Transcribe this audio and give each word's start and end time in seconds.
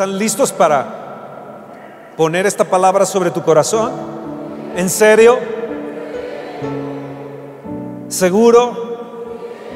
¿Están 0.00 0.16
listos 0.16 0.50
para 0.50 0.86
poner 2.16 2.46
esta 2.46 2.64
palabra 2.64 3.04
sobre 3.04 3.30
tu 3.30 3.42
corazón? 3.42 3.92
¿En 4.74 4.88
serio? 4.88 5.36
¿Seguro? 8.08 8.72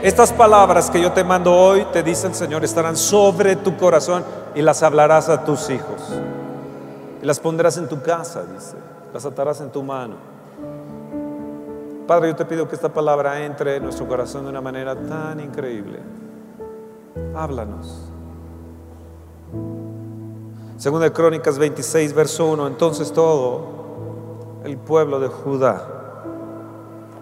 Estas 0.02 0.32
palabras 0.32 0.88
que 0.88 0.98
yo 0.98 1.12
te 1.12 1.22
mando 1.22 1.54
hoy, 1.54 1.84
te 1.92 2.02
dice 2.02 2.26
el 2.26 2.34
Señor, 2.34 2.64
estarán 2.64 2.96
sobre 2.96 3.56
tu 3.56 3.76
corazón 3.76 4.24
y 4.54 4.62
las 4.62 4.82
hablarás 4.82 5.29
a 5.29 5.45
tus 5.45 5.68
hijos. 5.68 6.00
Y 7.22 7.27
las 7.27 7.38
pondrás 7.38 7.77
en 7.77 7.86
tu 7.86 8.00
casa, 8.00 8.45
dice. 8.45 8.77
Las 9.12 9.27
atarás 9.27 9.61
en 9.61 9.68
tu 9.68 9.82
mano. 9.82 10.14
Padre, 12.06 12.30
yo 12.30 12.36
te 12.36 12.46
pido 12.46 12.66
que 12.66 12.77
esta 12.77 12.88
palabra 12.88 13.45
entre 13.45 13.77
en 13.77 13.82
nuestro 13.82 14.09
corazón 14.09 14.45
de 14.45 14.48
una 14.48 14.62
manera 14.62 14.96
tan 14.96 15.38
increíble. 15.38 15.98
Háblanos. 17.36 18.09
Segunda 20.85 21.07
de 21.07 21.12
Crónicas 21.14 21.59
26, 21.59 22.13
verso 22.13 22.45
1. 22.45 22.67
Entonces 22.67 23.11
todo 23.11 24.61
el 24.64 24.77
pueblo 24.77 25.18
de 25.18 25.29
Judá 25.29 25.82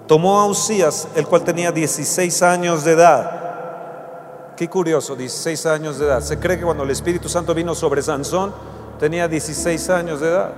tomó 0.08 0.40
a 0.40 0.46
Usías, 0.46 1.06
el 1.14 1.28
cual 1.28 1.44
tenía 1.44 1.70
16 1.70 2.42
años 2.42 2.82
de 2.82 2.90
edad. 2.90 4.54
Qué 4.56 4.68
curioso, 4.68 5.14
16 5.14 5.66
años 5.66 6.00
de 6.00 6.06
edad. 6.06 6.22
Se 6.22 6.40
cree 6.40 6.58
que 6.58 6.64
cuando 6.64 6.82
el 6.82 6.90
Espíritu 6.90 7.28
Santo 7.28 7.54
vino 7.54 7.72
sobre 7.76 8.02
Sansón, 8.02 8.52
tenía 8.98 9.28
16 9.28 9.90
años 9.90 10.18
de 10.18 10.26
edad. 10.26 10.50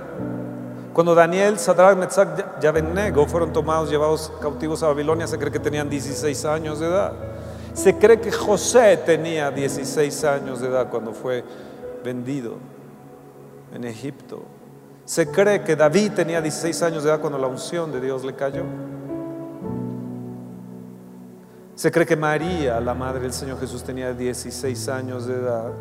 Cuando 0.91 1.13
Daniel, 1.13 1.59
Sadrach, 1.59 1.95
Metzach 1.95 2.29
y 2.59 2.65
Abednego 2.65 3.27
fueron 3.27 3.53
tomados, 3.53 3.91
llevados 3.91 4.33
cautivos 4.41 4.81
a 4.81 4.87
Babilonia, 4.87 5.27
se 5.27 5.37
cree 5.37 5.51
que 5.51 5.59
tenían 5.59 5.87
16 5.91 6.43
años 6.45 6.79
de 6.79 6.87
edad. 6.87 7.13
Se 7.75 7.99
cree 7.99 8.19
que 8.19 8.31
José 8.31 8.97
tenía 9.05 9.51
16 9.51 10.23
años 10.23 10.59
de 10.59 10.69
edad 10.69 10.89
cuando 10.89 11.13
fue 11.13 11.43
vendido 12.03 12.73
en 13.75 13.83
Egipto. 13.83 14.43
Se 15.05 15.29
cree 15.29 15.63
que 15.63 15.75
David 15.75 16.13
tenía 16.13 16.41
16 16.41 16.81
años 16.81 17.03
de 17.03 17.09
edad 17.09 17.19
cuando 17.19 17.37
la 17.37 17.47
unción 17.47 17.91
de 17.91 18.01
Dios 18.01 18.23
le 18.25 18.33
cayó. 18.33 18.63
Se 21.75 21.91
cree 21.91 22.05
que 22.05 22.15
María, 22.15 22.79
la 22.79 22.93
madre 22.93 23.19
del 23.19 23.33
Señor 23.33 23.59
Jesús, 23.59 23.83
tenía 23.83 24.13
16 24.13 24.89
años 24.89 25.27
de 25.27 25.35
edad. 25.35 25.71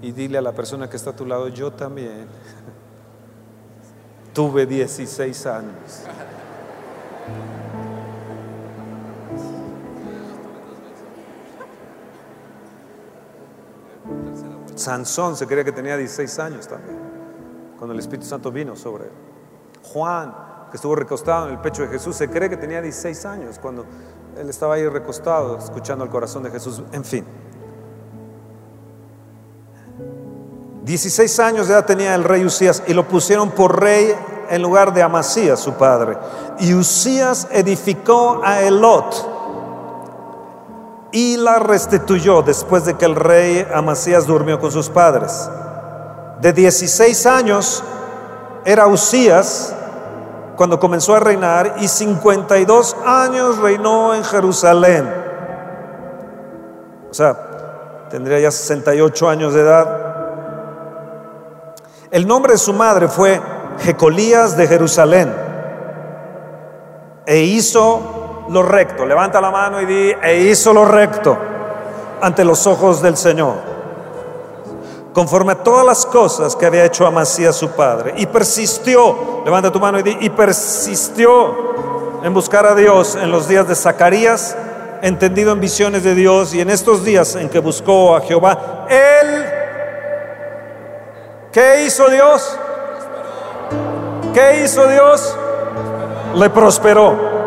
Y 0.00 0.12
dile 0.12 0.38
a 0.38 0.42
la 0.42 0.52
persona 0.52 0.88
que 0.88 0.96
está 0.96 1.10
a 1.10 1.16
tu 1.16 1.26
lado, 1.26 1.48
yo 1.48 1.72
también 1.72 2.26
tuve 4.32 4.64
16 4.64 5.46
años. 5.46 6.04
Sansón 14.80 15.36
se 15.36 15.46
creía 15.46 15.64
que 15.64 15.72
tenía 15.72 15.96
16 15.96 16.38
años 16.38 16.66
también, 16.66 16.98
cuando 17.80 17.94
el 17.94 18.00
Espíritu 18.00 18.26
Santo 18.26 18.52
vino 18.52 18.76
sobre. 18.76 19.06
Juan, 19.94 20.34
que 20.70 20.76
estuvo 20.76 20.94
recostado 20.94 21.46
en 21.46 21.54
el 21.54 21.60
pecho 21.60 21.80
de 21.80 21.88
Jesús, 21.88 22.14
se 22.14 22.28
cree 22.28 22.50
que 22.50 22.58
tenía 22.58 22.82
16 22.82 23.24
años 23.24 23.58
cuando 23.58 23.86
él 24.36 24.50
estaba 24.50 24.74
ahí 24.74 24.86
recostado, 24.86 25.56
escuchando 25.56 26.04
el 26.04 26.10
corazón 26.10 26.42
de 26.42 26.50
Jesús. 26.50 26.82
En 26.92 27.02
fin. 27.02 27.24
16 30.84 31.40
años 31.40 31.68
de 31.68 31.72
edad 31.72 31.86
tenía 31.86 32.14
el 32.14 32.22
rey 32.22 32.44
Usías 32.44 32.82
y 32.86 32.92
lo 32.92 33.08
pusieron 33.08 33.50
por 33.50 33.80
rey 33.80 34.14
en 34.50 34.60
lugar 34.60 34.92
de 34.92 35.02
Amasías, 35.02 35.58
su 35.58 35.72
padre. 35.72 36.18
Y 36.58 36.74
Usías 36.74 37.48
edificó 37.50 38.42
a 38.44 38.60
Elot 38.60 39.38
y 41.12 41.38
la 41.38 41.58
restituyó 41.60 42.42
después 42.42 42.84
de 42.84 42.98
que 42.98 43.06
el 43.06 43.16
rey 43.16 43.66
Amasías 43.72 44.26
durmió 44.26 44.60
con 44.60 44.70
sus 44.70 44.90
padres. 44.90 45.48
De 46.40 46.52
16 46.52 47.26
años 47.26 47.84
era 48.64 48.86
Usías 48.86 49.74
cuando 50.56 50.78
comenzó 50.80 51.14
a 51.14 51.20
reinar 51.20 51.76
y 51.80 51.88
52 51.88 52.96
años 53.04 53.58
reinó 53.58 54.14
en 54.14 54.24
Jerusalén. 54.24 55.08
O 57.10 57.14
sea, 57.14 58.06
tendría 58.10 58.40
ya 58.40 58.50
68 58.50 59.28
años 59.28 59.54
de 59.54 59.60
edad. 59.60 59.96
El 62.10 62.26
nombre 62.26 62.52
de 62.52 62.58
su 62.58 62.72
madre 62.72 63.08
fue 63.08 63.40
Jecolías 63.80 64.56
de 64.56 64.66
Jerusalén 64.66 65.32
e 67.26 67.38
hizo 67.38 68.44
lo 68.48 68.62
recto. 68.62 69.06
Levanta 69.06 69.40
la 69.40 69.50
mano 69.50 69.80
y 69.80 69.86
di, 69.86 70.12
e 70.22 70.40
hizo 70.40 70.72
lo 70.72 70.84
recto 70.84 71.38
ante 72.20 72.44
los 72.44 72.66
ojos 72.66 73.00
del 73.00 73.16
Señor. 73.16 73.69
Conforme 75.12 75.52
a 75.52 75.62
todas 75.62 75.84
las 75.84 76.06
cosas 76.06 76.54
que 76.54 76.66
había 76.66 76.84
hecho 76.84 77.06
Amasías 77.06 77.56
su 77.56 77.70
padre. 77.70 78.14
Y 78.16 78.26
persistió, 78.26 79.42
levanta 79.44 79.72
tu 79.72 79.80
mano 79.80 79.98
y 79.98 80.02
di, 80.02 80.16
y 80.20 80.30
persistió 80.30 81.70
en 82.22 82.32
buscar 82.34 82.66
a 82.66 82.74
Dios 82.74 83.16
en 83.16 83.30
los 83.30 83.48
días 83.48 83.66
de 83.66 83.74
Zacarías, 83.74 84.56
entendido 85.02 85.52
en 85.52 85.60
visiones 85.60 86.04
de 86.04 86.14
Dios 86.14 86.54
y 86.54 86.60
en 86.60 86.70
estos 86.70 87.04
días 87.04 87.34
en 87.34 87.48
que 87.48 87.58
buscó 87.58 88.14
a 88.14 88.20
Jehová. 88.20 88.86
Él, 88.88 89.44
¿qué 91.52 91.84
hizo 91.86 92.08
Dios? 92.08 92.56
¿Qué 94.32 94.62
hizo 94.64 94.86
Dios? 94.86 95.36
Le 96.34 96.50
prosperó. 96.50 97.40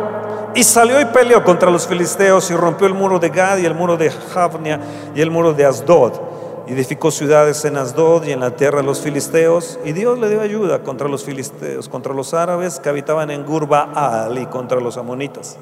Y 0.55 0.63
salió 0.63 0.99
y 1.01 1.05
peleó 1.05 1.43
contra 1.43 1.71
los 1.71 1.87
filisteos 1.87 2.51
y 2.51 2.55
rompió 2.55 2.85
el 2.85 2.93
muro 2.93 3.17
de 3.17 3.29
Gad 3.29 3.57
y 3.57 3.65
el 3.65 3.73
muro 3.73 3.97
de 3.97 4.11
Javnia 4.11 4.79
y 5.15 5.21
el 5.21 5.31
muro 5.31 5.53
de 5.53 5.65
Asdod. 5.65 6.32
Edificó 6.65 7.11
ciudades 7.11 7.65
en 7.65 7.75
Asdod 7.75 8.23
y 8.23 8.31
en 8.31 8.39
la 8.39 8.55
tierra 8.55 8.77
de 8.79 8.85
los 8.85 9.01
filisteos. 9.01 9.79
Y 9.83 9.91
Dios 9.91 10.17
le 10.17 10.29
dio 10.29 10.39
ayuda 10.39 10.81
contra 10.81 11.09
los 11.09 11.23
filisteos, 11.23 11.89
contra 11.89 12.13
los 12.13 12.33
árabes 12.33 12.79
que 12.79 12.87
habitaban 12.87 13.31
en 13.31 13.45
Gurbaal 13.45 14.37
y 14.37 14.45
contra 14.45 14.79
los 14.79 14.97
amonitas. 14.97 15.57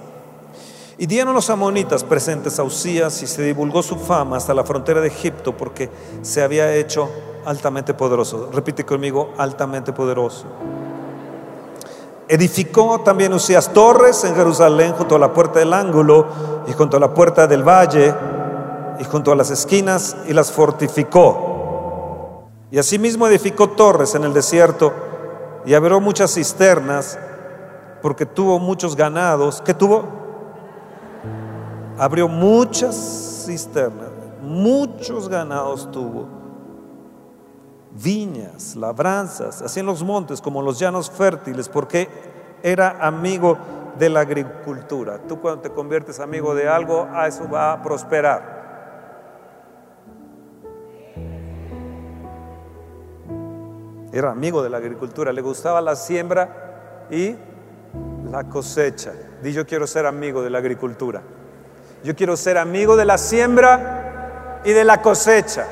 Y 1.00 1.08
dieron 1.08 1.34
los 1.34 1.50
amonitas 1.50 2.04
presentes 2.04 2.60
a 2.60 2.64
Usías 2.64 3.24
y 3.24 3.28
se 3.28 3.42
divulgó 3.42 3.82
su 3.82 3.96
fama 3.96 4.38
hasta 4.38 4.54
la 4.54 4.64
frontera 4.64 5.02
de 5.02 5.08
Egipto 5.08 5.58
porque 5.58 5.90
se 6.22 6.44
había 6.44 6.76
hecho 6.76 7.10
altamente 7.46 7.96
poderoso. 7.96 8.50
Repite 8.54 8.86
conmigo, 8.86 9.34
altamente 9.40 9.94
poderoso. 9.94 10.46
Edificó 12.28 13.02
también 13.02 13.34
Usías 13.34 13.74
torres 13.74 14.24
en 14.24 14.36
Jerusalén 14.36 14.94
junto 14.94 15.16
a 15.16 15.20
la 15.20 15.34
puerta 15.34 15.58
del 15.58 15.74
ángulo 15.74 16.28
y 16.68 16.74
junto 16.74 16.98
a 16.98 17.00
la 17.00 17.12
puerta 17.12 17.48
del 17.48 17.64
valle 17.68 18.14
y 19.02 19.04
junto 19.04 19.32
a 19.32 19.36
las 19.36 19.50
esquinas 19.50 20.16
y 20.28 20.34
las 20.34 20.52
fortificó. 20.52 22.46
Y 22.70 22.78
asimismo 22.78 23.26
edificó 23.26 23.72
torres 23.72 24.14
en 24.14 24.24
el 24.24 24.32
desierto 24.32 24.94
y 25.66 25.74
abrió 25.74 26.00
muchas 26.00 26.36
cisternas 26.36 27.18
porque 28.04 28.28
tuvo 28.28 28.60
muchos 28.60 28.96
ganados. 28.96 29.60
¿Qué 29.66 29.74
tuvo? 29.74 30.04
Abrió 31.98 32.28
muchas 32.28 33.44
cisternas, 33.46 34.10
muchos 34.40 35.28
ganados 35.28 35.92
tuvo 35.92 36.28
viñas, 37.92 38.76
labranzas, 38.76 39.64
así 39.64 39.80
en 39.80 39.88
los 39.88 40.04
montes 40.04 40.42
como 40.42 40.62
los 40.62 40.78
llanos 40.78 41.10
fértiles, 41.10 41.68
porque 41.68 42.08
era 42.62 42.98
amigo 43.02 43.58
de 43.98 44.10
la 44.10 44.20
agricultura. 44.20 45.20
Tú 45.28 45.42
cuando 45.42 45.62
te 45.62 45.72
conviertes 45.72 46.20
amigo 46.20 46.54
de 46.54 46.70
algo, 46.70 47.08
a 47.12 47.28
eso 47.28 47.50
va 47.50 47.74
a 47.74 47.82
prosperar. 47.82 48.61
Era 54.12 54.32
amigo 54.32 54.62
de 54.62 54.70
la 54.70 54.78
agricultura, 54.78 55.32
le 55.32 55.42
gustaba 55.42 55.80
la 55.82 55.96
siembra 55.96 57.08
y 57.10 57.36
la 58.30 58.44
cosecha. 58.46 59.14
Di 59.42 59.54
yo 59.54 59.66
quiero 59.66 59.88
ser 59.88 60.06
amigo 60.06 60.42
de 60.42 60.50
la 60.50 60.58
agricultura. 60.58 61.22
Yo 62.04 62.16
quiero 62.16 62.36
ser 62.36 62.58
amigo 62.58 62.98
de 62.98 63.06
la 63.06 63.18
siembra 63.18 64.62
y 64.66 64.72
de 64.72 64.84
la 64.84 65.02
cosecha. 65.02 65.66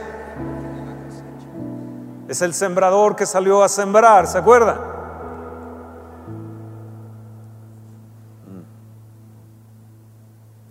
Es 2.27 2.41
el 2.41 2.53
sembrador 2.53 3.15
que 3.15 3.25
salió 3.25 3.63
a 3.63 3.69
sembrar, 3.69 4.27
¿se 4.27 4.37
acuerdan? 4.37 4.77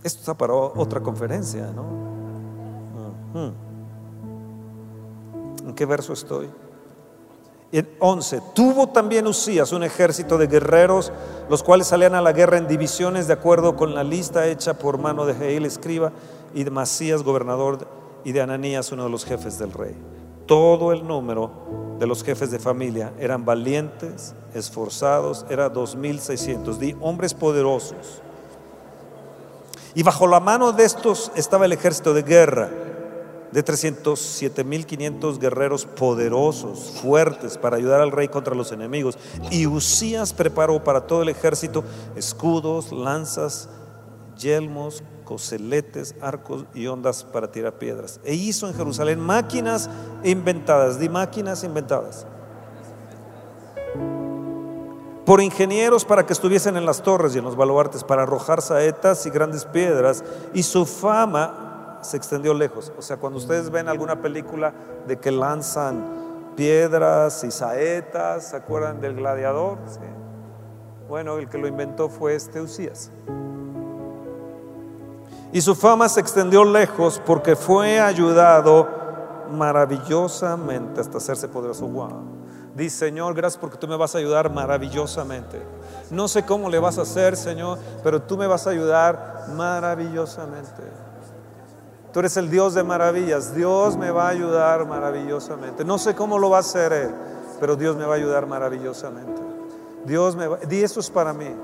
Esto 0.02 0.20
está 0.20 0.34
para 0.34 0.54
otra 0.54 1.00
conferencia, 1.00 1.66
¿no? 1.74 1.84
¿En 5.66 5.74
qué 5.74 5.84
verso 5.84 6.12
estoy? 6.12 6.48
En 7.70 7.88
11. 7.98 8.40
Tuvo 8.54 8.88
también 8.88 9.26
Usías 9.26 9.72
un 9.72 9.82
ejército 9.82 10.38
de 10.38 10.46
guerreros, 10.46 11.12
los 11.50 11.62
cuales 11.62 11.88
salían 11.88 12.14
a 12.14 12.22
la 12.22 12.32
guerra 12.32 12.56
en 12.56 12.66
divisiones 12.66 13.26
de 13.26 13.34
acuerdo 13.34 13.76
con 13.76 13.94
la 13.94 14.04
lista 14.04 14.46
hecha 14.46 14.78
por 14.78 14.98
mano 14.98 15.26
de 15.26 15.34
Jehiel, 15.34 15.66
escriba, 15.66 16.12
y 16.54 16.64
de 16.64 16.70
Masías, 16.70 17.22
gobernador, 17.22 17.86
y 18.24 18.32
de 18.32 18.40
Ananías, 18.40 18.90
uno 18.90 19.04
de 19.04 19.10
los 19.10 19.24
jefes 19.24 19.58
del 19.58 19.72
rey 19.72 19.96
todo 20.48 20.92
el 20.92 21.06
número 21.06 21.50
de 22.00 22.06
los 22.06 22.24
jefes 22.24 22.50
de 22.50 22.58
familia 22.58 23.12
eran 23.20 23.44
valientes, 23.44 24.34
esforzados, 24.54 25.44
era 25.50 25.68
2600, 25.68 26.80
di 26.80 26.96
hombres 27.00 27.34
poderosos. 27.34 28.22
Y 29.94 30.02
bajo 30.02 30.26
la 30.26 30.40
mano 30.40 30.72
de 30.72 30.84
estos 30.84 31.30
estaba 31.36 31.66
el 31.66 31.72
ejército 31.72 32.14
de 32.14 32.22
guerra. 32.22 32.70
De 33.52 33.64
307.500 33.64 35.38
guerreros 35.38 35.86
poderosos, 35.86 37.00
fuertes, 37.02 37.58
para 37.58 37.76
ayudar 37.76 38.00
al 38.00 38.12
rey 38.12 38.28
contra 38.28 38.54
los 38.54 38.72
enemigos. 38.72 39.18
Y 39.50 39.66
Usías 39.66 40.32
preparó 40.32 40.82
para 40.82 41.06
todo 41.06 41.22
el 41.22 41.28
ejército 41.28 41.84
escudos, 42.16 42.92
lanzas, 42.92 43.68
yelmos, 44.38 45.02
coseletes, 45.24 46.14
arcos 46.20 46.64
y 46.74 46.86
ondas 46.86 47.24
para 47.24 47.50
tirar 47.50 47.74
piedras. 47.74 48.20
E 48.24 48.34
hizo 48.34 48.68
en 48.68 48.74
Jerusalén 48.74 49.20
máquinas 49.20 49.90
inventadas, 50.24 50.98
di 50.98 51.08
máquinas 51.08 51.64
inventadas, 51.64 52.26
por 55.26 55.42
ingenieros 55.42 56.06
para 56.06 56.24
que 56.24 56.32
estuviesen 56.32 56.78
en 56.78 56.86
las 56.86 57.02
torres 57.02 57.34
y 57.34 57.38
en 57.38 57.44
los 57.44 57.56
baluartes, 57.56 58.02
para 58.02 58.22
arrojar 58.22 58.62
saetas 58.62 59.26
y 59.26 59.30
grandes 59.30 59.66
piedras. 59.66 60.24
Y 60.54 60.62
su 60.62 60.86
fama 60.86 61.67
se 62.08 62.16
extendió 62.16 62.54
lejos. 62.54 62.92
O 62.98 63.02
sea, 63.02 63.18
cuando 63.18 63.38
ustedes 63.38 63.70
ven 63.70 63.88
alguna 63.88 64.20
película 64.20 64.72
de 65.06 65.18
que 65.18 65.30
lanzan 65.30 66.52
piedras 66.56 67.44
y 67.44 67.50
saetas, 67.50 68.48
¿se 68.48 68.56
acuerdan 68.56 69.00
del 69.00 69.14
gladiador? 69.14 69.78
Bueno, 71.08 71.38
el 71.38 71.48
que 71.48 71.58
lo 71.58 71.68
inventó 71.68 72.08
fue 72.08 72.34
este 72.34 72.60
Usías. 72.60 73.10
Y 75.52 75.60
su 75.60 75.74
fama 75.74 76.08
se 76.08 76.20
extendió 76.20 76.64
lejos 76.64 77.22
porque 77.24 77.56
fue 77.56 78.00
ayudado 78.00 78.88
maravillosamente 79.50 81.00
hasta 81.00 81.18
hacerse 81.18 81.48
poderoso. 81.48 81.86
Wow. 81.86 82.38
Dice, 82.74 83.06
Señor, 83.06 83.34
gracias 83.34 83.58
porque 83.58 83.78
tú 83.78 83.88
me 83.88 83.96
vas 83.96 84.14
a 84.14 84.18
ayudar 84.18 84.52
maravillosamente. 84.52 85.62
No 86.10 86.28
sé 86.28 86.44
cómo 86.44 86.68
le 86.68 86.78
vas 86.78 86.98
a 86.98 87.02
hacer, 87.02 87.36
Señor, 87.36 87.78
pero 88.04 88.22
tú 88.22 88.36
me 88.36 88.46
vas 88.46 88.66
a 88.66 88.70
ayudar 88.70 89.46
maravillosamente. 89.56 91.07
Tú 92.12 92.20
eres 92.20 92.36
el 92.36 92.50
Dios 92.50 92.74
de 92.74 92.82
maravillas. 92.82 93.54
Dios 93.54 93.96
me 93.96 94.10
va 94.10 94.26
a 94.26 94.30
ayudar 94.30 94.86
maravillosamente. 94.86 95.84
No 95.84 95.98
sé 95.98 96.14
cómo 96.14 96.38
lo 96.38 96.50
va 96.50 96.58
a 96.58 96.60
hacer 96.60 96.92
Él, 96.92 97.10
pero 97.60 97.76
Dios 97.76 97.96
me 97.96 98.04
va 98.04 98.14
a 98.14 98.16
ayudar 98.16 98.46
maravillosamente. 98.46 99.42
Dios 100.04 100.36
me 100.36 100.46
va, 100.46 100.56
di 100.56 100.82
eso 100.82 101.00
es 101.00 101.10
para 101.10 101.32
mí. 101.32 101.54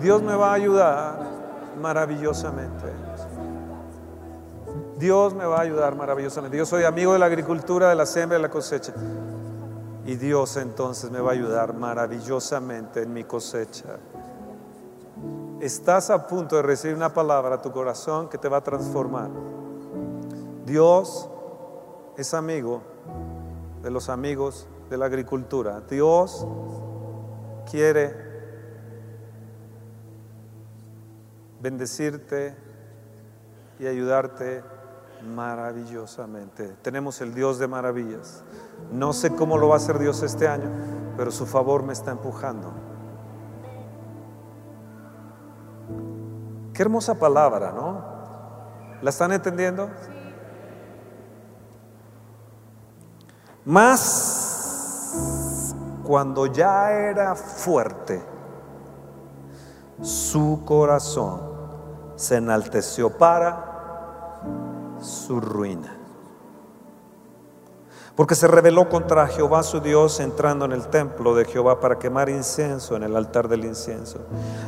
Dios 0.00 0.22
me 0.22 0.34
va 0.34 0.50
a 0.50 0.54
ayudar 0.54 1.18
maravillosamente. 1.80 2.86
Dios 4.98 5.34
me 5.34 5.44
va 5.44 5.58
a 5.58 5.60
ayudar 5.60 5.94
maravillosamente. 5.94 6.56
Yo 6.56 6.66
soy 6.66 6.84
amigo 6.84 7.12
de 7.12 7.18
la 7.18 7.26
agricultura, 7.26 7.90
de 7.90 7.94
la 7.94 8.06
siembra 8.06 8.38
y 8.38 8.42
la 8.42 8.48
cosecha. 8.48 8.94
Y 10.06 10.16
Dios 10.16 10.56
entonces 10.56 11.10
me 11.10 11.20
va 11.20 11.30
a 11.30 11.34
ayudar 11.34 11.74
maravillosamente 11.74 13.02
en 13.02 13.12
mi 13.12 13.24
cosecha. 13.24 13.98
Estás 15.60 16.10
a 16.10 16.26
punto 16.26 16.56
de 16.56 16.62
recibir 16.62 16.96
una 16.96 17.12
palabra 17.12 17.56
a 17.56 17.62
tu 17.62 17.70
corazón 17.70 18.28
que 18.28 18.38
te 18.38 18.48
va 18.48 18.58
a 18.58 18.60
transformar. 18.62 19.28
Dios 20.68 21.30
es 22.18 22.34
amigo 22.34 22.82
de 23.82 23.90
los 23.90 24.10
amigos 24.10 24.68
de 24.90 24.98
la 24.98 25.06
agricultura. 25.06 25.80
Dios 25.88 26.46
quiere 27.70 28.14
bendecirte 31.60 32.54
y 33.78 33.86
ayudarte 33.86 34.62
maravillosamente. 35.34 36.76
Tenemos 36.82 37.20
el 37.22 37.34
Dios 37.34 37.58
de 37.58 37.66
maravillas. 37.66 38.44
No 38.92 39.14
sé 39.14 39.34
cómo 39.34 39.56
lo 39.56 39.68
va 39.68 39.74
a 39.74 39.78
hacer 39.78 39.98
Dios 39.98 40.22
este 40.22 40.48
año, 40.48 40.70
pero 41.16 41.30
su 41.30 41.46
favor 41.46 41.82
me 41.82 41.94
está 41.94 42.10
empujando. 42.10 42.72
Qué 46.74 46.82
hermosa 46.82 47.14
palabra, 47.14 47.72
¿no? 47.72 48.04
¿La 49.00 49.10
están 49.10 49.32
entendiendo? 49.32 49.88
Más 53.68 55.14
cuando 56.02 56.46
ya 56.46 56.90
era 56.90 57.34
fuerte, 57.34 58.24
su 60.00 60.62
corazón 60.64 61.42
se 62.16 62.36
enalteció 62.36 63.10
para 63.10 64.38
su 65.02 65.38
ruina 65.38 65.97
porque 68.18 68.34
se 68.34 68.48
rebeló 68.48 68.88
contra 68.88 69.28
Jehová 69.28 69.62
su 69.62 69.78
Dios 69.78 70.18
entrando 70.18 70.64
en 70.64 70.72
el 70.72 70.88
templo 70.88 71.36
de 71.36 71.44
Jehová 71.44 71.78
para 71.78 72.00
quemar 72.00 72.28
incienso 72.28 72.96
en 72.96 73.04
el 73.04 73.14
altar 73.14 73.46
del 73.46 73.64
incienso. 73.64 74.18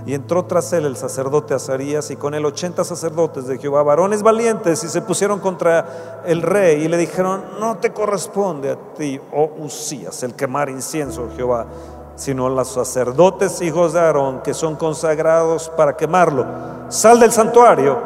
Y 0.06 0.14
entró 0.14 0.44
tras 0.44 0.72
él 0.72 0.86
el 0.86 0.96
sacerdote 0.96 1.52
Azarías 1.52 2.12
y 2.12 2.16
con 2.16 2.34
él 2.34 2.46
ochenta 2.46 2.84
sacerdotes 2.84 3.48
de 3.48 3.58
Jehová, 3.58 3.82
varones 3.82 4.22
valientes, 4.22 4.84
y 4.84 4.88
se 4.88 5.02
pusieron 5.02 5.40
contra 5.40 6.22
el 6.24 6.42
rey 6.42 6.84
y 6.84 6.88
le 6.88 6.96
dijeron, 6.96 7.42
no 7.58 7.78
te 7.78 7.92
corresponde 7.92 8.70
a 8.70 8.76
ti, 8.94 9.20
oh 9.32 9.50
Usías, 9.58 10.22
el 10.22 10.36
quemar 10.36 10.68
incienso, 10.68 11.28
Jehová, 11.34 11.66
sino 12.14 12.46
a 12.46 12.50
los 12.50 12.68
sacerdotes 12.68 13.60
hijos 13.62 13.94
de 13.94 13.98
Aarón 13.98 14.42
que 14.42 14.54
son 14.54 14.76
consagrados 14.76 15.70
para 15.70 15.96
quemarlo. 15.96 16.46
Sal 16.88 17.18
del 17.18 17.32
santuario 17.32 17.98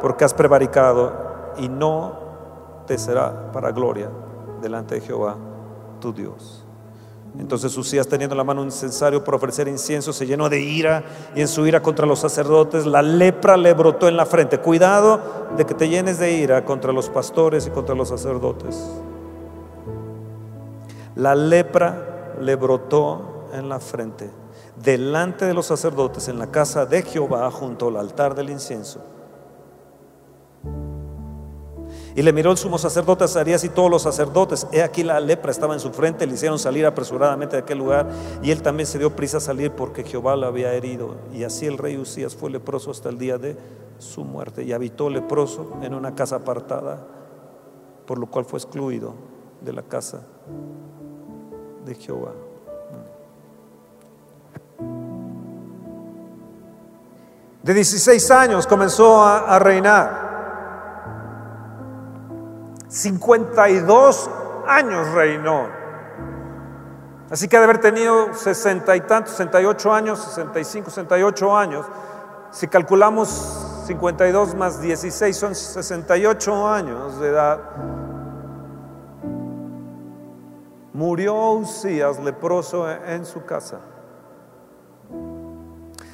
porque 0.00 0.24
has 0.24 0.32
prevaricado 0.32 1.12
y 1.58 1.68
no 1.68 2.12
te 2.86 2.96
será 2.96 3.52
para 3.52 3.70
gloria 3.70 4.08
delante 4.60 4.96
de 4.96 5.00
Jehová, 5.00 5.36
tu 6.00 6.12
Dios. 6.12 6.64
Entonces 7.38 7.76
Usías 7.76 8.08
teniendo 8.08 8.34
la 8.34 8.44
mano 8.44 8.62
un 8.62 8.68
incensario 8.68 9.22
por 9.22 9.34
ofrecer 9.34 9.68
incienso 9.68 10.12
se 10.12 10.26
llenó 10.26 10.48
de 10.48 10.60
ira 10.60 11.04
y 11.34 11.40
en 11.40 11.48
su 11.48 11.66
ira 11.66 11.82
contra 11.82 12.06
los 12.06 12.20
sacerdotes 12.20 12.86
la 12.86 13.02
lepra 13.02 13.56
le 13.56 13.74
brotó 13.74 14.08
en 14.08 14.16
la 14.16 14.26
frente. 14.26 14.58
Cuidado 14.58 15.20
de 15.56 15.66
que 15.66 15.74
te 15.74 15.88
llenes 15.88 16.18
de 16.18 16.32
ira 16.32 16.64
contra 16.64 16.92
los 16.92 17.10
pastores 17.10 17.66
y 17.66 17.70
contra 17.70 17.94
los 17.94 18.08
sacerdotes. 18.08 18.82
La 21.16 21.34
lepra 21.34 22.34
le 22.40 22.56
brotó 22.56 23.48
en 23.52 23.68
la 23.68 23.78
frente 23.78 24.30
delante 24.82 25.44
de 25.44 25.54
los 25.54 25.66
sacerdotes 25.66 26.28
en 26.28 26.38
la 26.38 26.50
casa 26.50 26.86
de 26.86 27.02
Jehová 27.02 27.50
junto 27.50 27.88
al 27.88 27.96
altar 27.96 28.34
del 28.34 28.50
incienso. 28.50 29.00
Y 32.18 32.22
le 32.22 32.32
miró 32.32 32.50
el 32.50 32.58
sumo 32.58 32.78
sacerdote 32.78 33.22
Azarías 33.22 33.62
y 33.62 33.68
todos 33.68 33.88
los 33.88 34.02
sacerdotes. 34.02 34.66
He 34.72 34.82
aquí 34.82 35.04
la 35.04 35.20
lepra 35.20 35.52
estaba 35.52 35.74
en 35.74 35.78
su 35.78 35.92
frente, 35.92 36.26
le 36.26 36.34
hicieron 36.34 36.58
salir 36.58 36.84
apresuradamente 36.84 37.54
de 37.54 37.62
aquel 37.62 37.78
lugar. 37.78 38.08
Y 38.42 38.50
él 38.50 38.60
también 38.60 38.88
se 38.88 38.98
dio 38.98 39.14
prisa 39.14 39.36
a 39.36 39.40
salir 39.40 39.70
porque 39.70 40.02
Jehová 40.02 40.34
lo 40.34 40.48
había 40.48 40.72
herido. 40.72 41.14
Y 41.32 41.44
así 41.44 41.66
el 41.66 41.78
rey 41.78 41.96
Usías 41.96 42.34
fue 42.34 42.50
leproso 42.50 42.90
hasta 42.90 43.08
el 43.08 43.18
día 43.18 43.38
de 43.38 43.56
su 44.00 44.24
muerte. 44.24 44.64
Y 44.64 44.72
habitó 44.72 45.08
leproso 45.08 45.74
en 45.80 45.94
una 45.94 46.16
casa 46.16 46.34
apartada, 46.34 47.06
por 48.04 48.18
lo 48.18 48.26
cual 48.26 48.44
fue 48.44 48.58
excluido 48.58 49.14
de 49.60 49.72
la 49.72 49.82
casa 49.82 50.22
de 51.86 51.94
Jehová. 51.94 52.32
De 57.62 57.74
16 57.74 58.30
años 58.32 58.66
comenzó 58.66 59.22
a 59.22 59.56
reinar. 59.60 60.27
52 62.88 64.30
años 64.66 65.12
reinó. 65.12 65.68
Así 67.30 67.46
que 67.46 67.58
de 67.58 67.64
haber 67.64 67.78
tenido 67.78 68.32
sesenta 68.32 68.96
y 68.96 69.02
tantos, 69.02 69.34
68 69.34 69.92
años, 69.92 70.18
65, 70.18 70.90
68 70.90 71.56
años. 71.56 71.86
Si 72.50 72.66
calculamos 72.68 73.28
52 73.86 74.54
más 74.54 74.80
16 74.80 75.36
son 75.36 75.54
68 75.54 76.68
años 76.68 77.20
de 77.20 77.28
edad. 77.28 77.60
Murió 80.94 81.52
Usías 81.52 82.18
leproso 82.18 82.90
en 82.90 83.24
su 83.24 83.44
casa. 83.44 83.78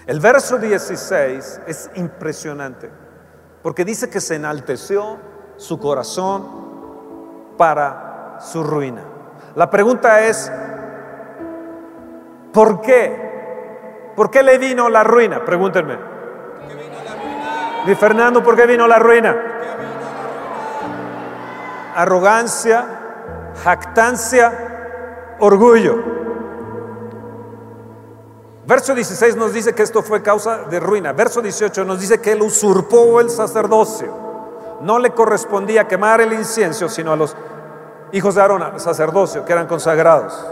El 0.07 0.21
verso 0.21 0.59
16 0.59 1.61
es 1.67 1.91
impresionante 1.95 2.91
porque 3.63 3.85
dice 3.85 4.11
que 4.11 4.21
se 4.21 4.35
enalteció 4.35 5.17
su 5.57 5.79
corazón 5.79 6.64
para 7.57 8.39
su 8.41 8.63
ruina. 8.63 9.03
La 9.55 9.71
pregunta 9.71 10.23
es, 10.23 10.51
¿por 12.53 12.81
qué? 12.81 14.13
¿Por 14.17 14.31
qué 14.31 14.43
le 14.43 14.59
vino 14.59 14.89
la 14.89 15.05
ruina? 15.05 15.45
Pregúntenme. 15.45 15.99
Di 17.87 17.95
Fernando, 17.95 18.43
¿por 18.43 18.57
qué 18.57 18.67
vino 18.67 18.87
la 18.87 18.99
ruina? 18.99 19.37
Arrogancia, 21.97 22.85
jactancia, 23.63 25.37
orgullo. 25.39 26.15
Verso 28.67 28.95
16 28.95 29.37
nos 29.37 29.53
dice 29.53 29.75
que 29.75 29.83
esto 29.83 30.03
fue 30.03 30.23
causa 30.23 30.65
de 30.65 30.81
ruina. 30.81 31.13
Verso 31.13 31.43
18 31.43 31.85
nos 31.85 32.01
dice 32.01 32.21
que 32.21 32.33
él 32.33 32.43
usurpó 32.43 33.21
el 33.21 33.29
sacerdocio 33.29 34.24
no 34.81 34.99
le 34.99 35.11
correspondía 35.11 35.89
quemar 35.89 36.21
el 36.21 36.33
incienso, 36.33 36.89
sino 36.89 37.13
a 37.13 37.17
los 37.17 37.37
hijos 38.13 38.35
de 38.35 38.41
Aarón, 38.41 38.63
al 38.63 38.81
sacerdocio, 38.81 39.45
que 39.45 39.53
eran 39.53 39.67
consagrados. 39.67 40.47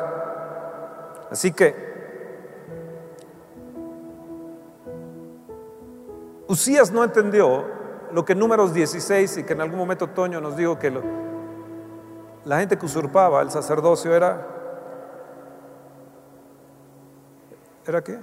Así 1.31 1.53
que 1.53 1.93
Usías 6.53 6.93
no 6.93 7.03
entendió 7.03 7.65
lo 8.13 8.27
que 8.27 8.35
números 8.35 8.75
16 8.75 9.39
y 9.39 9.45
que 9.45 9.55
en 9.55 9.63
algún 9.63 9.79
momento 9.79 10.09
Toño 10.09 10.39
nos 10.39 10.55
dijo 10.55 10.79
que 10.79 10.93
la 12.45 12.59
gente 12.59 12.77
que 12.77 12.85
usurpaba 12.85 13.41
el 13.41 13.51
sacerdocio 13.51 14.15
era... 14.15 14.47
¿Era 17.87 18.03
qué? 18.03 18.19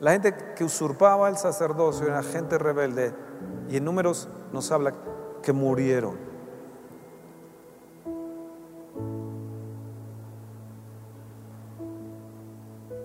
La 0.00 0.12
gente 0.12 0.34
que 0.54 0.64
usurpaba 0.64 1.28
el 1.28 1.36
sacerdocio 1.36 2.06
era 2.06 2.22
gente 2.22 2.58
rebelde 2.58 3.14
y 3.68 3.78
en 3.78 3.84
números 3.84 4.28
nos 4.52 4.70
habla 4.70 4.94
que 5.42 5.52
murieron. 5.52 6.16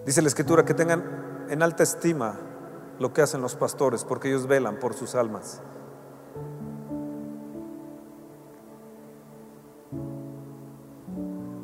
Dice 0.06 0.22
la 0.22 0.28
escritura 0.28 0.66
que 0.66 0.74
tengan 0.74 1.46
en 1.50 1.64
alta 1.64 1.84
estima 1.84 2.38
lo 3.00 3.14
que 3.14 3.22
hacen 3.22 3.42
los 3.42 3.56
pastores, 3.56 4.04
porque 4.04 4.28
ellos 4.28 4.46
velan 4.46 4.78
por 4.78 4.94
sus 4.94 5.16
almas. 5.16 5.62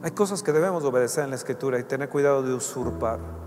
Hay 0.02 0.12
cosas 0.12 0.42
que 0.42 0.52
debemos 0.52 0.84
obedecer 0.84 1.26
en 1.26 1.32
la 1.32 1.36
escritura 1.36 1.78
y 1.80 1.84
tener 1.84 2.10
cuidado 2.10 2.42
de 2.42 2.54
usurpar. 2.54 3.47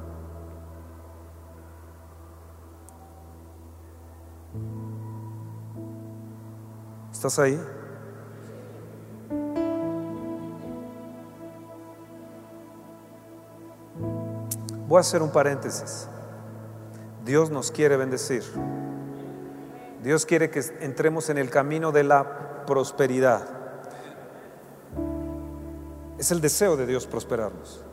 ¿Estás 7.21 7.39
ahí? 7.39 7.61
Voy 14.89 14.97
a 14.97 15.01
hacer 15.01 15.21
un 15.21 15.31
paréntesis. 15.31 16.09
Dios 17.23 17.51
nos 17.51 17.71
quiere 17.71 17.99
bendecir. 17.99 18.43
Dios 20.03 20.25
quiere 20.25 20.49
que 20.49 20.63
entremos 20.81 21.29
en 21.29 21.37
el 21.37 21.51
camino 21.51 21.93
de 21.93 22.05
la 22.05 22.65
prosperidad. 22.65 23.47
Es 26.17 26.31
el 26.31 26.41
deseo 26.41 26.79
de 26.79 26.87
Dios 26.87 27.07
prosperarnos. 27.07 27.85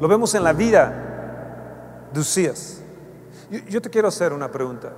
Lo 0.00 0.08
vemos 0.08 0.34
en 0.34 0.44
la 0.44 0.54
vida 0.54 2.08
de 2.10 2.20
Usías. 2.20 2.80
Yo, 3.68 3.82
te 3.82 3.90
quiero 3.90 4.08
hacer 4.08 4.32
una 4.32 4.50
pregunta. 4.50 4.94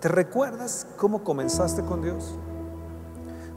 ¿Te 0.00 0.08
recuerdas 0.08 0.86
cómo 0.98 1.24
comenzaste 1.24 1.82
con 1.82 2.02
Dios? 2.02 2.38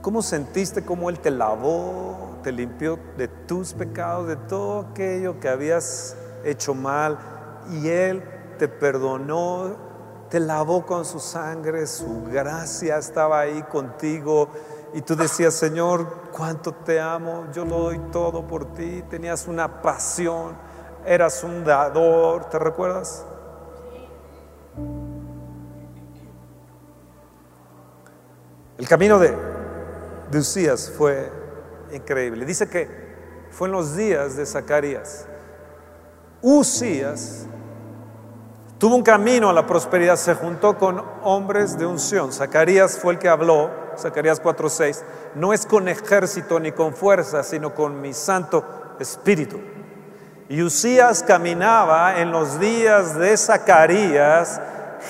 ¿Cómo 0.01 0.22
sentiste 0.22 0.86
cómo 0.86 1.10
Él 1.10 1.19
te 1.19 1.31
lavó, 1.31 2.38
te 2.43 2.53
limpió 2.53 2.98
de 3.17 3.27
tus 3.27 3.74
pecados, 3.74 4.29
de 4.29 4.38
todo 4.38 4.88
aquello 4.89 5.41
que 5.41 5.50
habías 5.50 6.15
hecho 6.46 6.74
mal 6.74 7.19
y 7.69 7.89
Él 7.89 8.24
te 8.58 8.69
perdonó, 8.69 9.75
te 10.29 10.39
lavó 10.39 10.86
con 10.86 11.03
su 11.03 11.19
sangre, 11.19 11.86
su 11.86 12.24
gracia 12.31 12.98
estaba 12.98 13.41
ahí 13.41 13.62
contigo 13.63 14.48
y 14.93 15.01
tú 15.01 15.17
decías, 15.17 15.53
Señor, 15.55 16.08
cuánto 16.31 16.72
te 16.72 17.01
amo, 17.01 17.48
yo 17.51 17.65
lo 17.65 17.79
doy 17.79 18.00
todo 18.13 18.48
por 18.48 18.74
ti, 18.74 19.03
tenías 19.10 19.46
una 19.46 19.81
pasión, 19.81 20.55
eras 21.05 21.43
un 21.43 21.65
dador, 21.65 22.46
¿te 22.46 22.58
recuerdas? 22.58 23.25
El 28.79 28.88
camino 28.88 29.19
de, 29.19 29.36
Usías 30.33 30.89
fue 30.98 31.29
increíble. 31.91 32.45
Dice 32.45 32.69
que 32.69 32.88
fue 33.51 33.67
en 33.67 33.74
los 33.74 33.98
días 33.98 34.38
de 34.38 34.45
Zacarías. 34.45 35.25
Usías 36.41 37.45
tuvo 38.77 38.95
un 38.95 39.03
camino 39.03 39.50
a 39.50 39.53
la 39.53 39.67
prosperidad, 39.67 40.15
se 40.15 40.33
juntó 40.33 40.77
con 40.77 41.03
hombres 41.24 41.77
de 41.77 41.86
unción. 41.86 42.31
Zacarías 42.31 42.98
fue 42.98 43.12
el 43.12 43.19
que 43.19 43.27
habló, 43.27 43.69
Zacarías 43.98 44.41
4:6, 44.41 45.03
no 45.36 45.51
es 45.51 45.65
con 45.65 45.89
ejército 45.89 46.57
ni 46.57 46.71
con 46.71 46.95
fuerza, 46.95 47.43
sino 47.43 47.75
con 47.75 48.00
mi 48.00 48.13
santo 48.13 48.63
espíritu. 48.98 49.59
Y 50.48 50.62
Usías 50.62 51.21
caminaba 51.21 52.21
en 52.21 52.31
los 52.31 52.62
días 52.62 53.19
de 53.19 53.36
Zacarías, 53.36 54.62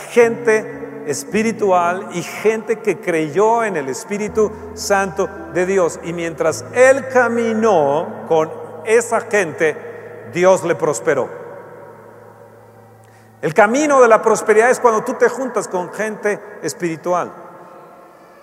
gente 0.09 0.88
espiritual 1.09 2.09
y 2.13 2.21
gente 2.21 2.79
que 2.79 2.99
creyó 2.99 3.63
en 3.63 3.75
el 3.77 3.89
Espíritu 3.89 4.51
Santo 4.75 5.27
de 5.53 5.65
Dios. 5.65 5.99
Y 6.03 6.13
mientras 6.13 6.63
él 6.73 7.07
caminó 7.11 8.25
con 8.27 8.51
esa 8.85 9.21
gente, 9.21 10.29
Dios 10.31 10.63
le 10.63 10.75
prosperó. 10.75 11.27
El 13.41 13.53
camino 13.55 14.01
de 14.01 14.07
la 14.07 14.21
prosperidad 14.21 14.69
es 14.69 14.79
cuando 14.79 15.03
tú 15.03 15.13
te 15.13 15.29
juntas 15.29 15.67
con 15.67 15.91
gente 15.91 16.39
espiritual, 16.61 17.31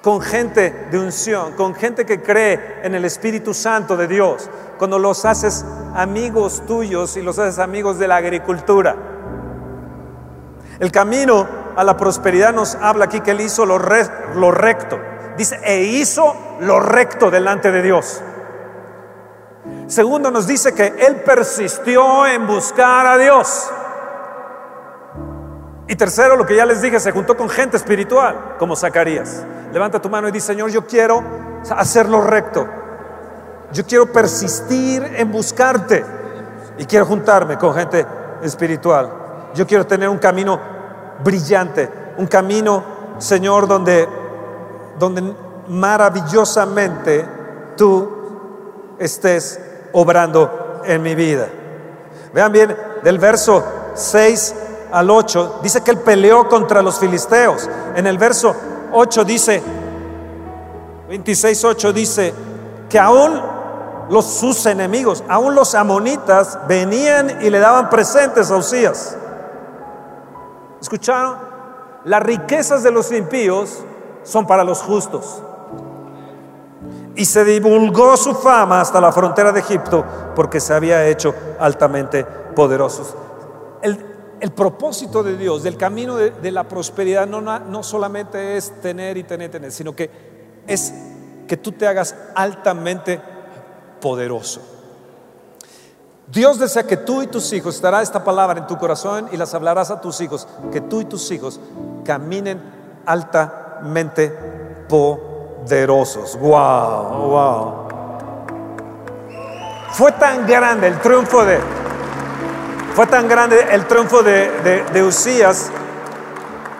con 0.03 0.21
gente 0.21 0.89
de 0.91 0.99
unción, 0.99 1.53
con 1.53 1.75
gente 1.75 2.05
que 2.05 2.21
cree 2.21 2.81
en 2.83 2.95
el 2.95 3.05
Espíritu 3.05 3.55
Santo 3.55 3.97
de 3.97 4.09
Dios, 4.09 4.51
cuando 4.77 4.99
los 4.99 5.25
haces 5.25 5.65
amigos 5.95 6.65
tuyos 6.67 7.17
y 7.17 7.23
los 7.23 7.39
haces 7.39 7.61
amigos 7.61 7.99
de 7.99 8.09
la 8.09 8.17
agricultura. 8.17 8.97
El 10.81 10.91
camino 10.91 11.66
a 11.77 11.85
la 11.85 11.97
prosperidad 11.97 12.55
nos 12.55 12.75
habla 12.75 13.05
aquí 13.05 13.21
que 13.21 13.33
él 13.33 13.41
hizo 13.43 13.67
lo, 13.67 13.79
lo 13.79 14.51
recto. 14.51 14.99
Dice, 15.37 15.61
e 15.63 15.83
hizo 15.83 16.35
lo 16.61 16.81
recto 16.81 17.31
delante 17.31 17.71
de 17.71 17.83
Dios. 17.83 18.23
Segundo, 19.87 20.31
nos 20.31 20.47
dice 20.47 20.75
que 20.75 20.87
él 20.87 21.17
persistió 21.17 22.27
en 22.27 22.47
buscar 22.47 23.07
a 23.07 23.19
Dios. 23.19 23.71
Y 25.87 25.95
tercero, 25.95 26.37
lo 26.37 26.47
que 26.47 26.57
ya 26.57 26.67
les 26.67 26.81
dije, 26.83 26.99
se 26.99 27.13
juntó 27.13 27.37
con 27.37 27.49
gente 27.49 27.77
espiritual, 27.77 28.57
como 28.59 28.75
Zacarías. 28.75 29.45
Levanta 29.73 30.01
tu 30.01 30.09
mano 30.09 30.29
y 30.29 30.33
dice, 30.33 30.49
Señor, 30.49 30.71
yo 30.71 30.87
quiero 30.87 31.23
hacerlo 31.71 32.23
recto. 32.23 32.67
Yo 33.73 33.85
quiero 33.85 34.11
persistir 34.11 35.03
en 35.17 35.31
buscarte. 35.31 36.05
Y 36.79 36.87
quiero 36.87 37.07
juntarme 37.07 37.57
con 37.57 37.75
gente 37.75 38.05
espiritual. 38.43 39.13
Yo 39.55 39.67
quiero 39.67 39.87
tener 39.87 40.09
un 40.09 40.19
camino 40.19 40.76
brillante, 41.23 41.91
un 42.19 42.27
camino, 42.27 42.83
Señor, 43.19 43.67
donde, 43.67 44.09
donde 44.99 45.35
maravillosamente 45.69 47.27
tú 47.77 48.97
estés 48.99 49.61
obrando 49.93 50.81
en 50.85 51.03
mi 51.03 51.15
vida. 51.15 51.49
Vean 52.33 52.53
bien, 52.53 52.77
del 53.03 53.19
verso 53.19 53.65
6 53.95 54.55
al 54.93 55.11
8, 55.11 55.61
dice 55.63 55.83
que 55.83 55.91
él 55.91 55.99
peleó 55.99 56.49
contra 56.49 56.83
los 56.83 56.99
filisteos. 56.99 57.69
En 57.95 58.07
el 58.07 58.19
verso 58.19 58.55
8 58.93 59.25
dice, 59.25 59.63
26, 61.09 61.65
8 61.65 61.93
dice, 61.93 62.35
que 62.89 62.99
aún 62.99 63.41
los, 64.09 64.25
sus 64.25 64.67
enemigos, 64.67 65.25
aún 65.29 65.55
los 65.55 65.75
amonitas, 65.75 66.59
venían 66.69 67.43
y 67.43 67.51
le 67.51 67.59
daban 67.59 67.91
presentes 67.91 68.51
a 68.51 68.57
Usías. 68.57 69.17
¿Escucharon? 70.81 71.37
Las 72.05 72.23
riquezas 72.23 72.83
de 72.83 72.91
los 72.91 73.11
impíos 73.13 73.85
son 74.23 74.47
para 74.47 74.65
los 74.65 74.83
justos 74.83 75.43
y 77.17 77.25
se 77.25 77.45
divulgó 77.45 78.17
su 78.17 78.35
fama 78.35 78.81
hasta 78.81 79.01
la 79.01 79.11
frontera 79.11 79.51
de 79.51 79.61
Egipto 79.61 80.05
porque 80.35 80.61
se 80.61 80.75
había 80.75 81.07
hecho 81.07 81.35
altamente 81.59 82.25
poderosos. 82.25 83.15
El, 83.83 84.53
propósito 84.55 85.23
de 85.23 85.37
Dios, 85.37 85.63
del 85.63 85.77
camino 85.77 86.17
de, 86.17 86.53
la 86.53 86.65
prosperidad, 86.65 87.27
no, 87.27 87.41
no 87.41 87.83
solamente 87.83 88.57
es 88.57 88.81
tener 88.81 89.17
y 89.17 89.25
tener 89.25 89.49
y 89.49 89.53
tener, 89.53 89.73
sino 89.73 89.97
que 89.97 90.11
es 90.67 90.93
que 91.49 91.57
tú 91.57 91.73
te 91.73 91.87
hagas 91.87 92.15
altamente 92.35 93.21
poderoso. 94.01 94.76
Dios 96.29 96.59
desea 96.59 96.85
que 96.85 96.97
tú 96.97 97.23
y 97.23 97.29
tus 97.29 97.53
hijos, 97.53 97.77
estará 97.77 98.03
esta 98.03 98.25
palabra 98.25 98.59
en 98.61 98.67
tu 98.67 98.77
corazón 98.79 99.29
y 99.31 99.37
las 99.37 99.55
hablarás 99.55 99.91
a 99.91 100.01
tus 100.01 100.21
hijos, 100.21 100.49
que 100.73 100.81
tú 100.81 101.01
y 101.01 101.05
tus 101.05 101.31
hijos 101.31 101.61
caminen 102.05 102.61
altamente 103.07 104.37
poderosos. 104.89 106.37
Wow, 106.39 107.29
wow. 107.29 107.87
Fue 109.93 110.13
tan 110.13 110.47
grande 110.47 110.89
el 110.89 111.01
triunfo 111.01 111.45
de, 111.45 111.59
fue 112.95 113.07
tan 113.07 113.29
grande 113.29 113.67
el 113.71 113.87
triunfo 113.87 114.23
de, 114.23 114.85
de, 114.93 115.03
Usías 115.03 115.71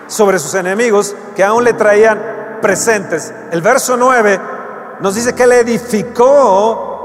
sobre 0.07 0.39
sus 0.39 0.55
enemigos 0.55 1.15
que 1.35 1.45
aún 1.45 1.63
le 1.65 1.73
traían 1.73 2.59
presentes. 2.61 3.33
El 3.53 3.63
verso 3.63 3.97
9 3.97 4.41
nos 5.01 5.15
dice 5.15 5.35
que 5.35 5.45
él 5.45 5.53
edificó, 5.53 6.96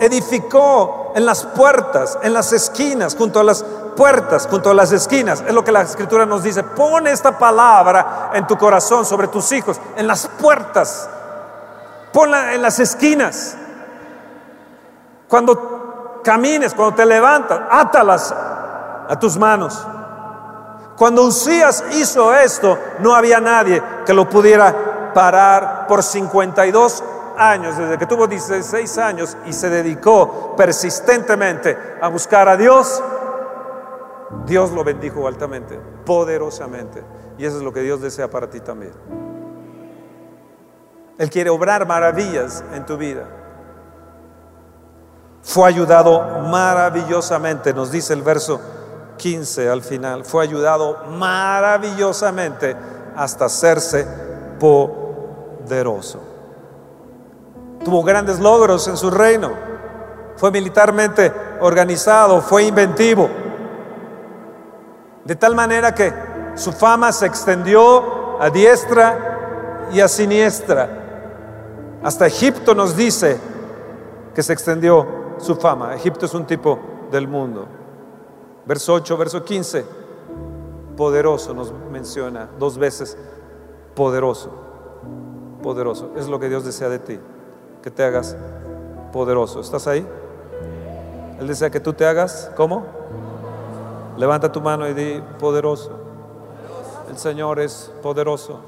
edificó 0.00 1.12
en 1.14 1.26
las 1.26 1.44
puertas, 1.44 2.18
en 2.22 2.32
las 2.32 2.52
esquinas, 2.52 3.14
junto 3.16 3.40
a 3.40 3.44
las 3.44 3.64
puertas, 3.96 4.46
junto 4.50 4.70
a 4.70 4.74
las 4.74 4.92
esquinas. 4.92 5.42
Es 5.46 5.54
lo 5.54 5.64
que 5.64 5.72
la 5.72 5.82
escritura 5.82 6.26
nos 6.26 6.42
dice. 6.42 6.62
Pone 6.62 7.10
esta 7.10 7.38
palabra 7.38 8.30
en 8.34 8.46
tu 8.46 8.56
corazón 8.58 9.04
sobre 9.04 9.28
tus 9.28 9.52
hijos, 9.52 9.80
en 9.96 10.06
las 10.06 10.26
puertas 10.26 11.08
Ponla 12.14 12.54
en 12.54 12.62
las 12.62 12.78
esquinas. 12.78 13.56
Cuando 15.26 16.20
camines, 16.22 16.72
cuando 16.72 16.94
te 16.94 17.04
levantas, 17.04 17.60
átalas 17.68 18.32
a 18.32 19.18
tus 19.18 19.36
manos. 19.36 19.84
Cuando 20.96 21.24
Usías 21.24 21.82
hizo 21.90 22.32
esto, 22.32 22.78
no 23.00 23.16
había 23.16 23.40
nadie 23.40 23.82
que 24.06 24.14
lo 24.14 24.30
pudiera 24.30 25.12
parar 25.12 25.88
por 25.88 26.04
52 26.04 27.02
años, 27.36 27.76
desde 27.76 27.98
que 27.98 28.06
tuvo 28.06 28.26
16 28.26 28.98
años 28.98 29.36
y 29.46 29.52
se 29.52 29.70
dedicó 29.70 30.54
persistentemente 30.56 31.76
a 32.00 32.08
buscar 32.08 32.48
a 32.48 32.56
Dios, 32.56 33.02
Dios 34.46 34.70
lo 34.72 34.84
bendijo 34.84 35.26
altamente, 35.26 35.78
poderosamente. 36.04 37.02
Y 37.38 37.44
eso 37.44 37.58
es 37.58 37.62
lo 37.62 37.72
que 37.72 37.80
Dios 37.80 38.00
desea 38.00 38.28
para 38.28 38.48
ti 38.48 38.60
también. 38.60 38.92
Él 41.18 41.30
quiere 41.30 41.50
obrar 41.50 41.86
maravillas 41.86 42.64
en 42.74 42.84
tu 42.84 42.96
vida. 42.96 43.24
Fue 45.42 45.68
ayudado 45.68 46.20
maravillosamente, 46.48 47.72
nos 47.72 47.90
dice 47.90 48.14
el 48.14 48.22
verso 48.22 48.60
15 49.18 49.68
al 49.68 49.82
final. 49.82 50.24
Fue 50.24 50.42
ayudado 50.42 51.04
maravillosamente 51.10 52.74
hasta 53.14 53.44
hacerse 53.44 54.06
poderoso. 54.58 56.33
Tuvo 57.84 58.02
grandes 58.02 58.40
logros 58.40 58.88
en 58.88 58.96
su 58.96 59.10
reino. 59.10 59.52
Fue 60.36 60.50
militarmente 60.50 61.32
organizado, 61.60 62.40
fue 62.40 62.64
inventivo. 62.64 63.28
De 65.24 65.36
tal 65.36 65.54
manera 65.54 65.94
que 65.94 66.12
su 66.54 66.72
fama 66.72 67.12
se 67.12 67.26
extendió 67.26 68.40
a 68.40 68.50
diestra 68.50 69.88
y 69.92 70.00
a 70.00 70.08
siniestra. 70.08 70.88
Hasta 72.02 72.26
Egipto 72.26 72.74
nos 72.74 72.96
dice 72.96 73.38
que 74.34 74.42
se 74.42 74.52
extendió 74.52 75.06
su 75.38 75.56
fama. 75.56 75.94
Egipto 75.94 76.26
es 76.26 76.34
un 76.34 76.46
tipo 76.46 76.78
del 77.10 77.28
mundo. 77.28 77.66
Verso 78.66 78.94
8, 78.94 79.16
verso 79.16 79.44
15. 79.44 79.84
Poderoso 80.96 81.54
nos 81.54 81.72
menciona 81.90 82.48
dos 82.58 82.78
veces. 82.78 83.16
Poderoso. 83.94 84.50
Poderoso. 85.62 86.10
Es 86.16 86.28
lo 86.28 86.38
que 86.38 86.48
Dios 86.48 86.64
desea 86.64 86.88
de 86.88 86.98
ti. 86.98 87.18
Que 87.84 87.90
te 87.90 88.02
hagas 88.02 88.34
poderoso. 89.12 89.60
¿Estás 89.60 89.86
ahí? 89.86 90.06
Él 91.38 91.46
desea 91.46 91.68
que 91.68 91.80
tú 91.80 91.92
te 91.92 92.06
hagas, 92.06 92.50
¿cómo? 92.56 92.86
Levanta 94.16 94.50
tu 94.50 94.62
mano 94.62 94.88
y 94.88 94.94
di 94.94 95.22
poderoso. 95.38 95.90
El 97.10 97.18
Señor 97.18 97.60
es 97.60 97.92
poderoso. 98.02 98.60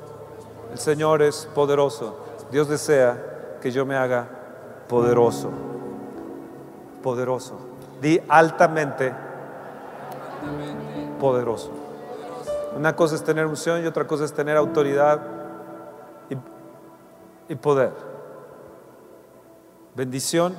El 0.70 0.78
Señor 0.78 1.22
es 1.22 1.48
poderoso. 1.54 2.14
Dios 2.50 2.68
desea 2.68 3.56
que 3.62 3.70
yo 3.70 3.86
me 3.86 3.96
haga 3.96 4.28
poderoso. 4.86 5.48
Poderoso. 7.02 7.54
Di 8.02 8.20
altamente 8.28 9.14
poderoso. 11.18 11.70
Una 12.76 12.94
cosa 12.94 13.14
es 13.14 13.24
tener 13.24 13.46
unción 13.46 13.82
y 13.82 13.86
otra 13.86 14.06
cosa 14.06 14.26
es 14.26 14.34
tener 14.34 14.58
autoridad 14.58 15.22
y, 16.28 16.36
y 17.50 17.56
poder. 17.56 18.05
Bendición. 19.96 20.54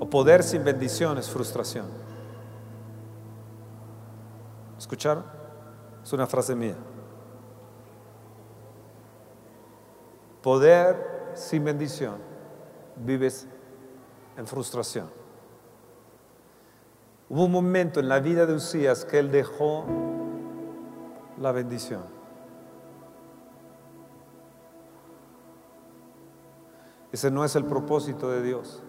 O 0.00 0.08
poder 0.08 0.42
sin 0.42 0.64
bendición 0.64 1.18
es 1.18 1.28
frustración. 1.28 1.86
¿Escucharon? 4.78 5.24
Es 6.02 6.10
una 6.14 6.26
frase 6.26 6.56
mía. 6.56 6.74
Poder 10.42 11.32
sin 11.34 11.64
bendición, 11.64 12.16
vives 12.96 13.46
en 14.38 14.46
frustración. 14.46 15.10
Hubo 17.28 17.44
un 17.44 17.52
momento 17.52 18.00
en 18.00 18.08
la 18.08 18.20
vida 18.20 18.46
de 18.46 18.54
Usías 18.54 19.04
que 19.04 19.18
él 19.18 19.30
dejó 19.30 19.84
la 21.42 21.52
bendición. 21.52 22.02
Ese 27.10 27.30
no 27.30 27.44
es 27.44 27.56
el 27.56 27.66
propósito 27.66 28.30
de 28.30 28.42
Dios. 28.42 28.82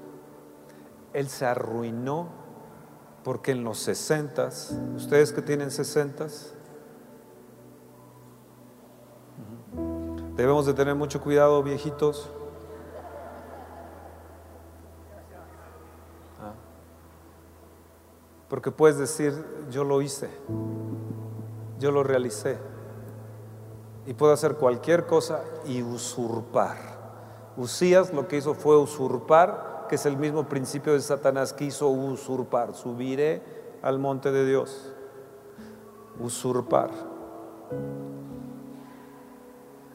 Él 1.12 1.28
se 1.28 1.46
arruinó 1.46 2.30
porque 3.24 3.52
en 3.52 3.63
los 3.63 3.80
sesentas, 3.80 4.78
ustedes 4.96 5.34
que 5.34 5.42
tienen 5.42 5.72
sesentas, 5.72 6.54
debemos 10.36 10.66
de 10.66 10.74
tener 10.74 10.96
mucho 10.96 11.22
cuidado, 11.22 11.62
viejitos. 11.63 12.30
Ah. 16.42 16.54
Porque 18.48 18.72
puedes 18.72 18.98
decir, 18.98 19.34
yo 19.70 19.84
lo 19.84 20.02
hice, 20.02 20.30
yo 21.80 21.92
lo 21.92 22.04
realicé. 22.04 22.58
Y 24.06 24.14
puedo 24.14 24.34
hacer 24.34 24.56
cualquier 24.56 25.06
cosa 25.06 25.44
y 25.66 25.82
usurpar. 25.82 26.78
Usías 27.56 28.14
lo 28.14 28.28
que 28.28 28.38
hizo 28.38 28.54
fue 28.54 28.78
usurpar 28.78 29.74
que 29.88 29.96
es 29.96 30.06
el 30.06 30.18
mismo 30.18 30.48
principio 30.48 30.94
de 30.94 31.02
Satanás, 31.02 31.54
quiso 31.54 31.90
usurpar. 31.90 32.74
Subiré 32.74 33.42
al 33.82 34.00
monte 34.00 34.32
de 34.32 34.46
Dios. 34.46 34.94
Usurpar. 36.20 36.90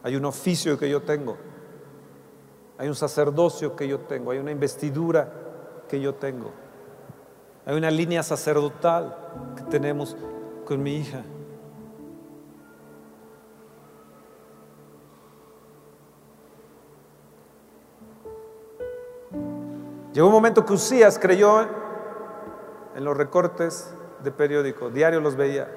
Hay 0.03 0.17
un 0.17 0.25
oficio 0.25 0.79
que 0.79 0.89
yo 0.89 1.03
tengo. 1.03 1.37
Hay 2.79 2.89
un 2.89 2.95
sacerdocio 2.95 3.75
que 3.75 3.89
yo 3.89 4.01
tengo. 4.01 4.31
Hay 4.31 4.39
una 4.39 4.53
investidura 4.53 5.33
que 5.89 6.01
yo 6.01 6.15
tengo. 6.15 6.51
Hay 7.67 7.77
una 7.77 7.91
línea 7.91 8.23
sacerdotal 8.23 9.17
que 9.57 9.65
tenemos 9.65 10.17
con 10.65 10.83
mi 10.83 10.97
hija. 10.97 11.25
Llegó 20.19 20.27
un 20.27 20.35
momento 20.35 20.67
que 20.67 20.73
Usías 20.73 21.17
creyó 21.17 21.61
en 22.97 23.05
los 23.05 23.17
recortes 23.17 23.95
de 24.25 24.33
periódico, 24.33 24.91
diario 24.91 25.21
los 25.21 25.37
veía. 25.37 25.69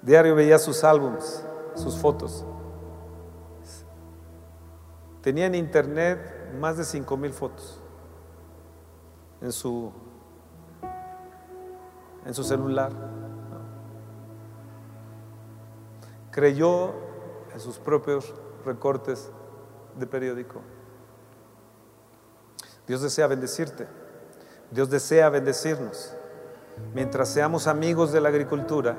Diario 0.00 0.36
veía 0.36 0.60
sus 0.60 0.84
álbumes, 0.84 1.44
sus 1.74 1.98
fotos. 1.98 2.44
Tenía 5.20 5.46
en 5.46 5.56
internet 5.56 6.54
más 6.60 6.76
de 6.76 6.84
5 6.84 7.16
mil 7.16 7.32
fotos 7.32 7.82
en 9.40 9.50
su, 9.50 9.90
en 12.24 12.32
su 12.32 12.44
celular. 12.44 12.92
Creyó 16.30 16.92
en 17.52 17.58
sus 17.58 17.80
propios 17.80 18.32
recortes 18.64 19.32
de 19.98 20.06
periódico. 20.06 20.60
Dios 22.90 23.02
desea 23.02 23.28
bendecirte. 23.28 23.86
Dios 24.72 24.90
desea 24.90 25.28
bendecirnos. 25.28 26.12
Mientras 26.92 27.28
seamos 27.28 27.68
amigos 27.68 28.10
de 28.10 28.20
la 28.20 28.30
agricultura, 28.30 28.96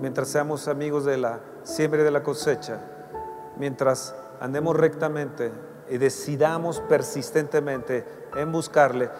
mientras 0.00 0.28
seamos 0.28 0.68
amigos 0.68 1.04
de 1.04 1.16
la 1.16 1.40
siembra 1.64 2.02
y 2.02 2.04
de 2.04 2.12
la 2.12 2.22
cosecha, 2.22 2.78
mientras 3.58 4.14
andemos 4.38 4.76
rectamente 4.76 5.50
y 5.90 5.98
decidamos 5.98 6.80
persistentemente 6.88 8.06
en 8.36 8.52
buscarle, 8.52 9.10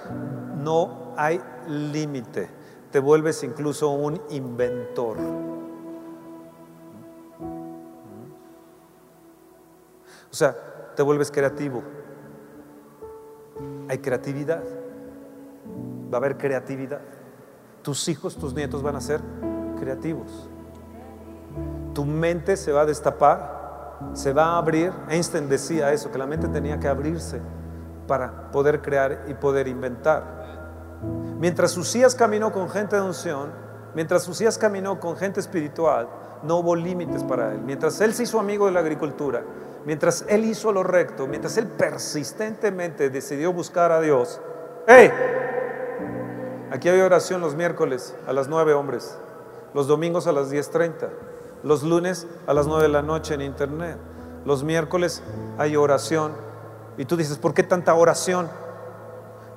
no 0.59 1.13
hay 1.17 1.43
límite. 1.67 2.49
Te 2.93 3.01
vuelves 3.01 3.43
incluso 3.43 3.91
un 3.91 4.23
inventor. 4.31 5.17
O 10.31 10.37
sea, 10.37 10.55
te 10.95 11.03
vuelves 11.03 11.33
creativo 11.33 11.83
hay 13.89 13.99
creatividad. 13.99 14.63
Va 16.13 16.17
a 16.17 16.21
haber 16.21 16.37
creatividad. 16.37 17.01
Tus 17.83 18.09
hijos, 18.09 18.37
tus 18.37 18.55
nietos 18.55 18.83
van 18.83 18.97
a 18.97 19.01
ser 19.01 19.21
creativos. 19.79 20.49
Tu 21.95 22.05
mente 22.05 22.57
se 22.57 22.73
va 22.73 22.83
a 22.83 22.87
destapar, 22.87 23.99
se 24.15 24.33
va 24.33 24.47
a 24.47 24.59
abrir. 24.59 24.93
Einstein 25.09 25.49
decía 25.49 25.93
eso, 25.93 26.11
que 26.11 26.19
la 26.19 26.27
mente 26.27 26.49
tenía 26.49 26.79
que 26.79 26.89
abrirse 26.89 27.41
para 28.07 28.51
poder 28.51 28.83
crear 28.83 29.25
y 29.29 29.35
poder 29.35 29.69
inventar. 29.69 30.45
Mientras 31.39 31.77
Usías 31.77 32.15
caminó 32.15 32.53
con 32.53 32.69
gente 32.69 32.97
de 32.97 33.03
unción, 33.03 33.51
mientras 33.95 34.27
Usías 34.29 34.59
caminó 34.59 34.99
con 34.99 35.17
gente 35.17 35.41
espiritual, 35.41 36.09
no 36.43 36.59
hubo 36.59 36.75
límites 36.75 37.23
para 37.23 37.53
él. 37.53 37.61
Mientras 37.61 38.01
él 38.01 38.15
se 38.15 38.25
hizo 38.25 38.39
amigo 38.39 38.67
de 38.67 38.73
la 38.73 38.81
agricultura, 38.81 39.43
mientras 39.85 40.25
él 40.29 40.45
hizo 40.45 40.73
lo 40.73 40.83
recto, 40.83 41.27
mientras 41.27 41.57
él 41.57 41.67
persistentemente 41.67 43.11
decidió 43.11 43.53
buscar 43.53 43.93
a 43.93 44.01
Dios, 44.01 44.41
¡hey! 44.87 45.11
Aquí 46.71 46.89
hay 46.89 47.01
oración 47.01 47.41
los 47.41 47.55
miércoles 47.55 48.15
a 48.27 48.33
las 48.33 48.49
9 48.49 48.75
hombres, 48.75 49.17
los 49.75 49.87
domingos 49.87 50.27
a 50.27 50.33
las 50.33 50.53
10.30, 50.53 51.09
los 51.63 51.83
lunes 51.83 52.27
a 52.47 52.55
las 52.55 52.67
9 52.67 52.83
de 52.83 52.89
la 52.89 53.03
noche 53.03 53.35
en 53.35 53.43
internet, 53.43 53.97
los 54.45 54.63
miércoles 54.63 55.23
hay 55.59 55.77
oración 55.77 56.33
Y 56.97 57.07
tú 57.07 57.17
dices, 57.17 57.39
¿por 57.39 57.55
qué 57.55 57.65
tanta 57.65 57.95
oración? 57.95 58.49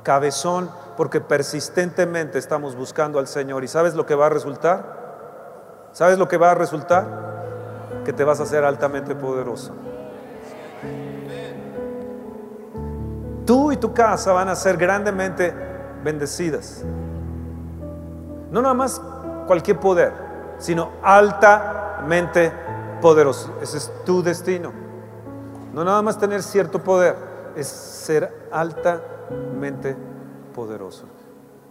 Cabezón, 0.02 0.72
porque 0.96 1.22
persistentemente 1.22 2.40
estamos 2.40 2.76
buscando 2.76 3.20
al 3.20 3.28
Señor. 3.28 3.64
¿Y 3.64 3.68
sabes 3.68 3.94
lo 3.94 4.08
que 4.08 4.16
va 4.16 4.26
a 4.26 4.30
resultar? 4.30 5.90
¿Sabes 5.92 6.18
lo 6.18 6.28
que 6.28 6.38
va 6.38 6.52
a 6.52 6.56
resultar? 6.56 7.06
Que 8.06 8.14
te 8.14 8.24
vas 8.24 8.40
a 8.40 8.44
hacer 8.44 8.64
altamente 8.64 9.14
poderoso. 9.14 9.74
Tú 13.48 13.72
y 13.72 13.78
tu 13.78 13.94
casa 13.94 14.34
van 14.34 14.50
a 14.50 14.56
ser 14.56 14.76
grandemente 14.76 15.54
bendecidas. 16.04 16.84
No 18.52 18.62
nada 18.62 18.74
más 18.74 19.02
cualquier 19.48 19.80
poder, 19.80 20.12
sino 20.58 20.90
altamente 21.02 22.52
poderoso. 23.02 23.56
Ese 23.62 23.78
es 23.78 23.92
tu 24.06 24.22
destino. 24.22 24.74
No 25.74 25.86
nada 25.86 26.02
más 26.02 26.20
tener 26.20 26.44
cierto 26.44 26.84
poder, 26.84 27.16
es 27.56 27.68
ser 27.68 28.50
altamente 28.52 29.96
poderoso. 30.54 31.06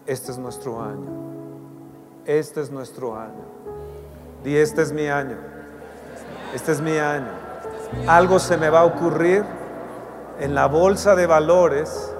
Este 0.07 0.33
es 0.33 0.39
nuestro 0.39 0.83
año. 0.83 1.11
Este 2.25 2.62
es 2.62 2.71
nuestro 2.71 3.19
año. 3.19 3.45
Y 4.47 4.57
este 4.57 4.81
es 4.81 4.93
mi 4.93 5.09
año. 5.09 5.37
Este 6.55 6.73
es 6.73 6.81
mi 6.81 6.97
año. 6.97 7.33
Algo 8.07 8.39
se 8.39 8.57
me 8.57 8.71
va 8.71 8.81
a 8.81 8.85
ocurrir 8.87 9.45
en 10.38 10.55
la 10.55 10.66
bolsa 10.66 11.14
de 11.14 11.27
valores. 11.27 12.14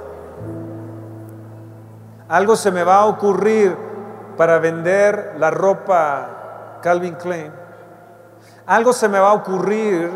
Algo 2.29 2.57
se 2.57 2.70
me 2.70 2.83
va 2.83 3.00
a 3.00 3.07
ocurrir 3.07 3.76
para 4.37 4.59
vender 4.59 5.37
la 5.38 5.50
ropa 5.50 6.79
Calvin 6.83 7.14
Klein. 7.14 7.52
Algo 8.66 8.92
se 8.92 9.09
me 9.09 9.18
va 9.18 9.31
a 9.31 9.35
ocurrir 9.35 10.11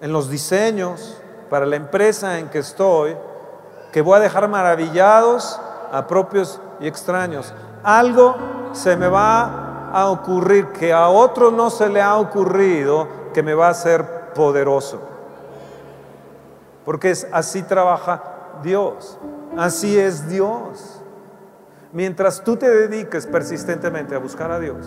en 0.00 0.12
los 0.12 0.28
diseños 0.28 1.20
para 1.48 1.66
la 1.66 1.76
empresa 1.76 2.38
en 2.38 2.48
que 2.48 2.58
estoy 2.58 3.16
que 3.92 4.02
voy 4.02 4.16
a 4.16 4.20
dejar 4.20 4.48
maravillados 4.48 5.60
a 5.92 6.06
propios 6.08 6.60
y 6.80 6.88
extraños. 6.88 7.54
Algo 7.84 8.34
se 8.72 8.96
me 8.96 9.06
va 9.06 9.90
a 9.92 10.06
ocurrir 10.10 10.72
que 10.72 10.92
a 10.92 11.08
otro 11.08 11.52
no 11.52 11.70
se 11.70 11.88
le 11.88 12.02
ha 12.02 12.16
ocurrido 12.16 13.06
que 13.32 13.42
me 13.42 13.54
va 13.54 13.68
a 13.68 13.70
hacer 13.70 14.32
poderoso. 14.34 15.13
Porque 16.84 17.10
es 17.10 17.26
así 17.32 17.62
trabaja 17.62 18.60
Dios. 18.62 19.18
Así 19.56 19.98
es 19.98 20.28
Dios. 20.28 21.00
Mientras 21.92 22.42
tú 22.42 22.56
te 22.56 22.68
dediques 22.68 23.26
persistentemente 23.26 24.14
a 24.14 24.18
buscar 24.18 24.50
a 24.50 24.58
Dios, 24.58 24.84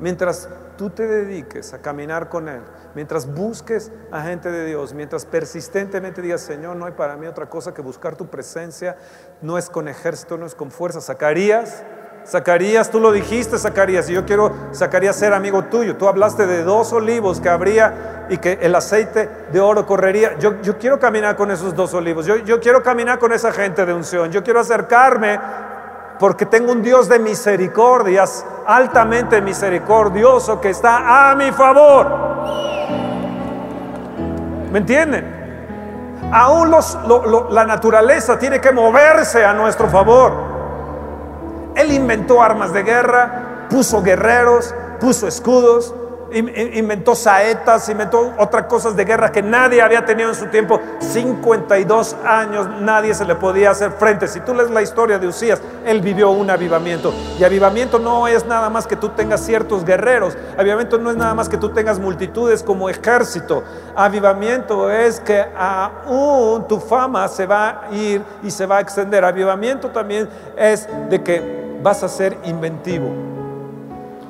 mientras 0.00 0.48
tú 0.76 0.90
te 0.90 1.06
dediques 1.06 1.74
a 1.74 1.80
caminar 1.80 2.28
con 2.28 2.48
Él, 2.48 2.60
mientras 2.94 3.26
busques 3.26 3.90
a 4.12 4.22
gente 4.22 4.52
de 4.52 4.64
Dios, 4.64 4.94
mientras 4.94 5.26
persistentemente 5.26 6.22
digas, 6.22 6.42
Señor, 6.42 6.76
no 6.76 6.86
hay 6.86 6.92
para 6.92 7.16
mí 7.16 7.26
otra 7.26 7.50
cosa 7.50 7.74
que 7.74 7.82
buscar 7.82 8.14
tu 8.14 8.28
presencia, 8.28 8.96
no 9.42 9.58
es 9.58 9.68
con 9.68 9.88
ejército, 9.88 10.38
no 10.38 10.46
es 10.46 10.54
con 10.54 10.70
fuerza. 10.70 11.00
Zacarías, 11.00 11.82
Zacarías, 12.26 12.90
tú 12.90 13.00
lo 13.00 13.12
dijiste, 13.12 13.58
Zacarías, 13.58 14.08
y 14.08 14.14
yo 14.14 14.24
quiero, 14.24 14.50
Zacarías, 14.74 15.16
ser 15.16 15.34
amigo 15.34 15.64
tuyo. 15.64 15.96
Tú 15.96 16.08
hablaste 16.08 16.46
de 16.46 16.62
dos 16.62 16.92
olivos 16.92 17.40
que 17.40 17.50
habría 17.50 18.26
y 18.30 18.38
que 18.38 18.58
el 18.62 18.74
aceite 18.74 19.28
de 19.52 19.60
oro 19.60 19.84
correría. 19.84 20.38
Yo, 20.38 20.60
yo 20.62 20.78
quiero 20.78 20.98
caminar 20.98 21.36
con 21.36 21.50
esos 21.50 21.74
dos 21.74 21.92
olivos, 21.92 22.24
yo, 22.24 22.36
yo 22.36 22.60
quiero 22.60 22.82
caminar 22.82 23.18
con 23.18 23.32
esa 23.32 23.52
gente 23.52 23.84
de 23.84 23.92
unción, 23.92 24.30
yo 24.32 24.42
quiero 24.42 24.60
acercarme 24.60 25.38
porque 26.18 26.46
tengo 26.46 26.72
un 26.72 26.82
Dios 26.82 27.08
de 27.08 27.18
misericordias, 27.18 28.46
altamente 28.66 29.42
misericordioso, 29.42 30.60
que 30.60 30.70
está 30.70 31.30
a 31.30 31.34
mi 31.34 31.52
favor. 31.52 32.06
¿Me 34.72 34.78
entienden? 34.78 35.44
Aún 36.32 36.70
la 37.50 37.64
naturaleza 37.64 38.38
tiene 38.38 38.60
que 38.60 38.72
moverse 38.72 39.44
a 39.44 39.52
nuestro 39.52 39.88
favor. 39.88 40.53
Él 41.76 41.92
inventó 41.92 42.42
armas 42.42 42.72
de 42.72 42.82
guerra, 42.82 43.66
puso 43.68 44.02
guerreros, 44.02 44.74
puso 45.00 45.26
escudos, 45.26 45.94
inventó 46.32 47.14
saetas, 47.14 47.88
inventó 47.88 48.32
otras 48.38 48.66
cosas 48.66 48.96
de 48.96 49.04
guerra 49.04 49.30
que 49.30 49.42
nadie 49.42 49.80
había 49.80 50.04
tenido 50.04 50.30
en 50.30 50.34
su 50.34 50.46
tiempo. 50.46 50.80
52 50.98 52.16
años 52.24 52.68
nadie 52.80 53.14
se 53.14 53.24
le 53.24 53.34
podía 53.36 53.70
hacer 53.70 53.92
frente. 53.92 54.26
Si 54.26 54.40
tú 54.40 54.54
lees 54.54 54.70
la 54.70 54.82
historia 54.82 55.18
de 55.18 55.28
Usías, 55.28 55.60
él 55.84 56.00
vivió 56.00 56.30
un 56.30 56.50
avivamiento. 56.50 57.14
Y 57.38 57.44
avivamiento 57.44 57.98
no 57.98 58.26
es 58.26 58.44
nada 58.46 58.68
más 58.68 58.86
que 58.86 58.96
tú 58.96 59.10
tengas 59.10 59.44
ciertos 59.44 59.84
guerreros. 59.84 60.36
Avivamiento 60.58 60.98
no 60.98 61.10
es 61.10 61.16
nada 61.16 61.34
más 61.34 61.48
que 61.48 61.56
tú 61.56 61.68
tengas 61.68 61.98
multitudes 61.98 62.62
como 62.62 62.88
ejército. 62.88 63.62
Avivamiento 63.94 64.90
es 64.90 65.20
que 65.20 65.44
aún 65.56 66.66
tu 66.66 66.80
fama 66.80 67.28
se 67.28 67.46
va 67.46 67.82
a 67.84 67.94
ir 67.94 68.22
y 68.42 68.50
se 68.50 68.66
va 68.66 68.78
a 68.78 68.80
extender. 68.80 69.24
Avivamiento 69.24 69.90
también 69.90 70.28
es 70.56 70.88
de 71.08 71.22
que 71.22 71.63
vas 71.84 72.02
a 72.02 72.08
ser 72.08 72.36
inventivo. 72.42 73.10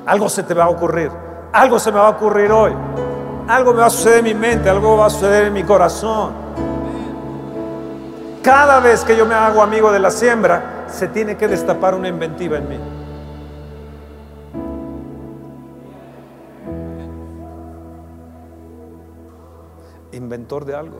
Algo 0.05 0.29
se 0.29 0.43
te 0.43 0.53
va 0.53 0.65
a 0.65 0.69
ocurrir 0.69 1.09
algo 1.55 1.79
se 1.79 1.89
me 1.89 1.99
va 1.99 2.07
a 2.07 2.09
ocurrir 2.09 2.51
hoy. 2.51 2.73
Algo 3.47 3.71
me 3.71 3.79
va 3.79 3.85
a 3.85 3.89
suceder 3.89 4.19
en 4.19 4.25
mi 4.25 4.33
mente, 4.33 4.69
algo 4.69 4.97
va 4.97 5.05
a 5.05 5.09
suceder 5.09 5.45
en 5.45 5.53
mi 5.53 5.63
corazón. 5.63 6.33
Cada 8.43 8.81
vez 8.81 9.05
que 9.05 9.15
yo 9.15 9.25
me 9.25 9.35
hago 9.35 9.61
amigo 9.61 9.89
de 9.89 9.99
la 9.99 10.11
siembra, 10.11 10.85
se 10.87 11.07
tiene 11.07 11.37
que 11.37 11.47
destapar 11.47 11.95
una 11.95 12.09
inventiva 12.09 12.57
en 12.57 12.69
mí. 12.69 12.79
Inventor 20.11 20.65
de 20.65 20.75
algo. 20.75 20.99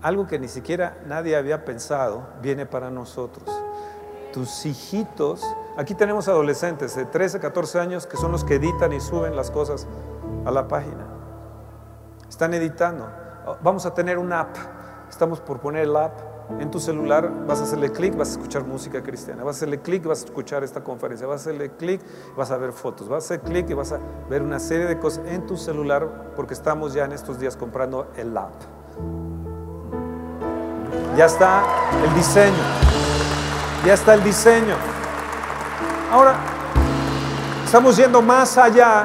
Algo 0.00 0.26
que 0.26 0.38
ni 0.38 0.48
siquiera 0.48 0.96
nadie 1.06 1.36
había 1.36 1.66
pensado 1.66 2.22
viene 2.40 2.64
para 2.64 2.90
nosotros. 2.90 3.44
Tus 4.32 4.66
hijitos 4.66 5.44
Aquí 5.80 5.94
tenemos 5.94 6.28
adolescentes 6.28 6.94
de 6.94 7.06
13, 7.06 7.40
14 7.40 7.78
años 7.80 8.06
que 8.06 8.18
son 8.18 8.32
los 8.32 8.44
que 8.44 8.56
editan 8.56 8.92
y 8.92 9.00
suben 9.00 9.34
las 9.34 9.50
cosas 9.50 9.86
a 10.44 10.50
la 10.50 10.68
página. 10.68 11.06
Están 12.28 12.52
editando. 12.52 13.08
Vamos 13.62 13.86
a 13.86 13.94
tener 13.94 14.18
una 14.18 14.40
app. 14.40 14.56
Estamos 15.08 15.40
por 15.40 15.60
poner 15.60 15.84
el 15.84 15.96
app 15.96 16.20
en 16.58 16.70
tu 16.70 16.80
celular. 16.80 17.46
Vas 17.46 17.60
a 17.60 17.62
hacerle 17.62 17.92
clic, 17.92 18.14
vas 18.14 18.28
a 18.28 18.32
escuchar 18.32 18.64
música 18.64 19.02
cristiana. 19.02 19.42
Vas 19.42 19.56
a 19.56 19.58
hacerle 19.58 19.80
clic, 19.80 20.04
vas 20.04 20.22
a 20.22 20.26
escuchar 20.26 20.64
esta 20.64 20.84
conferencia. 20.84 21.26
Vas 21.26 21.46
a 21.46 21.50
hacerle 21.50 21.70
clic, 21.70 22.02
vas 22.36 22.50
a 22.50 22.58
ver 22.58 22.72
fotos. 22.72 23.08
Vas 23.08 23.24
a 23.24 23.34
hacer 23.34 23.40
clic 23.40 23.70
y 23.70 23.72
vas 23.72 23.92
a 23.92 24.00
ver 24.28 24.42
una 24.42 24.58
serie 24.58 24.86
de 24.86 24.98
cosas 24.98 25.24
en 25.28 25.46
tu 25.46 25.56
celular 25.56 26.32
porque 26.36 26.52
estamos 26.52 26.92
ya 26.92 27.06
en 27.06 27.12
estos 27.12 27.38
días 27.38 27.56
comprando 27.56 28.08
el 28.16 28.36
app. 28.36 28.52
Ya 31.16 31.24
está 31.24 31.64
el 32.04 32.14
diseño. 32.14 32.89
Ya 33.84 33.94
está 33.94 34.14
el 34.14 34.22
diseño. 34.22 34.74
Ahora, 36.12 36.34
estamos 37.64 37.96
yendo 37.96 38.20
más 38.20 38.58
allá 38.58 39.04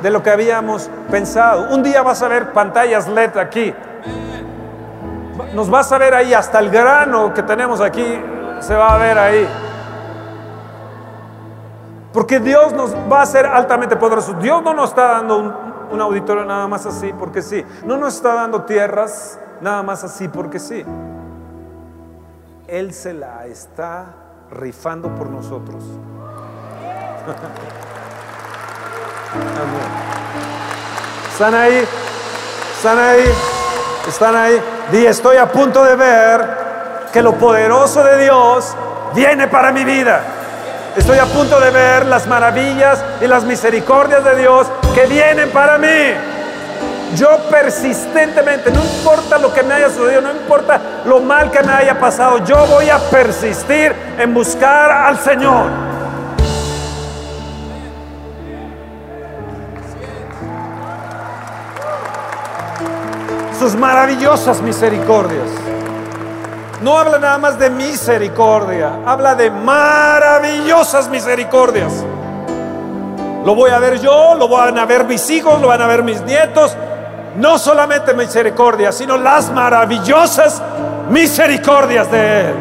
de 0.00 0.10
lo 0.10 0.22
que 0.22 0.30
habíamos 0.30 0.88
pensado. 1.10 1.74
Un 1.74 1.82
día 1.82 2.02
vas 2.02 2.22
a 2.22 2.28
ver 2.28 2.52
pantallas 2.52 3.08
LED 3.08 3.36
aquí. 3.36 3.74
Nos 5.54 5.68
vas 5.68 5.90
a 5.92 5.98
ver 5.98 6.14
ahí, 6.14 6.32
hasta 6.32 6.60
el 6.60 6.70
grano 6.70 7.34
que 7.34 7.42
tenemos 7.42 7.80
aquí 7.80 8.20
se 8.60 8.74
va 8.74 8.94
a 8.94 8.98
ver 8.98 9.18
ahí. 9.18 9.48
Porque 12.12 12.38
Dios 12.38 12.72
nos 12.74 12.94
va 12.94 13.20
a 13.20 13.22
hacer 13.22 13.46
altamente 13.46 13.96
poderosos. 13.96 14.38
Dios 14.40 14.62
no 14.62 14.72
nos 14.72 14.90
está 14.90 15.08
dando 15.08 15.38
un, 15.38 15.54
un, 15.90 16.00
auditorio 16.00 16.44
nada 16.44 16.68
más 16.68 16.86
así 16.86 17.12
porque 17.18 17.42
sí. 17.42 17.64
No 17.84 17.96
nos 17.96 18.14
está 18.14 18.34
dando 18.34 18.62
tierras 18.62 19.38
nada 19.60 19.82
más 19.82 20.04
así 20.04 20.28
porque 20.28 20.58
sí. 20.58 20.84
Él 22.72 22.92
se 22.94 23.12
la 23.12 23.44
está 23.44 24.06
rifando 24.50 25.14
por 25.14 25.28
nosotros. 25.28 25.84
¿Están 31.32 31.54
ahí? 31.54 31.86
¿Están 32.74 32.98
ahí? 32.98 33.24
¿Están 34.08 34.36
ahí? 34.36 34.58
Di, 34.90 35.04
estoy 35.04 35.36
a 35.36 35.52
punto 35.52 35.84
de 35.84 35.96
ver 35.96 36.48
que 37.12 37.22
lo 37.22 37.34
poderoso 37.34 38.02
de 38.02 38.24
Dios 38.24 38.74
viene 39.14 39.48
para 39.48 39.70
mi 39.70 39.84
vida. 39.84 40.22
Estoy 40.96 41.18
a 41.18 41.26
punto 41.26 41.60
de 41.60 41.68
ver 41.68 42.06
las 42.06 42.26
maravillas 42.26 43.04
y 43.20 43.26
las 43.26 43.44
misericordias 43.44 44.24
de 44.24 44.36
Dios 44.36 44.66
que 44.94 45.04
vienen 45.04 45.50
para 45.50 45.76
mí. 45.76 46.14
Yo 47.16 47.38
persistentemente, 47.50 48.70
no 48.70 48.80
importa 48.82 49.38
lo 49.38 49.52
que 49.52 49.62
me 49.62 49.74
haya 49.74 49.90
sucedido, 49.90 50.22
no 50.22 50.30
importa 50.30 50.80
lo 51.04 51.20
mal 51.20 51.50
que 51.50 51.62
me 51.62 51.72
haya 51.72 51.98
pasado, 51.98 52.44
yo 52.44 52.66
voy 52.66 52.88
a 52.88 52.98
persistir 52.98 53.94
en 54.18 54.32
buscar 54.32 54.90
al 54.90 55.18
Señor. 55.18 55.92
sus 63.62 63.76
maravillosas 63.76 64.60
misericordias. 64.60 65.48
No 66.82 66.98
habla 66.98 67.20
nada 67.20 67.38
más 67.38 67.60
de 67.60 67.70
misericordia, 67.70 68.98
habla 69.06 69.36
de 69.36 69.52
maravillosas 69.52 71.08
misericordias. 71.08 71.92
Lo 73.44 73.54
voy 73.54 73.70
a 73.70 73.78
ver 73.78 74.00
yo, 74.00 74.34
lo 74.34 74.48
van 74.48 74.76
a 74.78 74.84
ver 74.84 75.04
mis 75.04 75.30
hijos, 75.30 75.60
lo 75.60 75.68
van 75.68 75.80
a 75.80 75.86
ver 75.86 76.02
mis 76.02 76.20
nietos. 76.22 76.76
No 77.36 77.58
solamente 77.58 78.14
misericordia, 78.14 78.92
sino 78.92 79.16
las 79.16 79.50
maravillosas 79.50 80.62
misericordias 81.08 82.10
de 82.10 82.40
Él. 82.40 82.54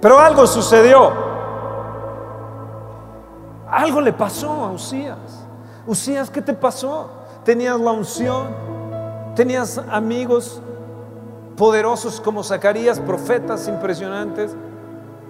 Pero 0.00 0.18
algo 0.18 0.46
sucedió. 0.46 1.12
Algo 3.70 4.00
le 4.00 4.12
pasó 4.12 4.50
a 4.50 4.70
Usías. 4.70 5.18
Usías, 5.86 6.30
¿qué 6.30 6.40
te 6.40 6.54
pasó? 6.54 7.10
Tenías 7.44 7.78
la 7.80 7.90
unción, 7.90 8.48
tenías 9.34 9.78
amigos 9.90 10.60
poderosos 11.56 12.20
como 12.20 12.42
Zacarías, 12.42 13.00
profetas 13.00 13.68
impresionantes, 13.68 14.56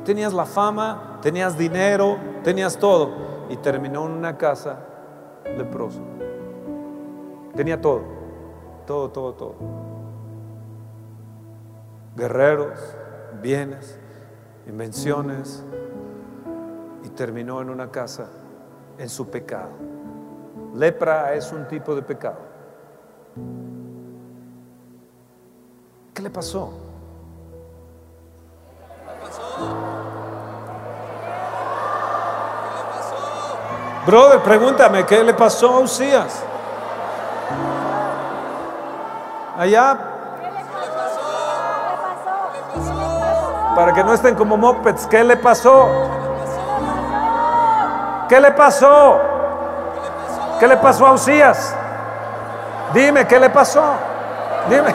tenías 0.04 0.32
la 0.32 0.44
fama, 0.44 1.18
tenías 1.22 1.56
dinero, 1.56 2.18
tenías 2.42 2.76
todo. 2.76 3.24
Y 3.48 3.56
terminó 3.56 4.06
en 4.06 4.12
una 4.12 4.38
casa 4.38 4.78
leproso. 5.56 6.00
Tenía 7.54 7.80
todo, 7.80 8.02
todo, 8.86 9.10
todo, 9.10 9.34
todo. 9.34 9.54
Guerreros, 12.16 12.78
bienes, 13.40 13.98
invenciones. 14.66 15.64
Y 17.04 17.08
terminó 17.10 17.60
en 17.60 17.70
una 17.70 17.90
casa 17.90 18.28
en 18.98 19.08
su 19.08 19.28
pecado. 19.28 19.70
Lepra 20.74 21.34
es 21.34 21.52
un 21.52 21.68
tipo 21.68 21.94
de 21.94 22.02
pecado. 22.02 22.38
¿Qué 26.12 26.22
le 26.22 26.30
pasó? 26.30 26.72
Brother, 34.06 34.40
pregúntame, 34.40 35.06
¿qué 35.06 35.24
le 35.24 35.32
pasó 35.32 35.76
a 35.76 35.78
Usías? 35.78 36.44
Allá. 39.56 39.98
Para 43.74 43.94
que 43.94 44.04
no 44.04 44.12
estén 44.12 44.34
como 44.34 44.58
mopeds, 44.58 45.06
¿qué 45.06 45.24
le 45.24 45.38
pasó? 45.38 45.88
¿Qué 48.28 48.40
le 48.40 48.50
pasó? 48.52 49.20
¿Qué 50.60 50.68
le 50.68 50.76
pasó 50.76 51.06
a 51.06 51.12
Usías? 51.12 51.74
Dime, 52.92 53.26
¿qué 53.26 53.40
le 53.40 53.48
pasó? 53.48 53.94
Dime. 54.68 54.94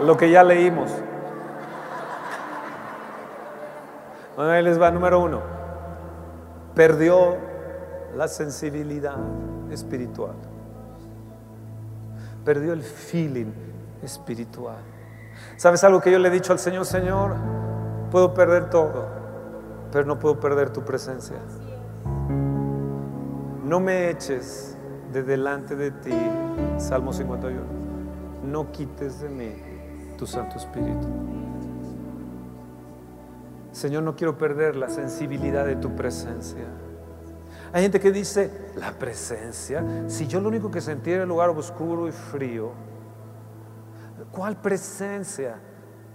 Lo 0.00 0.16
que 0.16 0.30
ya 0.30 0.44
leímos. 0.44 0.90
Bueno, 4.36 4.52
ahí 4.52 4.62
les 4.62 4.80
va, 4.80 4.92
número 4.92 5.18
uno 5.18 5.59
perdió 6.74 7.36
la 8.16 8.28
sensibilidad 8.28 9.16
espiritual, 9.70 10.34
perdió 12.44 12.72
el 12.72 12.82
feeling 12.82 13.52
espiritual. 14.02 14.78
¿Sabes 15.56 15.84
algo 15.84 16.00
que 16.00 16.10
yo 16.10 16.18
le 16.18 16.28
he 16.28 16.32
dicho 16.32 16.52
al 16.52 16.58
Señor? 16.58 16.84
Señor, 16.84 17.34
puedo 18.10 18.34
perder 18.34 18.70
todo, 18.70 19.06
pero 19.92 20.04
no 20.04 20.18
puedo 20.18 20.40
perder 20.40 20.70
tu 20.70 20.82
presencia. 20.82 21.36
No 23.64 23.78
me 23.78 24.10
eches 24.10 24.76
de 25.12 25.22
delante 25.22 25.76
de 25.76 25.90
ti, 25.90 26.14
Salmo 26.78 27.12
51, 27.12 27.60
no 28.44 28.72
quites 28.72 29.20
de 29.20 29.28
mí 29.28 29.52
tu 30.16 30.26
Santo 30.26 30.56
Espíritu. 30.56 31.06
Señor, 33.72 34.02
no 34.02 34.16
quiero 34.16 34.36
perder 34.36 34.76
la 34.76 34.88
sensibilidad 34.88 35.64
de 35.64 35.76
tu 35.76 35.94
presencia. 35.94 36.64
Hay 37.72 37.82
gente 37.82 38.00
que 38.00 38.10
dice, 38.10 38.50
la 38.76 38.92
presencia, 38.92 39.84
si 40.08 40.26
yo 40.26 40.40
lo 40.40 40.48
único 40.48 40.70
que 40.70 40.80
sentía 40.80 41.14
era 41.14 41.22
el 41.22 41.28
lugar 41.28 41.50
oscuro 41.50 42.08
y 42.08 42.12
frío, 42.12 42.72
¿cuál 44.32 44.56
presencia? 44.56 45.56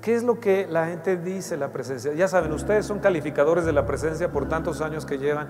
¿Qué 0.02 0.16
es 0.16 0.24
lo 0.24 0.40
que 0.40 0.68
la 0.70 0.88
gente 0.88 1.16
dice 1.16 1.56
la 1.56 1.72
presencia? 1.72 2.14
Ya 2.14 2.28
saben, 2.28 2.52
ustedes 2.52 2.86
son 2.86 3.00
calificadores 3.00 3.66
de 3.66 3.72
la 3.72 3.86
presencia 3.86 4.32
por 4.32 4.50
tantos 4.50 4.82
años 4.82 5.06
que 5.06 5.18
llevan 5.18 5.48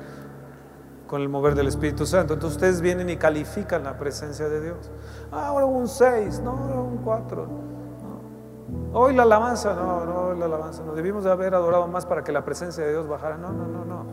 con 1.08 1.22
el 1.22 1.30
mover 1.30 1.56
del 1.56 1.68
Espíritu 1.68 2.06
Santo. 2.06 2.36
Entonces 2.36 2.58
ustedes 2.58 2.82
vienen 2.82 3.10
y 3.10 3.18
califican 3.18 3.84
la 3.84 3.98
presencia 3.98 4.48
de 4.48 4.62
Dios. 4.62 4.92
Ah, 5.32 5.48
ahora 5.48 5.66
un 5.66 5.88
6, 5.88 6.40
no, 6.42 6.54
un 6.54 6.98
4. 6.98 7.75
Hoy 8.94 9.14
la 9.14 9.24
alabanza, 9.24 9.74
no, 9.74 10.06
no, 10.06 10.34
la 10.34 10.46
alabanza, 10.46 10.84
no. 10.84 10.94
Debimos 10.96 11.24
de 11.24 11.32
haber 11.32 11.54
adorado 11.54 11.88
más 11.88 12.06
para 12.06 12.24
que 12.24 12.32
la 12.32 12.46
presencia 12.46 12.84
de 12.84 12.92
Dios 12.92 13.08
bajara. 13.08 13.38
No, 13.38 13.52
no, 13.52 13.68
no, 13.68 13.86
no. 13.86 14.06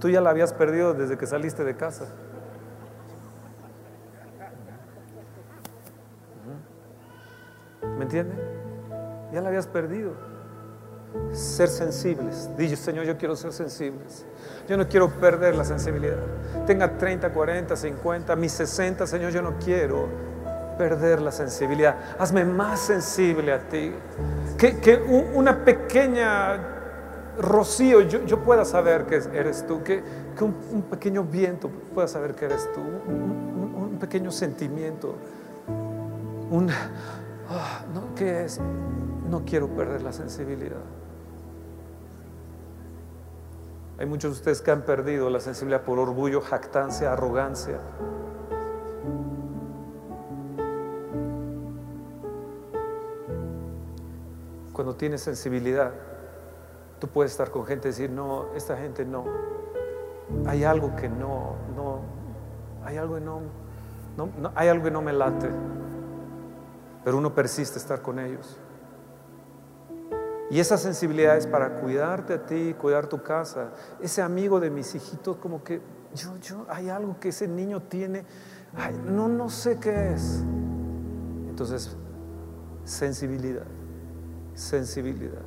Tú 0.00 0.08
ya 0.08 0.20
la 0.20 0.30
habías 0.30 0.52
perdido 0.52 0.94
desde 0.94 1.16
que 1.16 1.26
saliste 1.26 1.64
de 1.64 1.76
casa. 1.76 2.06
¿Me 7.96 8.04
entienden? 8.04 8.38
Ya 9.32 9.40
la 9.40 9.48
habías 9.48 9.66
perdido. 9.66 10.12
Ser 11.32 11.68
sensibles. 11.68 12.50
Dice, 12.56 12.76
Señor, 12.76 13.04
yo 13.04 13.18
quiero 13.18 13.36
ser 13.36 13.52
sensibles. 13.52 14.26
Yo 14.66 14.76
no 14.76 14.88
quiero 14.88 15.10
perder 15.10 15.54
la 15.54 15.64
sensibilidad. 15.64 16.16
Tenga 16.66 16.96
30, 16.96 17.32
40, 17.32 17.76
50, 17.76 18.36
mis 18.36 18.52
60, 18.52 19.06
Señor, 19.06 19.30
yo 19.30 19.42
no 19.42 19.58
quiero 19.58 20.31
perder 20.76 21.20
la 21.20 21.32
sensibilidad. 21.32 21.96
Hazme 22.18 22.44
más 22.44 22.80
sensible 22.80 23.52
a 23.52 23.60
ti. 23.68 23.92
Que, 24.58 24.96
una 25.34 25.64
pequeña 25.64 26.58
rocío 27.38 28.00
yo, 28.02 28.42
pueda 28.42 28.64
saber 28.64 29.06
que 29.06 29.16
eres 29.16 29.66
tú. 29.66 29.82
Que, 29.82 30.02
un, 30.40 30.82
pequeño 30.82 31.24
viento 31.24 31.70
pueda 31.94 32.08
saber 32.08 32.34
que 32.34 32.46
eres 32.46 32.68
tú. 32.72 32.80
Un, 32.80 33.98
pequeño 34.00 34.32
sentimiento. 34.32 35.14
Un, 36.50 36.68
ah, 37.48 37.84
no, 37.94 38.14
¿Qué 38.16 38.44
es? 38.44 38.60
No 39.30 39.44
quiero 39.44 39.68
perder 39.68 40.02
la 40.02 40.12
sensibilidad. 40.12 40.82
Hay 43.98 44.06
muchos 44.06 44.32
de 44.32 44.38
ustedes 44.38 44.60
que 44.60 44.72
han 44.72 44.82
perdido 44.82 45.30
la 45.30 45.38
sensibilidad 45.38 45.82
por 45.82 46.00
orgullo, 46.00 46.40
jactancia, 46.40 47.12
arrogancia. 47.12 47.78
Cuando 54.72 54.96
tienes 54.96 55.20
sensibilidad, 55.20 55.92
tú 56.98 57.08
puedes 57.08 57.32
estar 57.32 57.50
con 57.50 57.66
gente 57.66 57.88
y 57.88 57.90
decir, 57.90 58.10
no, 58.10 58.46
esta 58.54 58.76
gente 58.76 59.04
no. 59.04 59.24
Hay 60.46 60.64
algo 60.64 60.96
que 60.96 61.08
no, 61.08 61.56
no, 61.76 62.00
hay 62.84 62.96
algo 62.96 63.16
que 63.16 63.20
no, 63.20 63.40
no, 64.16 64.52
hay 64.54 64.68
algo 64.68 64.84
que 64.84 64.90
no 64.90 65.02
me 65.02 65.12
late. 65.12 65.50
Pero 67.04 67.18
uno 67.18 67.34
persiste 67.34 67.78
estar 67.78 68.00
con 68.00 68.18
ellos. 68.18 68.56
Y 70.50 70.60
esa 70.60 70.76
sensibilidad 70.76 71.36
es 71.36 71.46
para 71.46 71.80
cuidarte 71.80 72.34
a 72.34 72.46
ti, 72.46 72.74
cuidar 72.78 73.06
tu 73.06 73.22
casa. 73.22 73.72
Ese 74.00 74.22
amigo 74.22 74.60
de 74.60 74.70
mis 74.70 74.94
hijitos, 74.94 75.36
como 75.36 75.64
que 75.64 75.80
yo, 76.14 76.36
yo, 76.38 76.66
hay 76.68 76.88
algo 76.88 77.18
que 77.18 77.30
ese 77.30 77.48
niño 77.48 77.82
tiene, 77.82 78.24
no, 79.06 79.28
no 79.28 79.48
sé 79.48 79.78
qué 79.78 80.12
es. 80.12 80.44
Entonces, 81.48 81.96
sensibilidad 82.84 83.64
sensibilidad, 84.54 85.42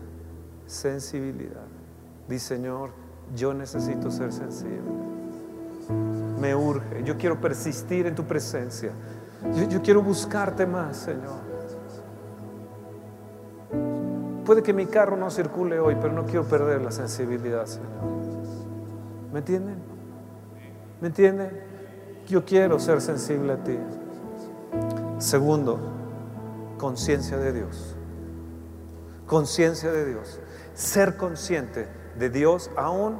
sensibilidad. 0.65 1.65
Dice 2.27 2.55
Señor, 2.55 2.91
yo 3.35 3.53
necesito 3.53 4.11
ser 4.11 4.31
sensible. 4.31 4.81
Me 6.39 6.55
urge, 6.55 7.03
yo 7.03 7.17
quiero 7.17 7.39
persistir 7.39 8.07
en 8.07 8.15
tu 8.15 8.23
presencia. 8.23 8.91
Yo, 9.69 9.81
quiero 9.81 10.01
buscarte 10.01 10.65
más, 10.65 10.97
Señor. 10.97 11.45
Puede 14.43 14.63
que 14.63 14.73
mi 14.73 14.85
carro 14.85 15.17
no 15.17 15.29
circule 15.29 15.79
hoy, 15.79 15.95
pero 15.99 16.13
no 16.13 16.25
quiero 16.25 16.45
perder 16.45 16.81
la 16.81 16.91
sensibilidad, 16.91 17.65
Señor. 17.65 17.89
¿Me 19.31 19.39
entienden? 19.39 19.77
¿Me 21.01 21.07
entienden? 21.07 21.51
Yo 22.27 22.43
quiero 22.43 22.79
ser 22.79 23.01
sensible 23.01 23.53
a 23.53 23.63
ti. 23.63 23.77
Segundo, 25.19 25.79
conciencia 26.77 27.37
de 27.37 27.53
Dios 27.53 27.94
conciencia 29.25 29.91
de 29.91 30.05
Dios, 30.05 30.39
ser 30.73 31.17
consciente 31.17 31.87
de 32.17 32.29
Dios 32.29 32.71
aún 32.75 33.19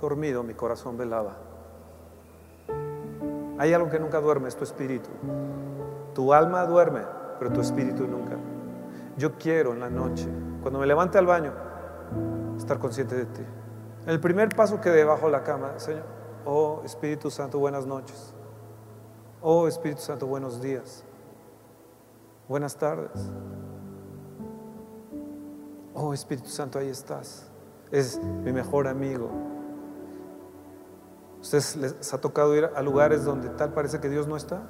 dormido, 0.00 0.42
mi 0.42 0.54
corazón 0.54 0.96
velaba. 0.96 1.36
Hay 3.58 3.72
algo 3.72 3.90
que 3.90 3.98
nunca 3.98 4.20
duerme, 4.20 4.48
es 4.48 4.56
tu 4.56 4.64
espíritu. 4.64 5.10
Tu 6.14 6.32
alma 6.32 6.64
duerme, 6.64 7.02
pero 7.38 7.52
tu 7.52 7.60
espíritu 7.60 8.06
nunca. 8.06 8.36
Yo 9.16 9.36
quiero 9.36 9.72
en 9.72 9.80
la 9.80 9.90
noche, 9.90 10.28
cuando 10.62 10.78
me 10.78 10.86
levante 10.86 11.18
al 11.18 11.26
baño, 11.26 11.52
estar 12.56 12.78
consciente 12.78 13.16
de 13.16 13.26
ti. 13.26 13.42
El 14.06 14.20
primer 14.20 14.48
paso 14.50 14.80
que 14.80 14.90
debajo 14.90 15.22
bajo 15.22 15.30
la 15.30 15.42
cama, 15.42 15.78
Señor, 15.78 16.04
oh 16.44 16.82
Espíritu 16.84 17.30
Santo, 17.30 17.58
buenas 17.58 17.84
noches. 17.84 18.32
Oh 19.42 19.66
Espíritu 19.66 20.00
Santo, 20.00 20.26
buenos 20.26 20.62
días. 20.62 21.04
Buenas 22.48 22.76
tardes. 22.76 23.30
Oh 26.00 26.14
Espíritu 26.14 26.48
Santo, 26.48 26.78
ahí 26.78 26.88
estás. 26.88 27.48
Es 27.90 28.22
mi 28.22 28.52
mejor 28.52 28.86
amigo. 28.86 29.28
¿Ustedes 31.40 31.74
les 31.74 32.14
ha 32.14 32.20
tocado 32.20 32.54
ir 32.54 32.70
a 32.72 32.82
lugares 32.82 33.24
donde 33.24 33.48
tal 33.48 33.72
parece 33.72 33.98
que 33.98 34.08
Dios 34.08 34.28
no 34.28 34.36
está? 34.36 34.62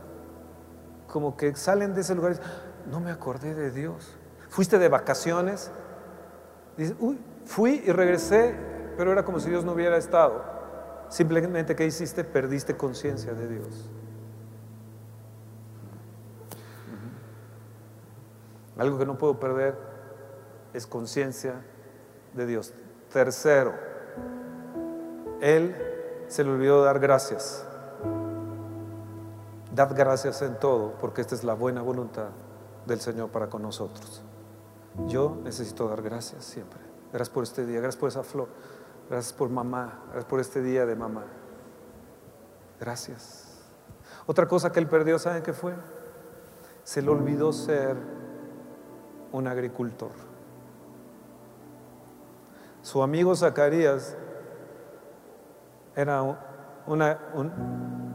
Como 1.06 1.36
que 1.36 1.54
salen 1.54 1.92
de 1.94 2.00
ese 2.00 2.14
lugar 2.14 2.32
y 2.32 2.90
no 2.90 3.00
me 3.00 3.10
acordé 3.10 3.54
de 3.54 3.70
Dios. 3.70 4.16
Fuiste 4.48 4.78
de 4.78 4.88
vacaciones, 4.88 5.70
dices, 6.78 6.96
uy, 6.98 7.18
fui 7.44 7.82
y 7.84 7.92
regresé, 7.92 8.54
pero 8.96 9.12
era 9.12 9.22
como 9.22 9.38
si 9.38 9.50
Dios 9.50 9.66
no 9.66 9.72
hubiera 9.72 9.98
estado. 9.98 10.42
Simplemente, 11.10 11.76
¿qué 11.76 11.84
hiciste? 11.84 12.24
Perdiste 12.24 12.74
conciencia 12.74 13.34
de 13.34 13.48
Dios. 13.48 13.90
Algo 18.78 18.98
que 18.98 19.04
no 19.04 19.18
puedo 19.18 19.38
perder 19.38 19.88
es 20.72 20.87
conciencia 20.87 21.62
de 22.35 22.46
Dios. 22.46 22.72
Tercero, 23.12 23.74
Él 25.40 25.74
se 26.28 26.44
le 26.44 26.50
olvidó 26.50 26.85
dar 26.85 26.98
gracias. 27.00 27.64
Dad 29.74 29.92
gracias 29.96 30.42
en 30.42 30.59
todo, 30.59 30.94
porque 31.00 31.20
esta 31.20 31.35
es 31.35 31.44
la 31.44 31.54
buena 31.54 31.83
voluntad 31.83 32.28
del 32.87 33.00
Señor 33.00 33.31
para 33.31 33.48
con 33.48 33.62
nosotros. 33.62 34.22
Yo 35.07 35.37
necesito 35.44 35.88
dar 35.88 36.02
gracias 36.02 36.44
siempre. 36.44 36.81
Gracias 37.12 37.31
por 37.31 37.44
este 37.44 37.64
día, 37.64 37.81
gracias 37.81 38.00
por 38.00 38.09
esa 38.09 38.22
flor, 38.22 38.48
gracias 39.09 39.33
por 39.33 39.48
mamá, 39.48 40.00
gracias 40.07 40.24
por 40.24 40.40
este 40.40 40.62
día 40.62 40.85
de 40.85 40.96
mamá. 40.96 41.24
Gracias. 42.81 43.44
Otra 44.26 44.46
cosa 44.46 44.70
que 44.70 44.81
él 44.81 44.88
perdió, 44.88 45.18
¿saben 45.18 45.42
qué 45.42 45.52
fue? 45.52 45.74
Se 46.85 47.00
le 47.00 47.11
olvidó 47.11 47.52
ser 47.52 47.96
un 49.33 49.46
agricultor. 49.46 50.27
Su 52.88 53.03
amigo 53.03 53.37
Zacarías 53.37 54.16
era 55.94 56.22
una, 56.87 57.18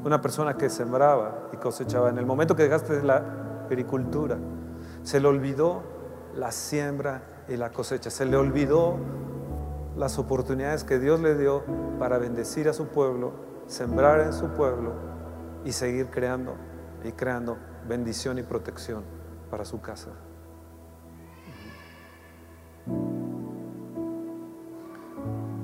una 0.04 0.20
persona 0.20 0.58
que 0.58 0.68
sembraba 0.68 1.50
y 1.54 1.58
cosechaba. 1.58 2.10
En 2.10 2.18
el 2.18 2.26
momento 2.26 2.56
que 2.56 2.64
dejaste 2.64 3.04
la 3.04 3.24
agricultura, 3.68 4.40
se 5.04 5.20
le 5.20 5.28
olvidó 5.28 5.84
la 6.34 6.52
siembra 6.52 7.22
y 7.48 7.56
la 7.56 7.72
cosecha. 7.72 8.10
Se 8.10 8.26
le 8.26 8.36
olvidó 8.36 8.96
las 9.96 10.18
oportunidades 10.18 10.84
que 10.84 10.98
Dios 10.98 11.20
le 11.20 11.36
dio 11.36 11.64
para 12.00 12.18
bendecir 12.18 12.68
a 12.68 12.74
su 12.74 12.88
pueblo, 12.88 13.34
sembrar 13.68 14.22
en 14.22 14.34
su 14.34 14.48
pueblo 14.56 14.94
y 15.64 15.74
seguir 15.74 16.10
creando 16.10 16.56
y 17.04 17.12
creando 17.12 17.58
bendición 17.88 18.40
y 18.40 18.42
protección 18.42 19.04
para 19.52 19.66
su 19.66 19.82
casa. 19.82 20.10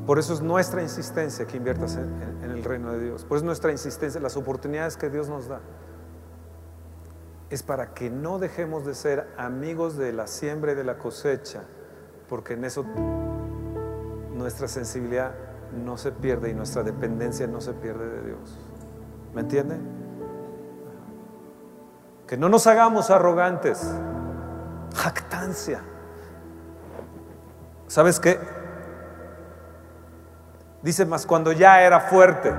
Por 0.09 0.17
eso 0.17 0.33
es 0.33 0.41
nuestra 0.41 0.81
insistencia 0.81 1.45
que 1.45 1.57
inviertas 1.57 1.95
en, 1.95 2.41
el 2.41 2.63
reino 2.63 2.91
de 2.91 2.99
Dios. 2.99 3.25
Por 3.25 3.37
eso 3.37 3.43
es 3.43 3.45
nuestra 3.45 3.71
insistencia, 3.71 4.19
las 4.19 4.37
oportunidades 4.37 4.97
que 4.97 5.07
Dios 5.07 5.29
nos 5.29 5.47
da. 5.47 5.59
Es 7.51 7.61
para 7.61 7.93
que 7.93 8.09
no 8.09 8.39
dejemos 8.39 8.87
de 8.87 8.95
ser 8.95 9.27
amigos 9.37 9.97
de 9.97 10.11
la 10.11 10.25
siembra 10.25 10.71
y 10.71 10.75
de 10.75 10.83
la 10.83 10.97
cosecha, 10.97 11.61
porque 12.27 12.53
en 12.53 12.65
eso 12.65 12.87
nuestra 14.33 14.67
sensibilidad 14.67 15.35
no 15.85 15.95
se 15.95 16.11
pierde 16.11 16.49
y 16.49 16.55
nuestra 16.55 16.81
dependencia 16.81 17.45
no 17.45 17.61
se 17.61 17.73
pierde 17.73 18.09
de 18.09 18.23
Dios. 18.29 18.57
¿Me 19.35 19.41
entiende? 19.41 19.77
Que 22.25 22.35
no 22.35 22.49
nos 22.49 22.65
hagamos 22.65 23.11
arrogantes. 23.11 23.87
Jactancia. 24.95 25.83
¿Sabes 27.85 28.19
qué? 28.19 28.58
Dice, 30.81 31.05
más 31.05 31.25
cuando 31.25 31.51
ya 31.51 31.81
era 31.81 31.99
fuerte. 31.99 32.53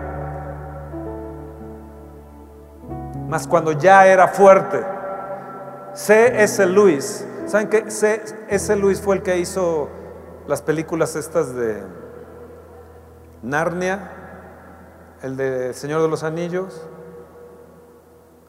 Más 3.29 3.47
cuando 3.47 3.73
ya 3.73 4.07
era 4.07 4.29
fuerte. 4.29 4.85
C.S. 5.95 6.67
Luis 6.67 7.27
¿Saben 7.51 7.69
qué? 7.69 7.91
C.S. 7.91 8.77
Luis 8.77 9.01
fue 9.01 9.17
el 9.17 9.23
que 9.25 9.37
hizo 9.37 9.89
las 10.47 10.63
películas 10.63 11.17
estas 11.17 11.53
de 11.53 11.83
Narnia, 13.43 14.13
el 15.21 15.37
de 15.37 15.75
Señor 15.75 16.01
de 16.01 16.07
los 16.07 16.23
Anillos. 16.23 16.81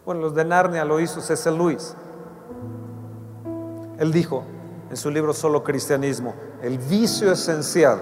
Bueno, 0.05 0.21
los 0.21 0.35
de 0.35 0.45
Narnia 0.45 0.85
lo 0.85 0.99
hizo 0.99 1.19
C.S. 1.19 1.49
Luis 1.51 1.95
Él 3.97 4.11
dijo 4.11 4.43
en 4.91 4.97
su 4.97 5.09
libro 5.09 5.33
Solo 5.33 5.63
Cristianismo, 5.63 6.35
el 6.61 6.77
vicio 6.77 7.31
esencial 7.31 7.99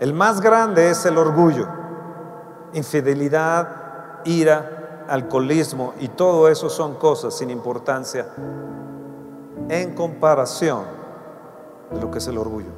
el 0.00 0.14
más 0.14 0.40
grande 0.40 0.90
es 0.90 1.04
el 1.06 1.18
orgullo, 1.18 1.66
infidelidad, 2.72 4.20
ira, 4.24 5.04
alcoholismo 5.08 5.94
y 5.98 6.08
todo 6.08 6.48
eso 6.48 6.68
son 6.68 6.94
cosas 6.96 7.34
sin 7.34 7.50
importancia 7.50 8.26
en 9.68 9.94
comparación 9.94 10.84
de 11.90 12.00
lo 12.00 12.10
que 12.10 12.18
es 12.18 12.26
el 12.28 12.38
orgullo. 12.38 12.70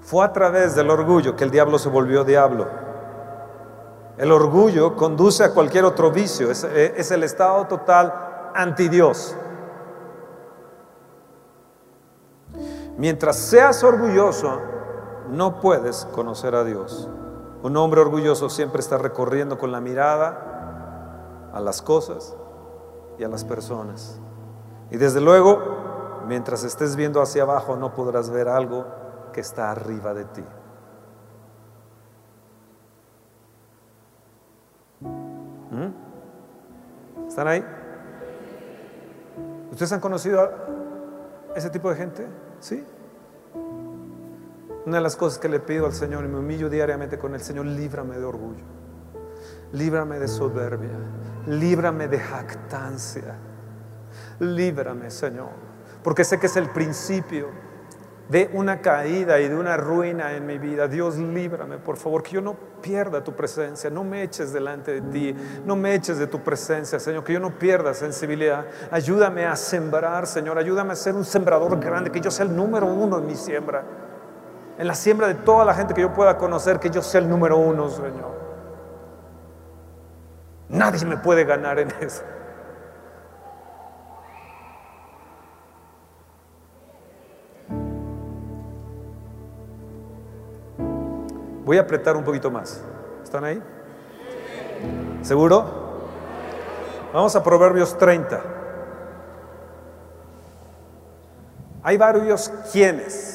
Fue 0.00 0.24
a 0.24 0.32
través 0.32 0.74
del 0.74 0.90
orgullo 0.90 1.36
que 1.36 1.44
el 1.44 1.50
diablo 1.50 1.78
se 1.78 1.88
volvió 1.88 2.24
diablo. 2.24 2.66
El 4.16 4.30
orgullo 4.30 4.96
conduce 4.96 5.42
a 5.42 5.52
cualquier 5.52 5.84
otro 5.84 6.10
vicio, 6.10 6.50
es, 6.50 6.64
es 6.64 7.10
el 7.10 7.24
estado 7.24 7.66
total 7.66 8.14
anti 8.54 8.88
Dios. 8.88 9.36
Mientras 12.96 13.36
seas 13.36 13.82
orgulloso, 13.82 14.60
no 15.30 15.60
puedes 15.60 16.06
conocer 16.06 16.54
a 16.54 16.64
Dios. 16.64 17.08
Un 17.62 17.76
hombre 17.76 18.00
orgulloso 18.00 18.50
siempre 18.50 18.80
está 18.80 18.98
recorriendo 18.98 19.58
con 19.58 19.72
la 19.72 19.80
mirada 19.80 21.50
a 21.52 21.60
las 21.60 21.80
cosas 21.80 22.36
y 23.18 23.24
a 23.24 23.28
las 23.28 23.44
personas. 23.44 24.20
Y 24.90 24.96
desde 24.96 25.20
luego, 25.20 26.22
mientras 26.26 26.64
estés 26.64 26.96
viendo 26.96 27.22
hacia 27.22 27.42
abajo, 27.42 27.76
no 27.76 27.94
podrás 27.94 28.30
ver 28.30 28.48
algo 28.48 28.84
que 29.32 29.40
está 29.40 29.70
arriba 29.70 30.14
de 30.14 30.24
ti. 30.26 30.44
¿Mm? 35.70 37.26
¿Están 37.28 37.48
ahí? 37.48 37.64
¿Ustedes 39.70 39.92
han 39.92 40.00
conocido 40.00 40.40
a 40.40 40.50
ese 41.56 41.70
tipo 41.70 41.90
de 41.90 41.96
gente? 41.96 42.28
¿Sí? 42.60 42.84
Una 44.86 44.98
de 44.98 45.02
las 45.02 45.16
cosas 45.16 45.38
que 45.38 45.48
le 45.48 45.60
pido 45.60 45.86
al 45.86 45.94
Señor 45.94 46.24
y 46.24 46.28
me 46.28 46.38
humillo 46.38 46.68
diariamente 46.68 47.18
con 47.18 47.34
el 47.34 47.40
Señor, 47.40 47.64
líbrame 47.64 48.18
de 48.18 48.24
orgullo, 48.24 48.64
líbrame 49.72 50.18
de 50.18 50.28
soberbia, 50.28 50.90
líbrame 51.46 52.06
de 52.06 52.18
jactancia, 52.18 53.34
líbrame 54.40 55.10
Señor, 55.10 55.52
porque 56.02 56.22
sé 56.22 56.38
que 56.38 56.46
es 56.46 56.56
el 56.56 56.68
principio 56.68 57.48
de 58.28 58.50
una 58.52 58.82
caída 58.82 59.40
y 59.40 59.48
de 59.48 59.54
una 59.54 59.78
ruina 59.78 60.34
en 60.34 60.44
mi 60.44 60.58
vida. 60.58 60.86
Dios, 60.86 61.16
líbrame, 61.16 61.78
por 61.78 61.96
favor, 61.96 62.22
que 62.22 62.32
yo 62.32 62.42
no 62.42 62.54
pierda 62.82 63.24
tu 63.24 63.32
presencia, 63.32 63.88
no 63.88 64.04
me 64.04 64.22
eches 64.22 64.52
delante 64.52 65.00
de 65.00 65.00
ti, 65.00 65.36
no 65.64 65.76
me 65.76 65.94
eches 65.94 66.18
de 66.18 66.26
tu 66.26 66.42
presencia, 66.42 66.98
Señor, 67.00 67.24
que 67.24 67.32
yo 67.32 67.40
no 67.40 67.58
pierda 67.58 67.94
sensibilidad. 67.94 68.66
Ayúdame 68.90 69.46
a 69.46 69.56
sembrar, 69.56 70.26
Señor, 70.26 70.58
ayúdame 70.58 70.92
a 70.92 70.96
ser 70.96 71.14
un 71.14 71.24
sembrador 71.24 71.80
grande, 71.80 72.10
que 72.10 72.20
yo 72.20 72.30
sea 72.30 72.44
el 72.44 72.54
número 72.54 72.86
uno 72.86 73.18
en 73.18 73.26
mi 73.26 73.34
siembra 73.34 74.03
en 74.78 74.86
la 74.86 74.94
siembra 74.94 75.28
de 75.28 75.34
toda 75.34 75.64
la 75.64 75.74
gente 75.74 75.94
que 75.94 76.00
yo 76.00 76.12
pueda 76.12 76.36
conocer, 76.36 76.80
que 76.80 76.90
yo 76.90 77.02
sea 77.02 77.20
el 77.20 77.28
número 77.28 77.56
uno, 77.56 77.88
Señor. 77.88 78.34
Nadie 80.68 81.04
me 81.06 81.16
puede 81.16 81.44
ganar 81.44 81.78
en 81.78 81.92
eso. 82.00 82.22
Voy 91.64 91.78
a 91.78 91.82
apretar 91.82 92.16
un 92.16 92.24
poquito 92.24 92.50
más. 92.50 92.82
¿Están 93.22 93.44
ahí? 93.44 93.62
¿Seguro? 95.22 95.64
Vamos 97.12 97.34
a 97.36 97.42
Proverbios 97.42 97.96
30. 97.96 98.42
Hay 101.82 101.96
varios 101.96 102.50
quienes. 102.70 103.33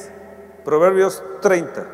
Proverbios 0.64 1.22
30. 1.40 1.86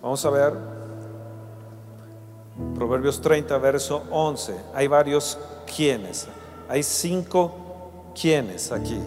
Vamos 0.00 0.24
a 0.24 0.30
ver. 0.30 0.52
Proverbios 2.74 3.20
30, 3.20 3.56
verso 3.58 4.02
11. 4.10 4.54
Hay 4.74 4.88
varios 4.88 5.38
quienes. 5.74 6.28
Hay 6.68 6.82
cinco 6.82 8.12
quienes 8.14 8.72
aquí. 8.72 9.00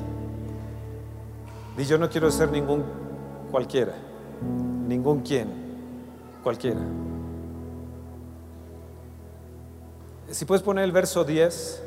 Y 1.78 1.84
yo 1.84 1.98
no 1.98 2.10
quiero 2.10 2.32
ser 2.32 2.52
ningún 2.52 2.84
cualquiera. 3.52 3.94
Ningún 4.88 5.22
quien. 5.22 5.50
Cualquiera. 6.44 6.82
Si 10.32 10.46
puedes 10.46 10.64
poner 10.64 10.86
el 10.86 10.92
verso 10.92 11.24
10. 11.24 11.85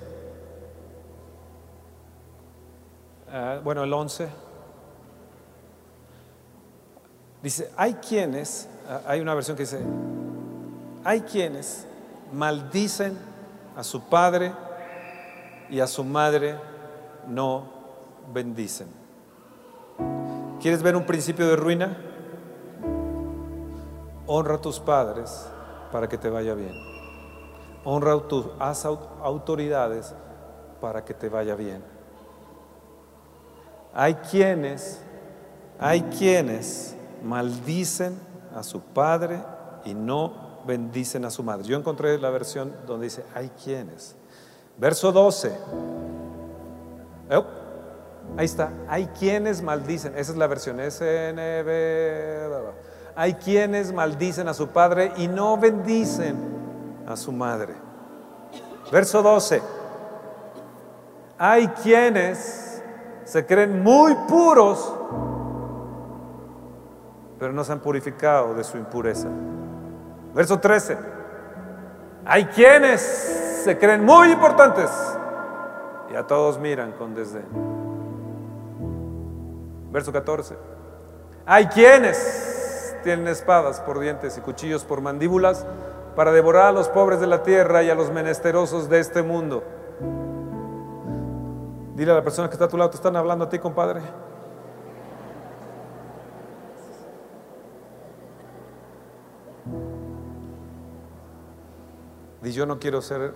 Ah, 3.30 3.60
bueno, 3.62 3.84
el 3.84 3.92
11. 3.92 4.28
Dice, 7.42 7.70
hay 7.76 7.94
quienes, 7.94 8.68
hay 9.06 9.20
una 9.20 9.34
versión 9.34 9.56
que 9.56 9.64
dice, 9.64 9.80
hay 11.04 11.20
quienes 11.20 11.86
maldicen 12.32 13.18
a 13.76 13.84
su 13.84 14.02
padre 14.02 14.52
y 15.70 15.80
a 15.80 15.86
su 15.86 16.04
madre 16.04 16.56
no 17.28 17.64
bendicen. 18.32 18.88
¿Quieres 20.60 20.82
ver 20.82 20.96
un 20.96 21.04
principio 21.04 21.46
de 21.46 21.56
ruina? 21.56 21.96
Honra 24.26 24.56
a 24.56 24.60
tus 24.60 24.80
padres 24.80 25.48
para 25.92 26.08
que 26.08 26.18
te 26.18 26.28
vaya 26.28 26.54
bien. 26.54 26.74
Honra 27.84 28.14
a 28.14 28.20
tus 28.20 28.46
autoridades 29.22 30.14
para 30.80 31.04
que 31.04 31.14
te 31.14 31.28
vaya 31.28 31.54
bien. 31.54 31.97
Hay 33.94 34.14
quienes, 34.14 35.00
hay 35.78 36.02
quienes 36.02 36.94
maldicen 37.22 38.18
a 38.54 38.62
su 38.62 38.80
padre 38.80 39.42
y 39.84 39.94
no 39.94 40.62
bendicen 40.66 41.24
a 41.24 41.30
su 41.30 41.42
madre. 41.42 41.64
Yo 41.64 41.76
encontré 41.76 42.18
la 42.18 42.30
versión 42.30 42.72
donde 42.86 43.06
dice, 43.06 43.24
hay 43.34 43.50
quienes. 43.62 44.16
Verso 44.76 45.10
12. 45.12 45.52
Ahí 48.36 48.44
está. 48.44 48.72
Hay 48.88 49.06
quienes 49.06 49.62
maldicen. 49.62 50.16
Esa 50.16 50.32
es 50.32 50.38
la 50.38 50.46
versión 50.46 50.78
SNB. 50.78 51.68
Hay 53.16 53.34
quienes 53.34 53.92
maldicen 53.92 54.48
a 54.48 54.54
su 54.54 54.68
padre 54.68 55.12
y 55.16 55.26
no 55.26 55.56
bendicen 55.56 56.36
a 57.06 57.16
su 57.16 57.32
madre. 57.32 57.74
Verso 58.92 59.22
12. 59.22 59.60
Hay 61.38 61.68
quienes 61.68 62.67
se 63.28 63.44
creen 63.44 63.82
muy 63.82 64.14
puros, 64.26 64.90
pero 67.38 67.52
no 67.52 67.62
se 67.62 67.72
han 67.72 67.80
purificado 67.80 68.54
de 68.54 68.64
su 68.64 68.78
impureza. 68.78 69.28
Verso 70.34 70.58
13. 70.58 70.96
Hay 72.24 72.46
quienes 72.46 73.02
se 73.02 73.76
creen 73.76 74.02
muy 74.02 74.32
importantes 74.32 74.90
y 76.10 76.16
a 76.16 76.26
todos 76.26 76.58
miran 76.58 76.92
con 76.92 77.14
desdén. 77.14 77.44
Verso 79.92 80.10
14. 80.10 80.56
Hay 81.44 81.66
quienes 81.66 82.96
tienen 83.04 83.28
espadas 83.28 83.80
por 83.80 84.00
dientes 84.00 84.38
y 84.38 84.40
cuchillos 84.40 84.84
por 84.84 85.02
mandíbulas 85.02 85.66
para 86.16 86.32
devorar 86.32 86.68
a 86.68 86.72
los 86.72 86.88
pobres 86.88 87.20
de 87.20 87.26
la 87.26 87.42
tierra 87.42 87.82
y 87.82 87.90
a 87.90 87.94
los 87.94 88.10
menesterosos 88.10 88.88
de 88.88 89.00
este 89.00 89.22
mundo. 89.22 89.64
Dile 91.98 92.12
a 92.12 92.14
la 92.14 92.22
persona 92.22 92.48
que 92.48 92.52
está 92.52 92.66
a 92.66 92.68
tu 92.68 92.76
lado, 92.76 92.90
te 92.90 92.96
están 92.96 93.16
hablando 93.16 93.44
a 93.44 93.48
ti, 93.48 93.58
compadre. 93.58 94.00
Y 102.44 102.52
yo 102.52 102.66
no 102.66 102.78
quiero 102.78 103.02
ser 103.02 103.34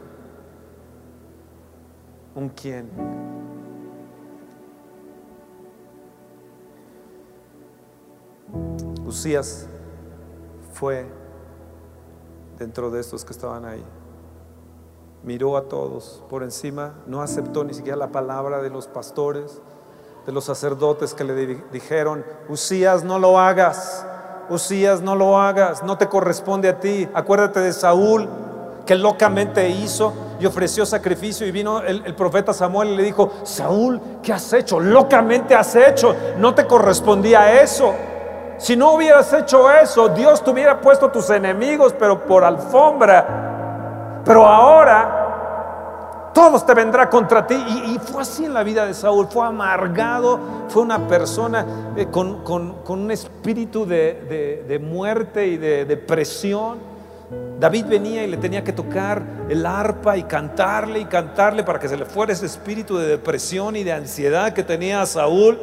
un 2.36 2.50
quién. 2.50 2.88
Usías 9.04 9.66
fue 10.72 11.04
dentro 12.60 12.92
de 12.92 13.00
estos 13.00 13.24
que 13.24 13.32
estaban 13.32 13.64
ahí. 13.64 13.84
Miró 15.24 15.56
a 15.56 15.62
todos 15.62 16.22
por 16.28 16.42
encima, 16.42 16.94
no 17.06 17.22
aceptó 17.22 17.62
ni 17.62 17.74
siquiera 17.74 17.96
la 17.96 18.08
palabra 18.08 18.60
de 18.60 18.70
los 18.70 18.88
pastores, 18.88 19.60
de 20.26 20.32
los 20.32 20.44
sacerdotes 20.44 21.14
que 21.14 21.24
le 21.24 21.34
dijeron, 21.72 22.24
Usías, 22.48 23.04
no 23.04 23.18
lo 23.18 23.38
hagas, 23.38 24.04
Usías, 24.48 25.00
no 25.00 25.14
lo 25.14 25.40
hagas, 25.40 25.82
no 25.84 25.96
te 25.96 26.08
corresponde 26.08 26.68
a 26.68 26.80
ti. 26.80 27.08
Acuérdate 27.14 27.60
de 27.60 27.72
Saúl, 27.72 28.28
que 28.84 28.96
locamente 28.96 29.68
hizo 29.68 30.12
y 30.40 30.46
ofreció 30.46 30.84
sacrificio. 30.84 31.46
Y 31.46 31.52
vino 31.52 31.80
el, 31.80 32.14
profeta 32.14 32.52
Samuel 32.52 32.90
y 32.90 32.96
le 32.96 33.02
dijo, 33.04 33.30
Saúl, 33.44 34.00
¿qué 34.22 34.32
has 34.32 34.52
hecho? 34.52 34.80
Locamente 34.80 35.54
has 35.54 35.74
hecho, 35.76 36.14
no 36.38 36.54
te 36.54 36.66
correspondía 36.66 37.62
eso. 37.62 37.94
Si 38.58 38.76
no 38.76 38.94
hubieras 38.94 39.32
hecho 39.32 39.70
eso, 39.70 40.08
Dios 40.08 40.42
te 40.42 40.50
hubiera 40.50 40.80
puesto 40.80 41.10
tus 41.10 41.30
enemigos, 41.30 41.94
pero 41.98 42.26
por 42.26 42.44
alfombra. 42.44 43.51
Pero 44.24 44.46
ahora 44.46 46.30
todos 46.32 46.64
te 46.64 46.74
vendrá 46.74 47.08
contra 47.10 47.46
ti. 47.46 47.54
Y, 47.54 47.98
fue 47.98 48.22
así 48.22 48.44
en 48.44 48.54
la 48.54 48.62
vida 48.62 48.86
de 48.86 48.94
Saúl. 48.94 49.26
Fue 49.28 49.46
amargado, 49.46 50.38
fue 50.68 50.82
una 50.82 51.06
persona 51.06 51.94
eh, 51.96 52.06
con, 52.10 52.42
un 52.86 53.10
espíritu 53.10 53.86
de, 53.86 54.64
de 54.66 54.78
muerte 54.78 55.46
y 55.46 55.56
de 55.56 55.84
depresión. 55.84 56.92
David 57.58 57.86
venía 57.86 58.24
y 58.24 58.26
le 58.30 58.36
tenía 58.36 58.64
que 58.64 58.72
tocar 58.72 59.22
el 59.48 59.64
arpa 59.64 60.16
y 60.16 60.24
cantarle 60.24 60.98
y 60.98 61.04
cantarle 61.04 61.62
para 61.62 61.78
que 61.78 61.88
se 61.88 61.96
le 61.96 62.04
fuera 62.04 62.32
ese 62.32 62.46
espíritu 62.46 62.98
de 62.98 63.06
depresión 63.06 63.76
y 63.76 63.84
de 63.84 63.92
ansiedad 63.92 64.52
que 64.52 64.62
tenía 64.62 65.06
Saúl. 65.06 65.58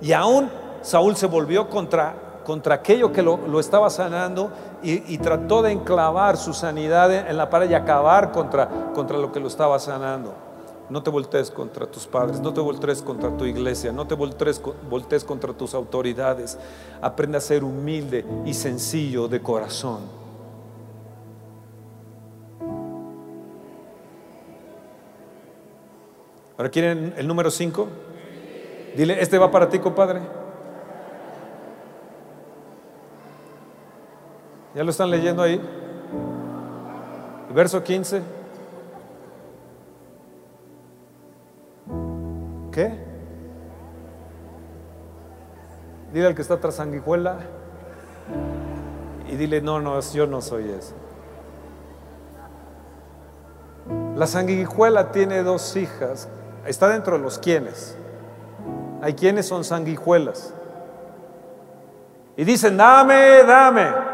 Y 0.00 0.12
aún 0.12 0.48
Saúl 0.82 1.16
se 1.16 1.26
volvió 1.26 1.68
contra, 1.68 2.14
contra 2.44 2.76
aquello 2.76 3.12
que 3.12 3.22
lo, 3.22 3.58
estaba 3.58 3.90
sanando 3.90 4.50
y, 4.82 5.18
trató 5.18 5.62
de 5.62 5.72
enclavar 5.72 6.36
su 6.36 6.52
sanidad 6.52 7.12
en 7.12 7.36
la 7.36 7.50
pared 7.50 7.70
y 7.70 7.74
acabar 7.74 8.30
contra, 8.32 8.68
contra 8.94 9.18
lo 9.18 9.32
que 9.32 9.40
lo 9.40 9.48
estaba 9.48 9.78
sanando. 9.78 10.34
No 10.90 11.02
te 11.02 11.10
voltees 11.10 11.50
contra 11.50 11.86
tus 11.86 12.06
padres, 12.06 12.40
no 12.40 12.52
te 12.52 12.60
voltees 12.60 13.00
contra 13.00 13.34
tu 13.34 13.46
iglesia, 13.46 13.90
no 13.90 14.06
te 14.06 14.14
voltees, 14.14 14.60
voltees 14.88 15.24
contra 15.24 15.52
tus 15.54 15.74
autoridades. 15.74 16.58
Aprende 17.00 17.38
a 17.38 17.40
ser 17.40 17.64
humilde 17.64 18.24
y 18.44 18.52
sencillo 18.52 19.26
de 19.26 19.40
corazón. 19.40 20.00
Ahora 26.56 26.70
quieren 26.70 27.14
el 27.16 27.26
número 27.26 27.50
5. 27.50 27.88
Dile, 28.96 29.20
este 29.20 29.38
va 29.38 29.50
para 29.50 29.68
ti, 29.68 29.78
compadre. 29.78 30.43
¿Ya 34.74 34.82
lo 34.82 34.90
están 34.90 35.10
leyendo 35.10 35.42
ahí? 35.42 35.60
Verso 37.54 37.82
15. 37.82 38.22
¿Qué? 42.72 43.04
Dile 46.12 46.26
al 46.26 46.34
que 46.34 46.42
está 46.42 46.58
tras 46.58 46.76
sanguijuela 46.76 47.38
y 49.30 49.36
dile, 49.36 49.60
no, 49.60 49.80
no, 49.80 50.00
yo 50.00 50.26
no 50.26 50.40
soy 50.40 50.70
eso. 50.70 50.94
La 54.16 54.26
sanguijuela 54.26 55.10
tiene 55.12 55.42
dos 55.42 55.76
hijas 55.76 56.28
Está 56.66 56.88
dentro 56.88 57.16
de 57.18 57.22
los 57.22 57.38
quienes. 57.38 57.96
Hay 59.02 59.14
quienes 59.14 59.46
son 59.46 59.64
sanguijuelas. 59.64 60.54
Y 62.36 62.44
dicen, 62.44 62.76
dame, 62.76 63.42
dame. 63.46 64.13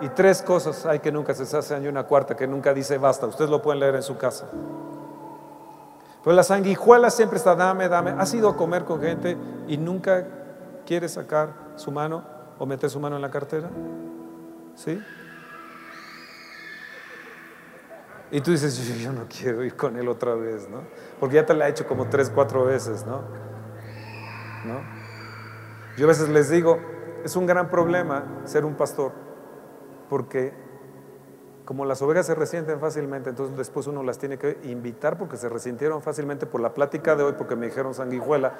Y 0.00 0.08
tres 0.10 0.42
cosas 0.42 0.86
hay 0.86 1.00
que 1.00 1.12
nunca 1.12 1.34
se 1.34 1.56
hacen 1.56 1.84
y 1.84 1.88
una 1.88 2.04
cuarta 2.04 2.36
que 2.36 2.46
nunca 2.46 2.72
dice 2.72 2.98
basta. 2.98 3.26
Ustedes 3.26 3.50
lo 3.50 3.60
pueden 3.60 3.80
leer 3.80 3.96
en 3.96 4.02
su 4.02 4.16
casa. 4.16 4.46
Pero 6.22 6.36
la 6.36 6.42
sanguijuela 6.42 7.10
siempre 7.10 7.38
está, 7.38 7.54
dame, 7.54 7.88
dame. 7.88 8.10
¿Has 8.18 8.32
ido 8.34 8.48
a 8.48 8.56
comer 8.56 8.84
con 8.84 9.00
gente 9.00 9.36
y 9.68 9.76
nunca 9.76 10.26
quiere 10.86 11.08
sacar 11.08 11.52
su 11.76 11.90
mano 11.90 12.22
o 12.58 12.66
meter 12.66 12.90
su 12.90 13.00
mano 13.00 13.16
en 13.16 13.22
la 13.22 13.30
cartera? 13.30 13.70
¿Sí? 14.74 15.00
Y 18.32 18.40
tú 18.40 18.52
dices, 18.52 18.76
yo, 19.00 19.12
no 19.12 19.26
quiero 19.28 19.64
ir 19.64 19.74
con 19.74 19.96
él 19.96 20.08
otra 20.08 20.34
vez, 20.34 20.68
¿no? 20.68 20.82
Porque 21.18 21.36
ya 21.36 21.46
te 21.46 21.52
la 21.52 21.66
he 21.66 21.70
hecho 21.70 21.86
como 21.86 22.08
tres, 22.08 22.30
cuatro 22.32 22.64
veces, 22.64 23.04
¿no? 23.04 23.22
¿no? 24.64 24.80
Yo 25.96 26.06
a 26.06 26.08
veces 26.08 26.28
les 26.28 26.48
digo, 26.48 26.78
es 27.24 27.34
un 27.34 27.46
gran 27.46 27.68
problema 27.68 28.24
ser 28.44 28.64
un 28.64 28.74
pastor, 28.74 29.12
porque 30.10 30.52
como 31.64 31.84
las 31.84 32.02
ovejas 32.02 32.26
se 32.26 32.34
resienten 32.34 32.80
fácilmente, 32.80 33.30
entonces 33.30 33.56
después 33.56 33.86
uno 33.86 34.02
las 34.02 34.18
tiene 34.18 34.36
que 34.38 34.58
invitar 34.64 35.16
porque 35.16 35.36
se 35.36 35.48
resintieron 35.48 36.02
fácilmente 36.02 36.44
por 36.44 36.60
la 36.60 36.74
plática 36.74 37.14
de 37.14 37.22
hoy, 37.22 37.34
porque 37.38 37.54
me 37.54 37.66
dijeron 37.66 37.94
sanguijuela, 37.94 38.54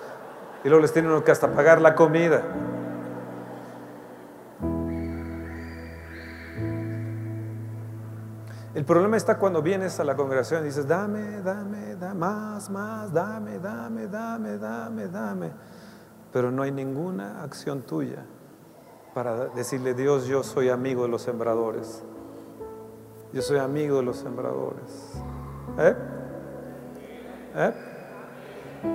y 0.62 0.68
luego 0.68 0.80
les 0.80 0.92
tiene 0.92 1.09
uno 1.09 1.24
que 1.24 1.32
hasta 1.32 1.53
pagar 1.53 1.80
la 1.80 1.96
comida. 1.96 2.44
El 8.72 8.84
problema 8.84 9.16
está 9.16 9.36
cuando 9.36 9.61
vienes 9.61 9.98
a 9.98 10.05
la 10.05 10.14
congregación 10.14 10.62
y 10.62 10.66
dices, 10.66 10.86
dame, 10.86 11.42
dame, 11.42 11.96
dame, 11.96 12.14
más, 12.14 12.70
más, 12.70 13.12
dame, 13.12 13.59
dame, 13.59 14.07
dame, 14.07 14.57
dame, 14.57 15.09
dame. 15.09 15.51
Pero 16.32 16.53
no 16.53 16.62
hay 16.62 16.70
ninguna 16.70 17.42
acción 17.42 17.82
tuya 17.82 18.24
para 19.14 19.46
decirle, 19.48 19.94
Dios, 19.94 20.26
yo 20.26 20.42
soy 20.42 20.68
amigo 20.68 21.02
de 21.02 21.08
los 21.08 21.22
sembradores. 21.22 22.02
Yo 23.32 23.42
soy 23.42 23.58
amigo 23.58 23.98
de 23.98 24.02
los 24.02 24.16
sembradores. 24.16 25.12
¿Eh? 25.78 25.96
¿Eh? 27.56 27.72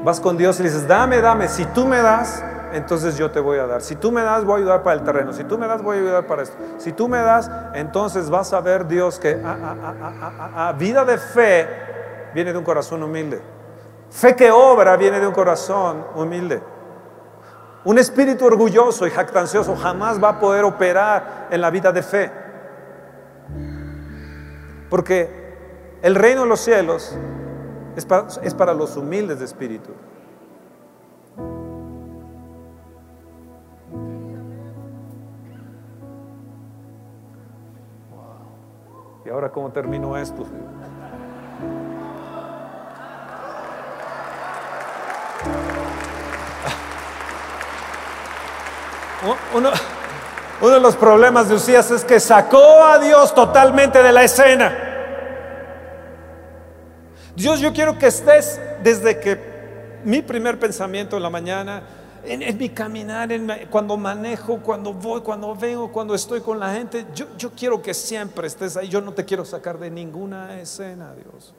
Vas 0.03 0.20
con 0.20 0.38
Dios 0.38 0.59
y 0.59 0.63
le 0.63 0.70
dices, 0.70 0.88
dame, 0.88 1.22
dame. 1.22 1.47
Si 1.47 1.66
tú 1.66 1.86
me 1.86 2.01
das, 2.01 2.43
entonces 2.74 3.18
yo 3.18 3.32
te 3.32 3.39
voy 3.39 3.59
a 3.59 3.68
dar. 3.68 3.82
Si 3.82 3.95
tú 3.95 4.11
me 4.11 4.22
das, 4.22 4.43
voy 4.43 4.55
a 4.55 4.57
ayudar 4.57 4.84
para 4.84 4.95
el 4.95 5.03
terreno. 5.03 5.32
Si 5.34 5.43
tú 5.43 5.57
me 5.57 5.68
das, 5.68 5.82
voy 5.82 5.97
a 5.97 5.99
ayudar 6.01 6.28
para 6.28 6.43
esto. 6.43 6.57
Si 6.78 6.91
tú 6.91 7.07
me 7.07 7.20
das, 7.20 7.49
entonces 7.74 8.30
vas 8.30 8.51
a 8.53 8.61
ver 8.61 8.88
Dios 8.88 9.20
que 9.20 9.39
ah, 9.43 9.57
ah, 9.61 10.51
ah, 10.55 10.74
vida 10.74 11.05
de 11.05 11.18
fe 11.18 11.68
viene 12.34 12.51
de 12.51 12.57
un 12.57 12.66
corazón 12.66 13.03
humilde. 13.03 13.41
Fe 14.09 14.36
que 14.36 14.51
obra 14.51 14.97
viene 14.97 15.20
de 15.20 15.28
un 15.28 15.34
corazón 15.34 16.05
humilde. 16.16 16.61
Un 17.86 18.00
espíritu 18.00 18.48
orgulloso 18.48 19.06
y 19.06 19.12
jactancioso 19.12 19.76
jamás 19.76 20.22
va 20.22 20.30
a 20.30 20.40
poder 20.40 20.66
operar 20.66 21.48
en 21.52 21.62
la 21.62 21.70
vida 21.70 21.92
de 21.92 22.02
fe. 22.02 22.32
Porque 24.90 25.30
el 26.02 26.16
reino 26.16 26.42
de 26.42 26.48
los 26.48 26.60
cielos 26.62 27.16
es 27.96 28.54
para, 28.56 28.74
los 28.74 28.98
humildes 28.98 29.38
de 29.38 29.46
espíritu. 29.46 29.92
¿Y 39.26 39.30
ahora 39.30 39.52
cómo 39.52 39.72
termino 39.72 40.18
esto? 40.18 40.44
Uno, 49.53 49.71
uno 50.61 50.73
de 50.73 50.80
los 50.80 50.95
problemas 50.95 51.49
de 51.49 51.55
Usías 51.55 51.89
es 51.91 52.03
que 52.03 52.19
sacó 52.19 52.84
a 52.84 52.99
Dios 52.99 53.34
totalmente 53.34 54.01
de 54.01 54.11
la 54.11 54.23
escena. 54.23 54.73
Dios, 57.36 57.59
yo 57.59 57.73
quiero 57.73 57.97
que 57.97 58.07
estés 58.07 58.59
desde 58.82 59.19
que 59.19 59.55
mi 60.05 60.21
primer 60.21 60.57
pensamiento 60.57 61.17
en 61.17 61.23
la 61.23 61.30
mañana, 61.30 61.84
en, 62.23 62.57
mi 62.57 62.69
caminar, 62.69 63.30
cuando 63.69 63.97
manejo, 63.97 64.59
cuando 64.59 64.93
voy, 64.93 65.21
cuando 65.21 65.53
vengo, 65.55 65.91
cuando 65.91 66.15
estoy 66.15 66.41
con 66.41 66.59
la 66.59 66.73
gente, 66.73 67.05
yo, 67.13 67.26
yo 67.38 67.51
quiero 67.51 67.82
que 67.82 67.93
siempre 67.93 68.47
estés 68.47 68.78
ahí. 68.78 68.88
Yo 68.88 69.01
no 69.01 69.11
te 69.11 69.26
quiero 69.26 69.43
sacar 69.43 69.78
de 69.78 69.91
ninguna 69.91 70.59
escena, 70.59 71.13
Dios. 71.13 71.53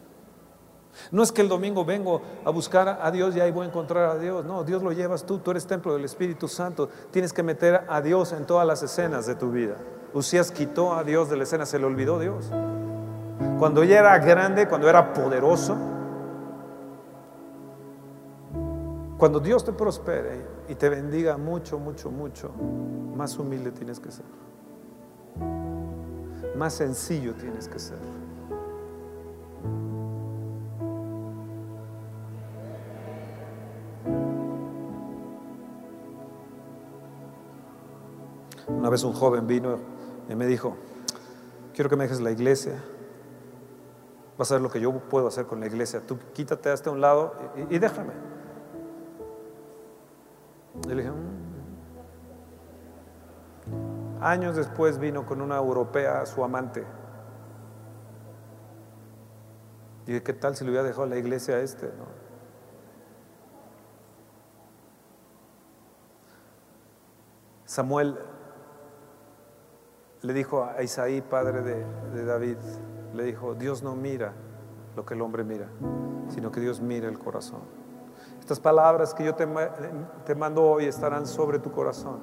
No 1.10 1.22
es 1.22 1.32
que 1.32 1.42
el 1.42 1.48
domingo 1.48 1.84
vengo 1.84 2.22
a 2.44 2.50
buscar 2.50 3.00
a 3.02 3.10
Dios 3.10 3.36
y 3.36 3.40
ahí 3.40 3.50
voy 3.50 3.64
a 3.64 3.68
encontrar 3.68 4.10
a 4.10 4.18
Dios. 4.18 4.44
No, 4.44 4.64
Dios 4.64 4.82
lo 4.82 4.92
llevas 4.92 5.24
tú, 5.24 5.38
tú 5.38 5.50
eres 5.50 5.66
templo 5.66 5.94
del 5.94 6.04
Espíritu 6.04 6.48
Santo. 6.48 6.88
Tienes 7.10 7.32
que 7.32 7.42
meter 7.42 7.84
a 7.88 8.00
Dios 8.00 8.32
en 8.32 8.46
todas 8.46 8.66
las 8.66 8.82
escenas 8.82 9.26
de 9.26 9.34
tu 9.34 9.50
vida. 9.50 9.76
Usías 10.12 10.50
quitó 10.50 10.94
a 10.94 11.04
Dios 11.04 11.28
de 11.28 11.36
la 11.36 11.42
escena, 11.44 11.66
se 11.66 11.78
le 11.78 11.86
olvidó 11.86 12.18
Dios. 12.18 12.50
Cuando 13.58 13.82
ella 13.82 13.98
era 13.98 14.18
grande, 14.18 14.68
cuando 14.68 14.88
era 14.88 15.12
poderoso, 15.12 15.76
cuando 19.18 19.40
Dios 19.40 19.64
te 19.64 19.72
prospere 19.72 20.44
y 20.68 20.74
te 20.74 20.88
bendiga 20.88 21.36
mucho, 21.38 21.78
mucho, 21.78 22.10
mucho, 22.10 22.50
más 23.16 23.38
humilde 23.38 23.72
tienes 23.72 23.98
que 23.98 24.10
ser. 24.10 24.26
Más 26.56 26.74
sencillo 26.74 27.34
tienes 27.34 27.68
que 27.68 27.78
ser. 27.78 27.98
Una 38.68 38.90
vez 38.90 39.04
un 39.04 39.12
joven 39.12 39.46
vino 39.46 39.78
y 40.28 40.34
me 40.34 40.46
dijo, 40.46 40.76
quiero 41.74 41.88
que 41.88 41.96
me 41.96 42.04
dejes 42.04 42.20
la 42.20 42.30
iglesia. 42.30 42.82
Vas 44.36 44.50
a 44.50 44.54
ver 44.54 44.62
lo 44.62 44.70
que 44.70 44.80
yo 44.80 44.92
puedo 44.92 45.28
hacer 45.28 45.46
con 45.46 45.60
la 45.60 45.66
iglesia. 45.66 46.02
Tú 46.06 46.18
quítate 46.34 46.70
hasta 46.70 46.90
un 46.90 47.00
lado 47.00 47.34
y, 47.70 47.78
déjame. 47.78 48.12
Y 50.84 50.88
le 50.88 50.96
dije, 50.96 51.10
mm". 51.10 51.46
años 54.22 54.56
después 54.56 54.98
vino 54.98 55.24
con 55.24 55.40
una 55.40 55.56
europea, 55.56 56.26
su 56.26 56.44
amante. 56.44 56.84
Y 60.06 60.12
dije, 60.12 60.22
¿qué 60.22 60.32
tal 60.32 60.56
si 60.56 60.64
le 60.64 60.70
hubiera 60.70 60.86
dejado 60.86 61.06
la 61.06 61.16
iglesia 61.16 61.56
a 61.56 61.60
este? 61.60 61.90
Samuel 67.64 68.16
le 70.26 70.32
dijo 70.32 70.64
a 70.64 70.82
Isaí, 70.82 71.20
padre 71.20 71.62
de, 71.62 72.24
David, 72.24 72.56
le 73.14 73.22
dijo, 73.22 73.54
Dios 73.54 73.84
no 73.84 73.94
mira 73.94 74.32
lo 74.96 75.06
que 75.06 75.14
el 75.14 75.22
hombre 75.22 75.44
mira, 75.44 75.68
sino 76.28 76.50
que 76.50 76.60
Dios 76.60 76.80
mira 76.80 77.08
el 77.08 77.16
corazón. 77.16 77.60
Estas 78.40 78.58
palabras 78.58 79.14
que 79.14 79.24
yo 79.24 79.36
te, 79.36 79.46
te 80.24 80.34
mando 80.34 80.64
hoy 80.64 80.86
estarán 80.86 81.26
sobre 81.28 81.60
tu 81.60 81.70
corazón 81.70 82.18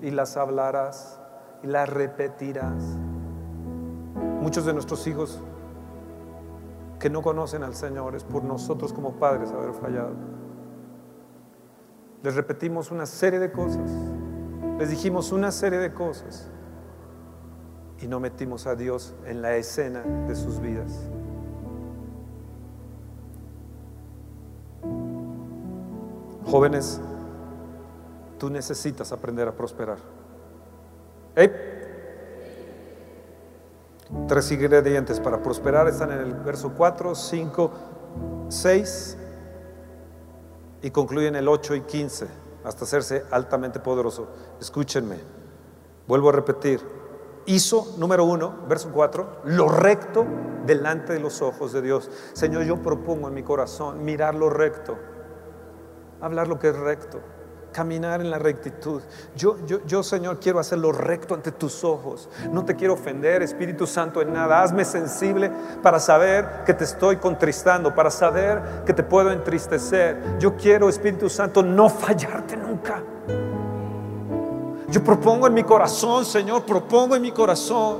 y 0.00 0.12
las 0.12 0.38
hablarás 0.38 1.20
y 1.62 1.66
las 1.66 1.90
repetirás. 1.90 2.82
Muchos 4.40 4.64
de 4.64 4.72
nuestros 4.72 5.06
hijos 5.06 5.42
que 6.98 7.10
no 7.10 7.20
conocen 7.20 7.64
al 7.64 7.74
Señor 7.74 8.14
es 8.14 8.24
por 8.24 8.44
nosotros 8.44 8.94
como 8.94 9.12
padres 9.16 9.52
haber 9.52 9.74
fallado. 9.74 10.14
Les 12.22 12.34
repetimos 12.34 12.90
una 12.90 13.04
serie 13.04 13.38
de 13.38 13.52
cosas, 13.52 13.90
les 14.78 14.88
dijimos 14.88 15.32
una 15.32 15.50
serie 15.52 15.78
de 15.78 15.92
cosas 15.92 16.50
y 18.00 18.06
no 18.06 18.20
metimos 18.20 18.66
a 18.66 18.74
Dios 18.74 19.14
en 19.26 19.42
la 19.42 19.56
escena 19.56 20.02
de 20.02 20.34
sus 20.34 20.60
vidas. 20.60 20.92
Jóvenes, 26.46 27.00
tú 28.38 28.50
necesitas 28.50 29.12
aprender 29.12 29.48
a 29.48 29.52
prosperar. 29.52 29.98
Tres 34.28 34.52
ingredientes 34.52 35.18
para 35.18 35.42
prosperar 35.42 35.88
están 35.88 36.12
en 36.12 36.20
el 36.20 36.34
verso 36.34 36.72
4, 36.76 37.14
5, 37.14 37.70
6 38.48 39.16
y 40.82 40.90
concluyen 40.90 41.34
el 41.34 41.48
8 41.48 41.74
y 41.74 41.80
15 41.80 42.26
hasta 42.64 42.84
hacerse 42.84 43.24
altamente 43.30 43.80
poderoso. 43.80 44.28
Escúchenme, 44.60 45.16
vuelvo 46.06 46.28
a 46.28 46.32
repetir, 46.32 46.80
hizo, 47.46 47.94
número 47.98 48.24
uno, 48.24 48.54
verso 48.68 48.90
4, 48.92 49.42
lo 49.44 49.68
recto 49.68 50.26
delante 50.66 51.12
de 51.12 51.20
los 51.20 51.42
ojos 51.42 51.72
de 51.72 51.82
Dios. 51.82 52.10
Señor, 52.32 52.64
yo 52.64 52.82
propongo 52.82 53.28
en 53.28 53.34
mi 53.34 53.42
corazón 53.42 54.04
mirar 54.04 54.34
lo 54.34 54.50
recto, 54.50 54.96
hablar 56.20 56.48
lo 56.48 56.58
que 56.58 56.68
es 56.68 56.76
recto, 56.76 57.20
caminar 57.72 58.20
en 58.20 58.30
la 58.30 58.38
rectitud. 58.38 59.02
Yo, 59.36 59.58
yo, 59.66 59.84
yo, 59.84 60.02
Señor, 60.02 60.38
quiero 60.38 60.58
hacer 60.58 60.78
lo 60.78 60.92
recto 60.92 61.34
ante 61.34 61.52
tus 61.52 61.84
ojos. 61.84 62.30
No 62.50 62.64
te 62.64 62.76
quiero 62.76 62.94
ofender, 62.94 63.42
Espíritu 63.42 63.86
Santo, 63.86 64.22
en 64.22 64.32
nada. 64.32 64.62
Hazme 64.62 64.84
sensible 64.84 65.50
para 65.82 65.98
saber 65.98 66.62
que 66.64 66.72
te 66.72 66.84
estoy 66.84 67.16
contristando, 67.16 67.94
para 67.94 68.10
saber 68.10 68.84
que 68.86 68.94
te 68.94 69.02
puedo 69.02 69.32
entristecer. 69.32 70.38
Yo 70.38 70.56
quiero, 70.56 70.88
Espíritu 70.88 71.28
Santo, 71.28 71.62
no 71.62 71.90
fallarte 71.90 72.56
nunca. 72.56 73.02
Yo 74.94 75.02
propongo 75.02 75.48
en 75.48 75.54
mi 75.54 75.64
corazón, 75.64 76.24
Señor, 76.24 76.64
propongo 76.64 77.16
en 77.16 77.22
mi 77.22 77.32
corazón 77.32 77.96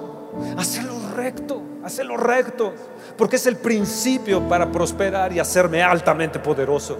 hacerlo 0.56 0.94
recto, 1.16 1.60
hacerlo 1.82 2.16
recto, 2.16 2.72
porque 3.18 3.34
es 3.34 3.48
el 3.48 3.56
principio 3.56 4.48
para 4.48 4.70
prosperar 4.70 5.32
y 5.32 5.40
hacerme 5.40 5.82
altamente 5.82 6.38
poderoso. 6.38 6.96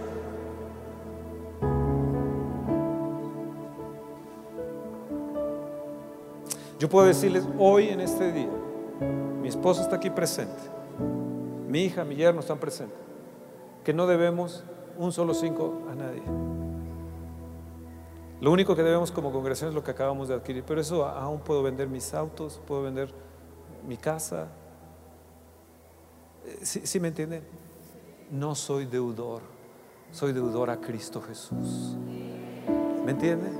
Yo 6.80 6.88
puedo 6.88 7.06
decirles 7.06 7.44
hoy 7.56 7.90
en 7.90 8.00
este 8.00 8.32
día, 8.32 8.50
mi 9.40 9.46
esposa 9.46 9.82
está 9.82 9.94
aquí 9.94 10.10
presente, 10.10 10.60
mi 11.68 11.84
hija, 11.84 12.02
mi 12.04 12.16
yerno 12.16 12.40
están 12.40 12.58
presentes, 12.58 12.98
que 13.84 13.94
no 13.94 14.08
debemos 14.08 14.64
un 14.98 15.12
solo 15.12 15.34
cinco 15.34 15.82
a 15.88 15.94
nadie. 15.94 16.53
Lo 18.40 18.50
único 18.50 18.74
que 18.74 18.82
debemos 18.82 19.10
como 19.10 19.32
congregación 19.32 19.68
es 19.68 19.74
lo 19.74 19.84
que 19.84 19.90
acabamos 19.90 20.28
de 20.28 20.34
adquirir, 20.34 20.64
pero 20.66 20.80
eso 20.80 21.06
aún 21.06 21.40
puedo 21.40 21.62
vender 21.62 21.88
mis 21.88 22.12
autos, 22.14 22.60
puedo 22.66 22.82
vender 22.82 23.12
mi 23.86 23.96
casa. 23.96 24.48
Eh, 26.44 26.58
¿Sí, 26.62 27.00
me 27.00 27.08
entienden? 27.08 27.42
No 28.30 28.54
soy 28.54 28.86
deudor, 28.86 29.42
soy 30.10 30.32
deudor 30.32 30.70
a 30.70 30.80
Cristo 30.80 31.22
Jesús. 31.22 31.96
¿Me 33.04 33.12
entiende? 33.12 33.50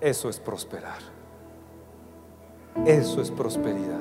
Eso 0.00 0.28
es 0.28 0.40
prosperar. 0.40 1.00
Eso 2.84 3.20
es 3.20 3.30
prosperidad. 3.30 4.00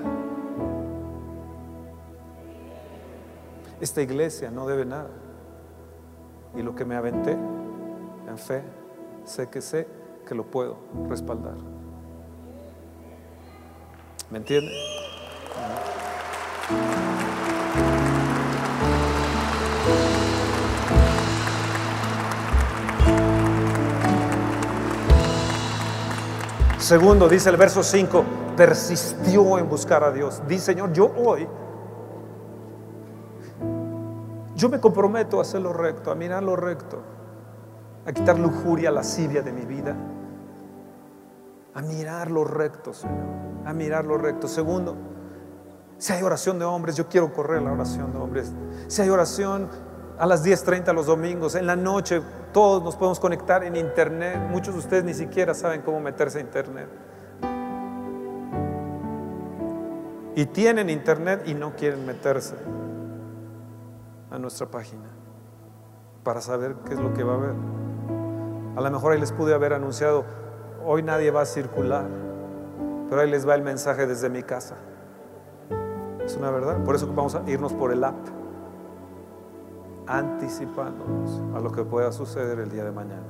Esta 3.80 4.02
iglesia 4.02 4.50
no 4.50 4.66
debe 4.66 4.86
nada. 4.86 5.10
Y 6.56 6.62
lo 6.62 6.76
que 6.76 6.86
me 6.86 6.96
aventé 6.96 7.32
en 7.32 8.38
fe, 8.38 8.64
sé 9.24 9.50
que 9.50 9.62
sé 9.62 9.88
que 10.28 10.36
lo 10.36 10.46
puedo 10.46 10.78
respaldar. 11.10 11.56
¿Me 14.30 14.38
entiende? 14.38 14.72
Segundo, 26.78 27.30
dice 27.30 27.50
el 27.50 27.58
verso 27.58 27.84
5, 27.84 28.26
persistió 28.58 29.58
en 29.58 29.70
buscar 29.70 30.04
a 30.04 30.12
Dios. 30.12 30.42
Dice, 30.48 30.66
Señor, 30.66 30.92
yo 30.92 31.12
hoy 31.16 31.48
yo 34.62 34.70
me 34.70 34.80
comprometo 34.80 35.40
a 35.40 35.42
hacer 35.42 35.60
lo 35.60 35.74
recto, 35.74 36.12
a 36.12 36.16
mirar 36.16 36.44
lo 36.44 36.56
recto, 36.56 37.02
a 38.06 38.12
quitar 38.14 38.38
lujuria, 38.38 38.92
lascivia 38.92 39.42
de 39.42 39.52
mi 39.52 39.66
vida, 39.66 39.96
a 41.74 41.82
mirar 41.82 42.30
lo 42.30 42.44
recto, 42.44 42.94
Señor, 42.94 43.26
a 43.66 43.74
mirar 43.74 44.06
lo 44.06 44.20
recto. 44.20 44.48
Segundo, 44.48 44.96
si 45.98 46.14
hay 46.14 46.22
oración 46.22 46.60
de 46.60 46.66
hombres, 46.66 46.96
yo 46.96 47.08
quiero 47.08 47.34
correr 47.34 47.64
la 47.64 47.72
oración 47.72 48.12
de 48.12 48.20
hombres. 48.20 48.52
Si 48.86 49.02
hay 49.02 49.10
oración 49.10 49.68
a 50.20 50.28
las 50.28 50.46
10.30 50.46 50.94
los 50.94 51.08
domingos, 51.08 51.56
en 51.56 51.66
la 51.66 51.76
noche, 51.76 52.22
todos 52.54 52.84
nos 52.84 52.96
podemos 52.96 53.20
conectar 53.20 53.64
en 53.64 53.76
internet. 53.76 54.38
Muchos 54.52 54.76
de 54.76 54.80
ustedes 54.80 55.04
ni 55.04 55.16
siquiera 55.16 55.56
saben 55.56 55.82
cómo 55.82 56.00
meterse 56.00 56.38
a 56.38 56.42
internet. 56.42 56.88
Y 60.36 60.46
tienen 60.46 60.92
internet 60.92 61.42
y 61.48 61.56
no 61.56 61.76
quieren 61.76 62.06
meterse 62.06 62.54
a 64.32 64.40
nuestra 64.40 64.66
página 64.68 65.10
para 66.24 66.42
saber 66.42 66.76
qué 66.86 66.94
es 66.94 67.00
lo 67.00 67.14
que 67.14 67.24
va 67.24 67.34
a 67.34 67.38
haber. 67.38 67.56
A 68.76 68.82
lo 68.82 68.92
mejor 68.92 69.14
ahí 69.14 69.20
les 69.20 69.32
pude 69.32 69.54
haber 69.54 69.74
anunciado, 69.74 70.24
hoy 70.86 71.04
nadie 71.04 71.30
va 71.32 71.42
a 71.42 71.46
circular, 71.46 72.08
pero 73.10 73.22
ahí 73.22 73.30
les 73.30 73.48
va 73.48 73.56
el 73.56 73.62
mensaje 73.62 74.08
desde 74.08 74.30
mi 74.30 74.44
casa. 74.44 74.78
Es 76.26 76.38
una 76.38 76.52
verdad. 76.52 76.84
Por 76.84 76.96
eso 76.96 77.08
vamos 77.14 77.36
a 77.36 77.44
irnos 77.50 77.74
por 77.74 77.92
el 77.92 78.04
app, 78.04 78.16
anticipándonos 80.08 81.42
a 81.56 81.60
lo 81.60 81.72
que 81.72 81.84
pueda 81.84 82.12
suceder 82.12 82.60
el 82.60 82.70
día 82.70 82.86
de 82.86 82.92
mañana. 82.92 83.28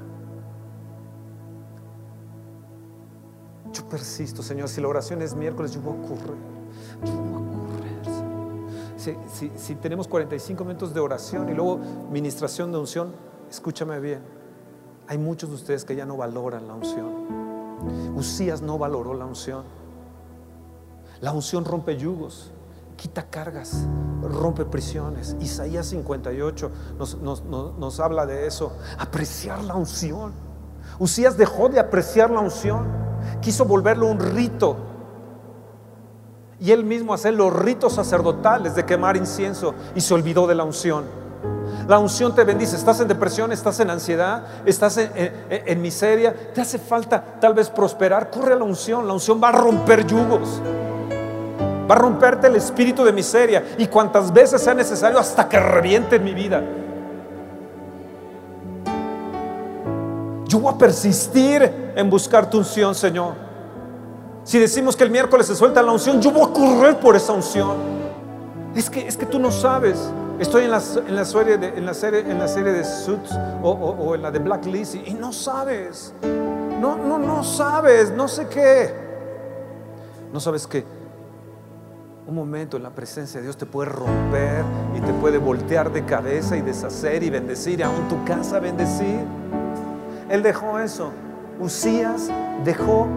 Yo 3.71 3.87
persisto, 3.87 4.43
Señor. 4.43 4.67
Si 4.67 4.81
la 4.81 4.89
oración 4.89 5.21
es 5.21 5.33
miércoles, 5.33 5.71
yo 5.71 5.81
voy 5.81 5.95
a. 5.95 6.35
Yo 7.05 7.13
Si, 9.01 9.51
si 9.55 9.75
tenemos 9.75 10.07
45 10.07 10.63
minutos 10.63 10.93
de 10.93 10.99
oración 10.99 11.49
y 11.49 11.53
luego 11.53 11.79
ministración 12.11 12.71
de 12.71 12.77
unción, 12.77 13.13
escúchame 13.49 13.99
bien. 13.99 14.21
Hay 15.07 15.17
muchos 15.17 15.49
de 15.49 15.55
ustedes 15.55 15.83
que 15.83 15.95
ya 15.95 16.05
no 16.05 16.17
valoran 16.17 16.67
la 16.67 16.75
unción. 16.75 18.15
Usías 18.15 18.61
no 18.61 18.77
valoró 18.77 19.13
la 19.13 19.25
unción. 19.25 19.63
La 21.19 21.31
unción 21.31 21.65
rompe 21.65 21.97
yugos 21.97 22.51
quita 23.01 23.23
cargas, 23.23 23.87
rompe 24.21 24.63
prisiones. 24.63 25.35
Isaías 25.39 25.87
58 25.87 26.71
nos, 26.99 27.99
habla 27.99 28.27
de 28.27 28.45
eso, 28.45 28.73
apreciar 28.99 29.63
la 29.63 29.73
unción. 29.73 30.33
Usías 30.99 31.35
dejó 31.35 31.67
de 31.69 31.79
apreciar 31.79 32.29
la 32.29 32.41
unción, 32.41 32.85
quiso 33.41 33.65
volverlo 33.65 34.05
un 34.05 34.19
rito. 34.19 34.77
Y 36.61 36.71
él 36.71 36.85
mismo 36.85 37.13
hacer 37.13 37.33
los 37.33 37.51
ritos 37.51 37.95
sacerdotales 37.95 38.75
de 38.75 38.85
quemar 38.85 39.17
incienso 39.17 39.73
y 39.95 39.99
se 39.99 40.13
olvidó 40.13 40.47
de 40.47 40.55
la 40.55 40.63
unción. 40.63 41.03
La 41.87 41.97
unción 41.97 42.33
te 42.33 42.43
bendice. 42.43 42.75
Estás 42.75 43.01
en 43.01 43.07
depresión, 43.07 43.51
estás 43.51 43.79
en 43.79 43.89
ansiedad, 43.89 44.43
estás 44.65 44.97
en, 44.97 45.11
en, 45.49 45.81
miseria. 45.81 46.33
Te 46.53 46.61
hace 46.61 46.77
falta 46.77 47.21
tal 47.41 47.55
vez 47.55 47.69
prosperar. 47.69 48.29
Corre 48.29 48.53
a 48.53 48.55
la 48.55 48.63
unción. 48.63 49.07
La 49.07 49.13
unción 49.13 49.41
va 49.43 49.49
a 49.49 49.53
romper 49.53 50.05
yugos 50.05 50.61
va 51.91 51.95
a 51.95 51.97
romperte 51.97 52.47
el 52.47 52.55
espíritu 52.55 53.03
de 53.03 53.11
miseria 53.11 53.65
y 53.77 53.85
cuantas 53.87 54.31
veces 54.31 54.61
sea 54.61 54.73
necesario 54.73 55.19
hasta 55.19 55.49
que 55.49 55.59
reviente 55.59 56.15
en 56.15 56.23
mi 56.23 56.33
vida. 56.33 56.63
Yo 60.47 60.59
voy 60.59 60.73
a 60.73 60.77
persistir 60.77 61.91
en 61.95 62.09
buscar 62.09 62.49
tu 62.49 62.59
unción, 62.59 62.95
Señor. 62.95 63.33
Si 64.43 64.59
decimos 64.59 64.95
que 64.95 65.03
el 65.03 65.11
miércoles 65.11 65.47
se 65.47 65.55
suelta 65.55 65.81
la 65.81 65.91
unción, 65.91 66.21
yo 66.21 66.31
voy 66.31 66.49
a 66.49 66.53
correr 66.53 66.99
por 66.99 67.15
esa 67.15 67.33
unción. 67.33 67.77
Es 68.75 68.89
que, 68.89 69.07
es 69.07 69.17
que 69.17 69.25
tú 69.25 69.39
no 69.39 69.51
sabes. 69.51 69.97
Estoy 70.39 70.63
en 70.63 70.71
la, 70.71 70.81
en 71.07 71.15
la, 71.15 71.25
serie, 71.25 71.57
de, 71.57 71.67
en 71.69 71.85
la, 71.85 71.93
serie, 71.93 72.19
en 72.21 72.39
la 72.39 72.47
serie 72.47 72.71
de 72.71 72.83
Suits 72.83 73.31
o, 73.61 73.69
o, 73.71 74.15
en 74.15 74.21
la 74.23 74.31
de 74.31 74.39
Blacklist 74.39 74.95
y, 74.95 75.09
y 75.09 75.13
no 75.13 75.31
sabes. 75.31 76.13
No, 76.79 76.97
no, 76.97 77.19
no 77.19 77.43
sabes. 77.43 78.11
No 78.11 78.27
sé 78.27 78.47
qué. 78.47 78.93
No 80.33 80.39
sabes 80.39 80.65
qué 80.65 80.85
un 82.31 82.35
momento 82.35 82.77
en 82.77 82.83
la 82.83 82.91
presencia 82.91 83.39
de 83.39 83.47
Dios 83.47 83.57
te 83.57 83.65
puede 83.65 83.89
romper 83.89 84.63
y 84.95 85.01
te 85.01 85.11
puede 85.13 85.37
voltear 85.37 85.91
de 85.91 86.05
cabeza 86.05 86.55
y 86.55 86.61
deshacer 86.61 87.23
y 87.23 87.29
bendecir, 87.29 87.79
y 87.79 87.83
aún 87.83 88.07
tu 88.07 88.23
casa 88.23 88.59
bendecir. 88.59 89.19
Él 90.29 90.41
dejó 90.41 90.79
eso. 90.79 91.11
Usías 91.59 92.29
dejó 92.63 93.07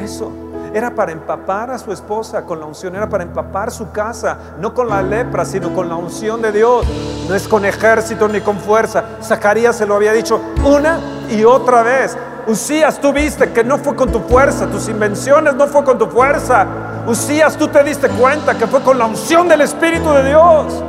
eso. 0.00 0.30
Era 0.74 0.94
para 0.94 1.12
empapar 1.12 1.70
a 1.70 1.78
su 1.78 1.92
esposa 1.92 2.44
con 2.44 2.58
la 2.58 2.64
unción, 2.64 2.96
era 2.96 3.08
para 3.08 3.24
empapar 3.24 3.70
su 3.70 3.90
casa, 3.92 4.38
no 4.58 4.72
con 4.72 4.88
la 4.88 5.02
lepra, 5.02 5.44
sino 5.44 5.74
con 5.74 5.88
la 5.88 5.96
unción 5.96 6.40
de 6.40 6.50
Dios. 6.50 6.86
No 7.28 7.34
es 7.34 7.46
con 7.46 7.66
ejército 7.66 8.26
ni 8.26 8.40
con 8.40 8.58
fuerza. 8.58 9.04
Zacarías 9.22 9.76
se 9.76 9.84
lo 9.84 9.94
había 9.94 10.12
dicho 10.12 10.40
una 10.64 10.98
y 11.28 11.44
otra 11.44 11.82
vez. 11.82 12.16
Usías, 12.46 12.98
tú 13.00 13.12
viste 13.12 13.52
que 13.52 13.62
no 13.62 13.78
fue 13.78 13.94
con 13.94 14.10
tu 14.10 14.20
fuerza, 14.20 14.66
tus 14.66 14.88
invenciones 14.88 15.54
no 15.54 15.66
fue 15.66 15.84
con 15.84 15.98
tu 15.98 16.06
fuerza. 16.06 16.66
Usías, 17.06 17.56
tú 17.56 17.68
te 17.68 17.84
diste 17.84 18.08
cuenta 18.08 18.56
que 18.56 18.66
fue 18.66 18.80
con 18.82 18.98
la 18.98 19.04
unción 19.04 19.48
del 19.48 19.60
Espíritu 19.60 20.10
de 20.10 20.28
Dios. 20.28 20.82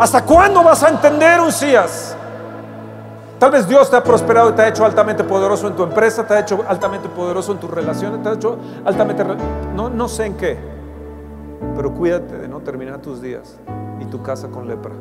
¿Hasta 0.00 0.22
cuándo 0.22 0.64
vas 0.64 0.82
a 0.82 0.88
entender, 0.88 1.40
Usías? 1.40 2.16
Tal 3.42 3.50
vez 3.50 3.66
Dios 3.66 3.90
te 3.90 3.96
ha 3.96 4.04
prosperado 4.04 4.50
y 4.50 4.52
te 4.52 4.62
ha 4.62 4.68
hecho 4.68 4.84
altamente 4.84 5.24
poderoso 5.24 5.66
en 5.66 5.74
tu 5.74 5.82
empresa, 5.82 6.24
te 6.24 6.32
ha 6.32 6.38
hecho 6.38 6.64
altamente 6.64 7.08
poderoso 7.08 7.50
en 7.50 7.58
tus 7.58 7.68
relaciones, 7.68 8.22
te 8.22 8.28
ha 8.28 8.34
hecho 8.34 8.56
altamente... 8.84 9.24
No, 9.74 9.90
no 9.90 10.06
sé 10.06 10.26
en 10.26 10.36
qué, 10.36 10.56
pero 11.74 11.92
cuídate 11.92 12.38
de 12.38 12.46
no 12.46 12.60
terminar 12.60 13.02
tus 13.02 13.20
días 13.20 13.58
y 13.98 14.04
tu 14.04 14.22
casa 14.22 14.46
con 14.46 14.68
lepra. 14.68 14.94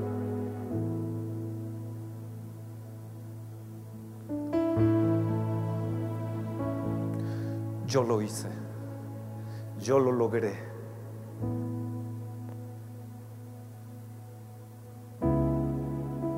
Yo 7.85 8.01
lo 8.01 8.23
hice. 8.23 8.47
Yo 9.79 9.99
lo 9.99 10.11
logré. 10.11 10.57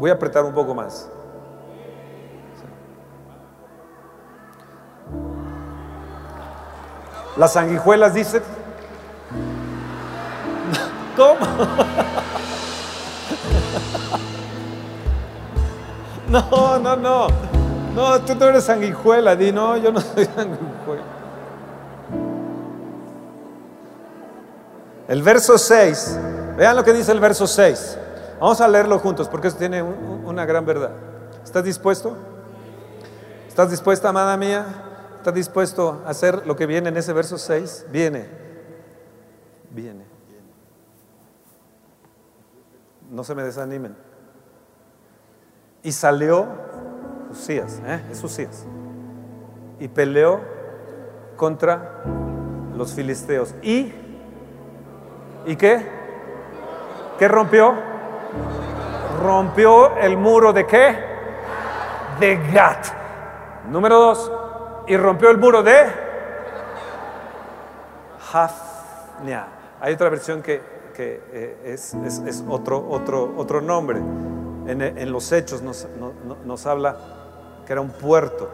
Voy 0.01 0.09
a 0.09 0.15
apretar 0.15 0.43
un 0.43 0.53
poco 0.53 0.75
más. 0.75 1.09
Las 7.37 7.53
sanguijuelas 7.53 8.13
dicen, 8.13 8.43
¿cómo? 11.17 11.37
No, 16.29 16.79
no, 16.79 16.95
no. 16.95 17.27
No, 17.95 18.19
tú 18.21 18.33
no 18.33 18.47
eres 18.47 18.63
sanguijuela. 18.63 19.35
Di, 19.35 19.51
no, 19.51 19.77
yo 19.77 19.91
no 19.91 20.01
soy 20.01 20.25
sanguijuela. 20.25 21.03
El 25.07 25.21
verso 25.21 25.59
6, 25.59 26.19
vean 26.57 26.75
lo 26.75 26.83
que 26.83 26.93
dice 26.93 27.11
el 27.11 27.19
verso 27.19 27.45
6. 27.45 27.99
Vamos 28.39 28.59
a 28.61 28.67
leerlo 28.67 28.97
juntos 28.97 29.27
porque 29.29 29.49
eso 29.49 29.57
tiene 29.57 29.83
una 29.83 30.45
gran 30.45 30.65
verdad. 30.65 30.91
¿Estás 31.43 31.63
dispuesto? 31.63 32.17
¿Estás 33.47 33.69
dispuesta, 33.69 34.09
amada 34.09 34.35
mía? 34.37 34.65
¿Estás 35.23 35.35
dispuesto 35.35 36.01
a 36.05 36.09
hacer 36.09 36.45
lo 36.45 36.53
que 36.57 36.65
viene 36.65 36.89
en 36.89 36.97
ese 36.97 37.13
verso 37.13 37.37
6? 37.37 37.85
Viene. 37.89 38.27
Viene. 39.69 40.03
No 43.09 43.23
se 43.23 43.33
me 43.33 43.43
desanimen. 43.43 43.95
Y 45.81 45.93
salió 45.93 46.45
Usías, 47.31 47.79
¿eh? 47.85 48.03
es 48.11 48.21
Usías. 48.21 48.65
Y 49.79 49.87
peleó 49.87 50.41
contra 51.37 52.03
los 52.75 52.91
filisteos. 52.91 53.55
Y 53.61 53.93
¿Y 55.45 55.55
qué? 55.55 55.87
¿Qué 57.17 57.29
rompió? 57.29 57.75
Rompió 59.23 59.95
el 59.95 60.17
muro 60.17 60.51
de 60.51 60.67
qué? 60.67 60.97
De 62.19 62.35
Gat. 62.51 62.87
Número 63.71 63.97
dos. 63.97 64.42
Y 64.93 64.97
rompió 64.97 65.31
el 65.31 65.39
muro 65.39 65.63
de 65.63 65.87
Hafnia. 68.31 69.47
Hay 69.81 69.95
otra 69.95 70.07
versión 70.09 70.43
que, 70.43 70.61
eh, 70.99 71.57
es, 71.65 71.95
otro, 72.47 72.87
otro, 72.87 73.33
otro 73.35 73.59
nombre. 73.59 73.97
En, 74.67 75.11
los 75.11 75.31
hechos 75.31 75.63
nos, 75.63 75.87
nos 76.45 76.65
habla 76.67 76.95
que 77.65 77.73
era 77.73 77.81
un 77.81 77.89
puerto. 77.89 78.51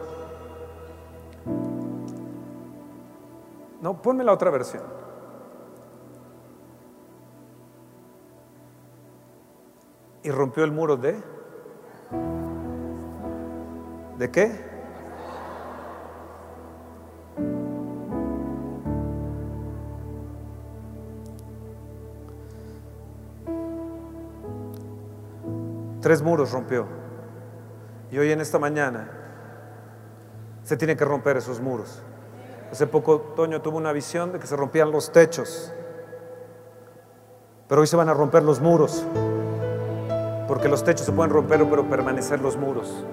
No, 3.82 4.00
ponme 4.00 4.24
la 4.24 4.32
otra 4.32 4.50
versión. 4.50 5.00
y 10.22 10.30
rompió 10.30 10.64
el 10.64 10.72
muro 10.72 10.96
de... 10.96 11.18
¿De 14.18 14.30
qué? 14.30 14.69
Tres 26.00 26.22
muros 26.22 26.52
rompió. 26.52 26.86
Y 28.10 28.18
hoy 28.18 28.32
en 28.32 28.40
esta 28.40 28.58
mañana 28.58 29.08
se 30.62 30.76
tiene 30.76 30.96
que 30.96 31.04
romper 31.04 31.36
esos 31.36 31.60
muros. 31.60 32.02
Hace 32.72 32.86
poco 32.86 33.20
Toño 33.36 33.60
tuvo 33.60 33.76
una 33.76 33.92
visión 33.92 34.32
de 34.32 34.38
que 34.38 34.46
se 34.46 34.56
rompían 34.56 34.90
los 34.90 35.12
techos. 35.12 35.72
Pero 37.68 37.82
hoy 37.82 37.86
se 37.86 37.96
van 37.96 38.08
a 38.08 38.14
romper 38.14 38.42
los 38.42 38.60
muros. 38.60 39.04
Porque 40.48 40.68
los 40.68 40.82
techos 40.82 41.06
se 41.06 41.12
pueden 41.12 41.32
romper, 41.32 41.64
pero 41.68 41.84
permanecer 41.88 42.40
los 42.40 42.56
muros. 42.56 43.04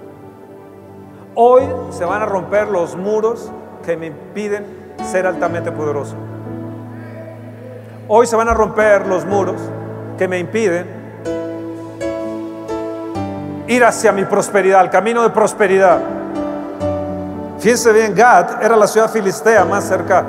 Hoy 1.36 1.64
se 1.92 2.06
van 2.06 2.22
a 2.22 2.26
romper 2.26 2.68
los 2.68 2.96
muros 2.96 3.52
que 3.86 3.96
me 3.98 4.08
impiden 4.08 4.66
ser 5.04 5.28
altamente 5.28 5.72
poderoso. 5.72 6.16
Hoy 8.08 8.26
se 8.26 8.36
van 8.36 8.50
a 8.50 8.54
romper 8.54 9.06
los 9.06 9.26
muros 9.26 9.62
que 10.18 10.28
me 10.28 10.40
impiden 10.40 10.97
ir 13.68 13.84
hacia 13.84 14.12
mi 14.12 14.26
prosperidad, 14.26 14.82
el 14.84 14.90
camino 14.90 15.24
de 15.24 15.30
prosperidad. 15.30 16.00
Fíjense 17.60 17.92
bien, 17.92 18.16
Gad 18.16 18.64
era 18.64 18.76
la 18.76 18.88
ciudad 18.88 19.10
filistea 19.10 19.66
más 19.66 19.84
cerca 19.84 20.24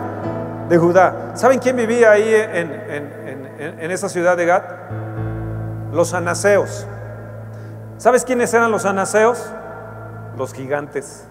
de 0.68 0.78
Judá. 0.78 1.32
¿Saben 1.34 1.59
quién 1.59 1.76
vivía 1.76 2.11
ahí 2.11 2.34
en, 2.34 3.78
en 3.78 3.91
esa 3.91 4.09
ciudad 4.09 4.36
de 4.36 4.47
Gad? 4.47 4.62
Los 5.93 6.14
anaseos. 6.14 6.86
¿Sabes 7.99 8.24
quiénes 8.24 8.53
eran 8.55 8.70
los 8.70 8.84
anaseos? 8.84 9.45
Los 10.36 10.53
gigantes. 10.53 11.24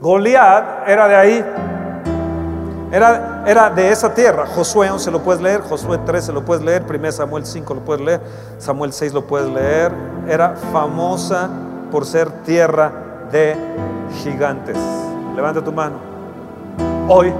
Goliat 0.00 0.88
era 0.88 1.08
de 1.08 1.16
ahí. 1.16 1.44
Era, 2.92 3.44
era, 3.46 3.70
de 3.70 3.90
esa 3.90 4.14
tierra. 4.14 4.46
Josué 4.46 4.90
11 4.90 5.10
lo 5.10 5.20
puedes 5.22 5.42
leer, 5.42 5.60
Josué 5.62 5.98
13 5.98 6.32
lo 6.32 6.44
puedes 6.44 6.64
leer, 6.64 6.84
1 6.88 7.12
Samuel 7.12 7.44
5 7.44 7.74
lo 7.74 7.80
puedes 7.80 8.04
leer, 8.04 8.20
Samuel 8.58 8.92
6 8.92 9.12
lo 9.12 9.26
puedes 9.26 9.48
leer. 9.48 9.92
Era 10.28 10.54
famosa 10.72 11.48
por 11.90 12.06
ser 12.06 12.30
tierra 12.44 12.92
de 13.32 13.56
gigantes. 14.22 14.78
Levanta 15.34 15.62
tu 15.62 15.72
mano. 15.72 15.96
Hoy, 17.08 17.32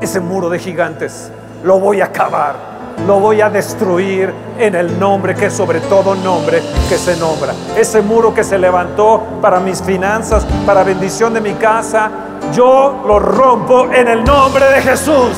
ese 0.00 0.20
muro 0.20 0.48
de 0.48 0.58
gigantes 0.58 1.30
lo 1.62 1.78
voy 1.78 2.00
a 2.00 2.06
acabar 2.06 2.76
lo 3.04 3.20
voy 3.20 3.40
a 3.40 3.50
destruir 3.50 4.32
en 4.58 4.74
el 4.74 4.98
nombre 4.98 5.34
que 5.34 5.50
sobre 5.50 5.80
todo 5.80 6.14
nombre 6.14 6.62
que 6.88 6.96
se 6.96 7.16
nombra. 7.16 7.52
Ese 7.76 8.00
muro 8.00 8.32
que 8.32 8.42
se 8.42 8.58
levantó 8.58 9.22
para 9.42 9.60
mis 9.60 9.82
finanzas, 9.82 10.46
para 10.64 10.82
bendición 10.82 11.34
de 11.34 11.40
mi 11.40 11.52
casa, 11.54 12.10
yo 12.52 13.02
lo 13.06 13.18
rompo 13.18 13.88
en 13.92 14.08
el 14.08 14.24
nombre 14.24 14.64
de 14.66 14.82
Jesús. 14.82 15.30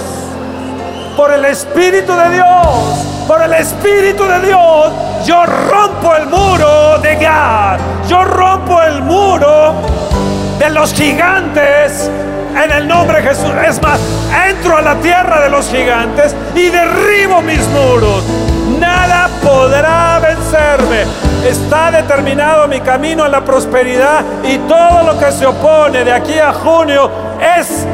Por 1.16 1.32
el 1.32 1.44
Espíritu 1.44 2.12
de 2.12 2.30
Dios, 2.30 3.24
por 3.26 3.42
el 3.42 3.52
Espíritu 3.52 4.24
de 4.24 4.40
Dios, 4.46 4.92
yo 5.24 5.44
rompo 5.44 6.14
el 6.14 6.26
muro 6.26 6.98
de 6.98 7.16
Gad, 7.16 7.78
yo 8.08 8.24
rompo 8.24 8.80
el 8.82 9.02
muro 9.02 9.74
de 10.58 10.70
los 10.70 10.92
gigantes 10.92 12.10
en 12.62 12.70
el 12.70 12.86
nombre 12.86 13.20
de 13.22 13.28
Jesús. 13.28 13.50
Es 13.66 13.80
más, 13.82 14.00
entro 14.48 14.76
a 14.76 14.82
la 14.82 14.94
tierra 14.96 15.40
de 15.40 15.50
los 15.50 15.68
gigantes 15.68 16.34
y 16.54 16.68
derribo 16.68 17.42
mis 17.42 17.66
muros. 17.68 18.24
Nada 18.78 19.28
podrá 19.42 20.20
vencerme. 20.20 21.27
Está 21.48 21.90
determinado 21.90 22.68
mi 22.68 22.78
camino 22.80 23.24
a 23.24 23.28
la 23.28 23.40
prosperidad 23.42 24.22
y 24.44 24.58
todo 24.58 25.02
lo 25.02 25.18
que 25.18 25.32
se 25.32 25.46
opone 25.46 26.04
de 26.04 26.12
aquí 26.12 26.38
a 26.38 26.52
junio 26.52 27.10
es 27.58 27.86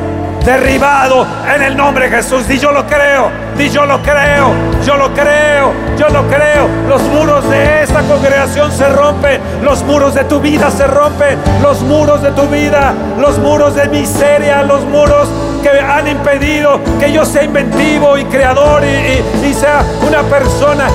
derribado 0.44 1.24
en 1.54 1.62
el 1.62 1.76
nombre 1.76 2.10
de 2.10 2.16
Jesús. 2.16 2.50
Y 2.50 2.58
yo 2.58 2.72
lo 2.72 2.84
creo, 2.84 3.30
y 3.58 3.68
yo 3.70 3.86
lo 3.86 4.02
creo, 4.02 4.52
yo 4.84 4.96
lo 4.96 5.12
creo, 5.12 5.72
yo 5.96 6.08
lo 6.08 6.26
creo. 6.26 6.68
Los 6.88 7.02
muros 7.02 7.48
de 7.48 7.82
esta 7.82 8.02
congregación 8.02 8.72
se 8.72 8.88
rompen, 8.88 9.40
los 9.62 9.82
muros 9.84 10.14
de 10.14 10.24
tu 10.24 10.40
vida 10.40 10.70
se 10.70 10.86
rompen, 10.86 11.38
los 11.62 11.80
muros 11.82 12.22
de 12.22 12.30
tu 12.32 12.42
vida, 12.48 12.92
los 13.18 13.38
muros 13.38 13.74
de 13.74 13.88
miseria, 13.88 14.62
los 14.62 14.84
muros 14.84 15.28
que 15.62 15.70
han 15.70 16.06
impedido 16.08 16.80
que 16.98 17.12
yo 17.12 17.24
sea 17.24 17.44
inventivo 17.44 18.18
y 18.18 18.24
creador 18.24 18.82
y 18.84 19.54
sea 19.54 19.82
una 20.06 20.22
persona 20.22 20.88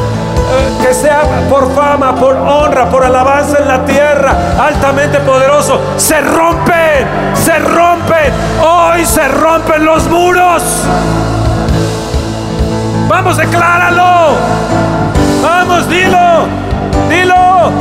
eh, 0.51 0.83
que 0.83 0.93
sea 0.93 1.21
por 1.47 1.73
fama, 1.75 2.15
por 2.15 2.35
honra, 2.35 2.89
por 2.89 3.03
alabanza 3.03 3.59
en 3.59 3.67
la 3.67 3.85
tierra, 3.85 4.35
altamente 4.59 5.19
poderoso, 5.19 5.79
se 5.97 6.19
rompen, 6.21 7.05
se 7.35 7.59
rompen, 7.59 8.33
hoy 8.59 9.05
se 9.05 9.27
rompen 9.27 9.85
los 9.85 10.07
muros. 10.09 10.63
Vamos, 13.09 13.37
decláralo. 13.37 14.35
Vamos, 15.41 15.89
dilo, 15.89 16.45
dilo. 17.09 17.71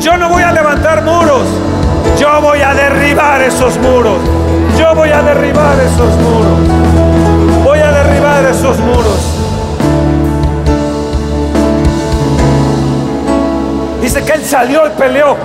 Yo 0.00 0.16
no 0.16 0.28
voy 0.28 0.44
a 0.44 0.52
levantar 0.52 1.02
muros, 1.02 1.42
yo 2.16 2.40
voy 2.40 2.60
a 2.62 2.72
derribar 2.72 3.42
esos 3.42 3.76
muros. 3.78 4.18
Yo 4.78 4.94
voy 4.94 5.10
a 5.10 5.20
derribar 5.20 5.80
esos 5.80 6.16
muros. 6.18 7.64
Voy 7.64 7.80
a 7.80 7.90
derribar 7.90 8.44
esos 8.44 8.78
muros. 8.78 9.18
Dice 14.00 14.24
que 14.24 14.32
Él 14.32 14.44
salió 14.44 14.86
y 14.86 14.90
peleó. 14.90 15.36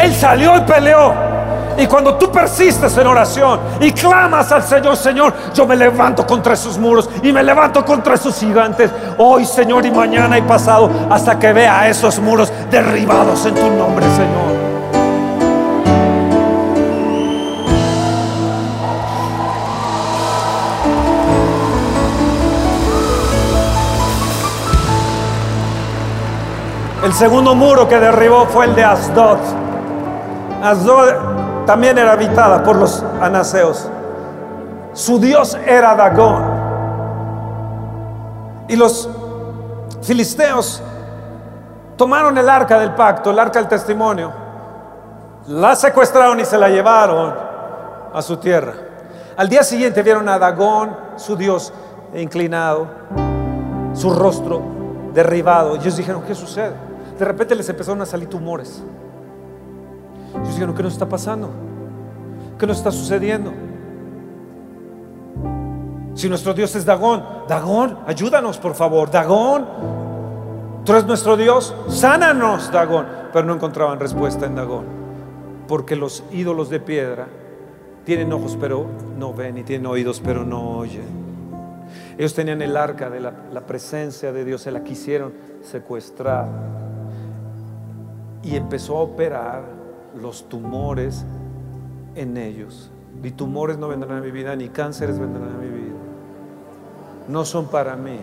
Él 0.00 0.14
salió 0.14 0.56
y 0.56 0.60
peleó. 0.60 1.31
Y 1.78 1.86
cuando 1.86 2.14
tú 2.16 2.30
persistes 2.30 2.96
en 2.96 3.06
oración 3.06 3.60
y 3.80 3.92
clamas 3.92 4.52
al 4.52 4.62
Señor, 4.62 4.96
Señor, 4.96 5.32
yo 5.54 5.66
me 5.66 5.76
levanto 5.76 6.26
contra 6.26 6.54
esos 6.54 6.78
muros 6.78 7.08
y 7.22 7.32
me 7.32 7.42
levanto 7.42 7.84
contra 7.84 8.14
esos 8.14 8.38
gigantes. 8.38 8.90
Hoy, 9.18 9.44
Señor, 9.44 9.84
y 9.86 9.90
mañana 9.90 10.38
y 10.38 10.42
pasado, 10.42 10.90
hasta 11.10 11.38
que 11.38 11.52
vea 11.52 11.88
esos 11.88 12.18
muros 12.18 12.52
derribados 12.70 13.46
en 13.46 13.54
tu 13.54 13.70
nombre, 13.70 14.04
Señor. 14.16 14.62
El 27.04 27.12
segundo 27.12 27.56
muro 27.56 27.88
que 27.88 27.98
derribó 27.98 28.46
fue 28.46 28.66
el 28.66 28.76
de 28.76 28.84
Asdod. 28.84 29.38
Asdod 30.62 31.31
también 31.66 31.98
era 31.98 32.12
habitada 32.12 32.62
por 32.62 32.76
los 32.76 33.02
anaseos. 33.20 33.88
Su 34.92 35.18
dios 35.18 35.56
era 35.66 35.94
Dagón. 35.94 36.62
Y 38.68 38.76
los 38.76 39.08
filisteos 40.02 40.82
tomaron 41.96 42.36
el 42.38 42.48
arca 42.48 42.78
del 42.78 42.94
pacto, 42.94 43.30
el 43.30 43.38
arca 43.38 43.58
del 43.58 43.68
testimonio, 43.68 44.32
la 45.48 45.74
secuestraron 45.76 46.40
y 46.40 46.44
se 46.44 46.58
la 46.58 46.68
llevaron 46.68 47.34
a 48.12 48.22
su 48.22 48.36
tierra. 48.36 48.74
Al 49.36 49.48
día 49.48 49.62
siguiente 49.62 50.02
vieron 50.02 50.28
a 50.28 50.38
Dagón, 50.38 50.96
su 51.16 51.36
dios, 51.36 51.72
inclinado, 52.14 52.86
su 53.94 54.10
rostro 54.14 54.62
derribado. 55.12 55.76
Y 55.76 55.80
ellos 55.80 55.96
dijeron, 55.96 56.22
¿qué 56.22 56.34
sucede? 56.34 56.92
de 57.18 57.24
repente 57.24 57.54
les 57.54 57.68
empezaron 57.68 58.00
a 58.02 58.06
salir 58.06 58.28
tumores. 58.28 58.82
Y 60.34 60.36
ellos 60.36 60.54
dijeron, 60.54 60.74
¿qué 60.74 60.82
nos 60.82 60.92
está 60.92 61.08
pasando? 61.08 61.50
¿Qué 62.58 62.66
nos 62.66 62.78
está 62.78 62.90
sucediendo? 62.90 63.52
Si 66.14 66.28
nuestro 66.28 66.52
Dios 66.54 66.74
es 66.76 66.84
Dagón, 66.84 67.24
Dagón, 67.48 67.98
ayúdanos 68.06 68.58
por 68.58 68.74
favor, 68.74 69.10
Dagón, 69.10 69.66
tú 70.84 70.92
eres 70.92 71.06
nuestro 71.06 71.36
Dios, 71.36 71.74
sánanos, 71.88 72.70
Dagón. 72.70 73.06
Pero 73.32 73.46
no 73.46 73.54
encontraban 73.54 73.98
respuesta 73.98 74.44
en 74.44 74.54
Dagón, 74.54 74.84
porque 75.66 75.96
los 75.96 76.22
ídolos 76.32 76.68
de 76.68 76.80
piedra 76.80 77.28
tienen 78.04 78.32
ojos 78.32 78.58
pero 78.60 78.86
no 79.18 79.32
ven 79.32 79.58
y 79.58 79.62
tienen 79.62 79.86
oídos 79.86 80.20
pero 80.22 80.44
no 80.44 80.76
oyen. 80.78 81.22
Ellos 82.18 82.34
tenían 82.34 82.60
el 82.60 82.76
arca 82.76 83.08
de 83.08 83.20
la 83.20 83.60
presencia 83.66 84.32
de 84.32 84.44
Dios, 84.44 84.62
se 84.62 84.70
la 84.70 84.84
quisieron 84.84 85.32
secuestrar 85.62 86.46
y 88.42 88.56
empezó 88.56 88.98
a 88.98 89.00
operar 89.00 89.81
los 90.20 90.48
tumores 90.48 91.24
en 92.14 92.36
ellos. 92.36 92.90
Ni 93.20 93.30
tumores 93.30 93.78
no 93.78 93.88
vendrán 93.88 94.18
a 94.18 94.20
mi 94.20 94.30
vida, 94.30 94.56
ni 94.56 94.68
cánceres 94.68 95.18
vendrán 95.18 95.48
a 95.48 95.58
mi 95.58 95.68
vida. 95.68 95.94
No 97.28 97.44
son 97.44 97.66
para 97.66 97.96
mí, 97.96 98.18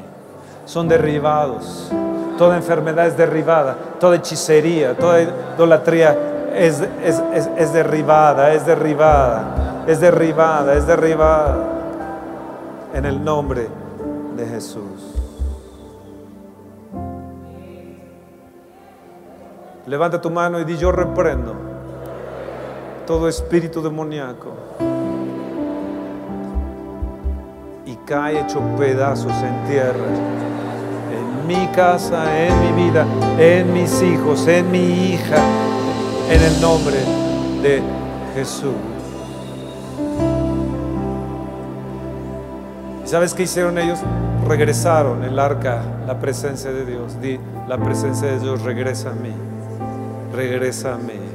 son 0.65 0.87
derribados. 0.87 1.91
Toda 2.37 2.57
enfermedad 2.57 3.07
es 3.07 3.17
derribada, 3.17 3.75
toda 3.99 4.15
hechicería, 4.15 4.95
toda 4.97 5.21
idolatría 5.21 6.51
es, 6.55 6.81
es, 7.03 7.21
es 7.57 7.73
derribada, 7.73 8.53
es 8.53 8.65
derribada, 8.65 9.85
es 9.87 9.99
derribada, 9.99 10.75
es 10.75 10.87
derribada 10.87 11.57
en 12.93 13.05
el 13.05 13.23
nombre 13.23 13.67
de 14.37 14.45
Jesús. 14.45 15.15
Levanta 19.85 20.21
tu 20.21 20.29
mano 20.29 20.59
y 20.59 20.65
di 20.65 20.77
yo 20.77 20.91
reprendo 20.91 21.68
todo 23.09 23.27
espíritu 23.27 23.81
demoníaco 23.81 24.53
y 27.83 27.95
cae 28.05 28.39
hecho 28.39 28.61
pedazos 28.77 29.33
en 29.33 29.67
tierra 29.67 30.05
mi 31.47 31.65
casa, 31.69 32.45
en 32.45 32.53
mi 32.61 32.83
vida, 32.83 33.07
en 33.39 33.73
mis 33.73 34.03
hijos, 34.03 34.47
en 34.47 34.69
mi 34.69 35.13
hija, 35.13 35.37
en 36.29 36.39
el 36.39 36.61
nombre 36.61 36.97
de 37.63 37.81
Jesús. 38.35 38.75
¿Sabes 43.05 43.33
qué 43.33 43.41
hicieron 43.41 43.79
ellos? 43.79 43.97
Regresaron 44.47 45.23
el 45.23 45.39
arca, 45.39 45.81
la 46.05 46.19
presencia 46.19 46.71
de 46.71 46.85
Dios. 46.85 47.19
Di, 47.19 47.39
la 47.67 47.79
presencia 47.79 48.27
de 48.27 48.39
Dios 48.39 48.61
regresa 48.61 49.09
a 49.09 49.13
mí. 49.13 49.33
Regresa 50.31 50.93
a 50.93 50.97
mí. 50.97 51.28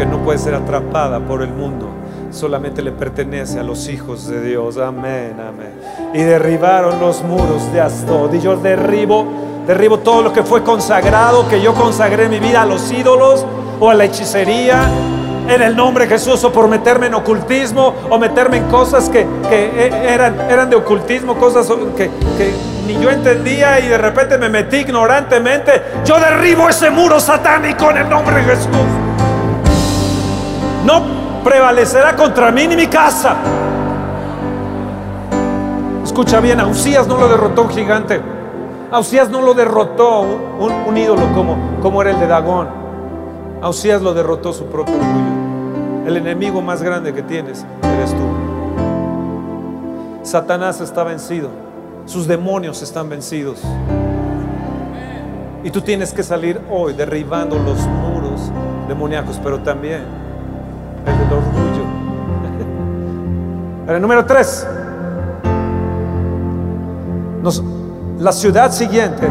Porque 0.00 0.16
no 0.16 0.24
puede 0.24 0.38
ser 0.38 0.54
atrapada 0.54 1.20
por 1.20 1.42
el 1.42 1.50
mundo. 1.50 1.86
Solamente 2.30 2.80
le 2.80 2.90
pertenece 2.90 3.60
a 3.60 3.62
los 3.62 3.86
hijos 3.86 4.26
de 4.28 4.40
Dios. 4.40 4.78
Amén, 4.78 5.36
amén. 5.38 5.74
Y 6.14 6.22
derribaron 6.22 6.98
los 6.98 7.22
muros 7.22 7.70
de 7.70 7.82
Asdod. 7.82 8.32
Y 8.32 8.40
yo 8.40 8.56
derribo, 8.56 9.26
derribo 9.66 9.98
todo 9.98 10.22
lo 10.22 10.32
que 10.32 10.42
fue 10.42 10.62
consagrado, 10.62 11.46
que 11.50 11.60
yo 11.60 11.74
consagré 11.74 12.30
mi 12.30 12.38
vida 12.38 12.62
a 12.62 12.64
los 12.64 12.90
ídolos 12.90 13.44
o 13.78 13.90
a 13.90 13.94
la 13.94 14.06
hechicería 14.06 14.88
en 15.46 15.60
el 15.60 15.76
nombre 15.76 16.06
de 16.06 16.12
Jesús 16.12 16.42
o 16.44 16.50
por 16.50 16.66
meterme 16.66 17.08
en 17.08 17.14
ocultismo 17.14 17.92
o 18.08 18.18
meterme 18.18 18.56
en 18.56 18.68
cosas 18.68 19.10
que, 19.10 19.26
e, 19.50 19.90
eran, 20.08 20.40
eran 20.50 20.70
de 20.70 20.76
ocultismo, 20.76 21.34
cosas 21.34 21.66
que, 21.94 22.10
que 22.38 22.54
ni 22.86 22.98
yo 23.02 23.10
entendía 23.10 23.78
y 23.80 23.88
de 23.88 23.98
repente 23.98 24.38
me 24.38 24.48
metí 24.48 24.78
ignorantemente. 24.78 25.82
Yo 26.06 26.18
derribo 26.18 26.70
ese 26.70 26.88
muro 26.88 27.20
satánico 27.20 27.90
en 27.90 27.98
el 27.98 28.08
nombre 28.08 28.36
de 28.36 28.44
Jesús. 28.44 29.09
Prevalecerá 31.44 32.14
contra 32.16 32.50
mí 32.50 32.66
ni 32.66 32.76
mi 32.76 32.86
casa. 32.86 33.36
Escucha 36.04 36.40
bien, 36.40 36.60
a 36.60 36.66
Usías 36.66 37.06
no 37.06 37.16
lo 37.16 37.28
derrotó 37.28 37.62
un 37.62 37.70
gigante. 37.70 38.20
A 38.90 38.98
Usías 38.98 39.30
no 39.30 39.40
lo 39.40 39.54
derrotó 39.54 40.22
un, 40.22 40.72
un 40.88 40.96
ídolo 40.96 41.32
como, 41.34 41.56
como 41.80 42.02
era 42.02 42.10
el 42.10 42.20
de 42.20 42.26
Dagón. 42.26 42.68
A 43.62 43.68
Usías 43.68 44.02
lo 44.02 44.12
derrotó 44.12 44.52
su 44.52 44.66
propio 44.66 44.94
orgullo. 44.94 46.06
El 46.06 46.16
enemigo 46.16 46.60
más 46.60 46.82
grande 46.82 47.14
que 47.14 47.22
tienes 47.22 47.64
eres 47.82 48.10
tú. 48.10 48.50
Satanás 50.22 50.80
está 50.80 51.04
vencido. 51.04 51.48
Sus 52.06 52.26
demonios 52.26 52.82
están 52.82 53.08
vencidos. 53.08 53.62
Y 55.62 55.70
tú 55.70 55.82
tienes 55.82 56.12
que 56.12 56.22
salir 56.22 56.60
hoy 56.70 56.94
derribando 56.94 57.58
los 57.58 57.78
muros 57.86 58.50
demoníacos, 58.88 59.38
pero 59.42 59.60
también 59.60 60.02
el 61.30 61.38
orgullo. 61.38 61.84
Número 64.00 64.26
tres. 64.26 64.66
la 68.18 68.32
ciudad 68.32 68.70
siguiente 68.70 69.26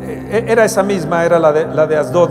eh, 0.00 0.46
era 0.48 0.64
esa 0.64 0.82
misma, 0.82 1.22
era 1.24 1.38
la 1.38 1.52
de, 1.52 1.66
la 1.66 1.86
de 1.86 1.98
Asdod 1.98 2.30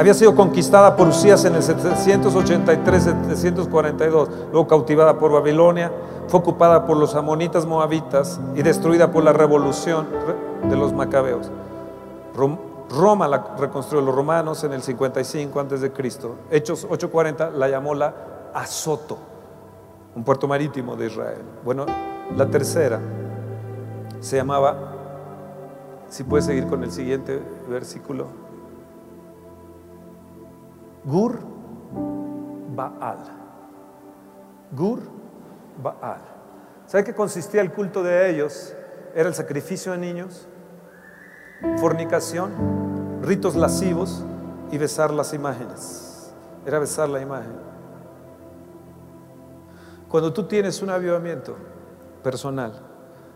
había 0.00 0.14
sido 0.14 0.34
conquistada 0.34 0.96
por 0.96 1.06
Usías 1.08 1.44
en 1.44 1.54
el 1.56 1.62
783-742, 1.62 4.28
luego 4.50 4.66
cautivada 4.66 5.18
por 5.18 5.30
Babilonia, 5.30 5.92
fue 6.26 6.40
ocupada 6.40 6.86
por 6.86 6.96
los 6.96 7.14
amonitas 7.14 7.66
moabitas 7.66 8.40
y 8.54 8.62
destruida 8.62 9.10
por 9.10 9.24
la 9.24 9.34
revolución 9.34 10.06
de 10.70 10.76
los 10.76 10.94
macabeos. 10.94 11.50
Roma 12.90 13.28
la 13.28 13.54
reconstruyó 13.56 14.04
los 14.04 14.14
romanos 14.14 14.64
en 14.64 14.72
el 14.72 14.82
55 14.82 15.60
antes 15.60 15.80
de 15.80 15.92
Cristo. 15.92 16.36
Hechos 16.50 16.86
8:40 16.88 17.50
la 17.52 17.68
llamó 17.68 17.94
la 17.94 18.50
Azoto, 18.52 19.16
un 20.16 20.24
puerto 20.24 20.48
marítimo 20.48 20.96
de 20.96 21.06
Israel. 21.06 21.42
Bueno, 21.64 21.86
la 22.36 22.46
tercera 22.50 23.00
se 24.18 24.36
llamaba, 24.36 24.76
si 26.08 26.24
puedes 26.24 26.46
seguir 26.46 26.66
con 26.66 26.82
el 26.82 26.90
siguiente 26.90 27.40
versículo. 27.68 28.26
Gur 31.04 31.38
Baal. 32.74 33.18
Gur 34.72 35.00
Baal. 35.80 36.20
¿Sabe 36.86 37.04
qué 37.04 37.14
consistía 37.14 37.60
el 37.60 37.72
culto 37.72 38.02
de 38.02 38.30
ellos? 38.30 38.74
Era 39.14 39.28
el 39.28 39.34
sacrificio 39.34 39.92
de 39.92 39.98
niños, 39.98 40.48
fornicación, 41.78 43.20
ritos 43.22 43.56
lascivos 43.56 44.24
y 44.70 44.78
besar 44.78 45.12
las 45.12 45.34
imágenes. 45.34 46.32
Era 46.66 46.78
besar 46.78 47.08
la 47.08 47.20
imagen. 47.20 47.52
Cuando 50.08 50.32
tú 50.32 50.44
tienes 50.44 50.82
un 50.82 50.90
avivamiento 50.90 51.56
personal, 52.22 52.72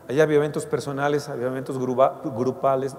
hay 0.08 0.20
avivamientos 0.20 0.66
personales, 0.66 1.28
avivamientos 1.28 1.78
grupales. 1.78 2.96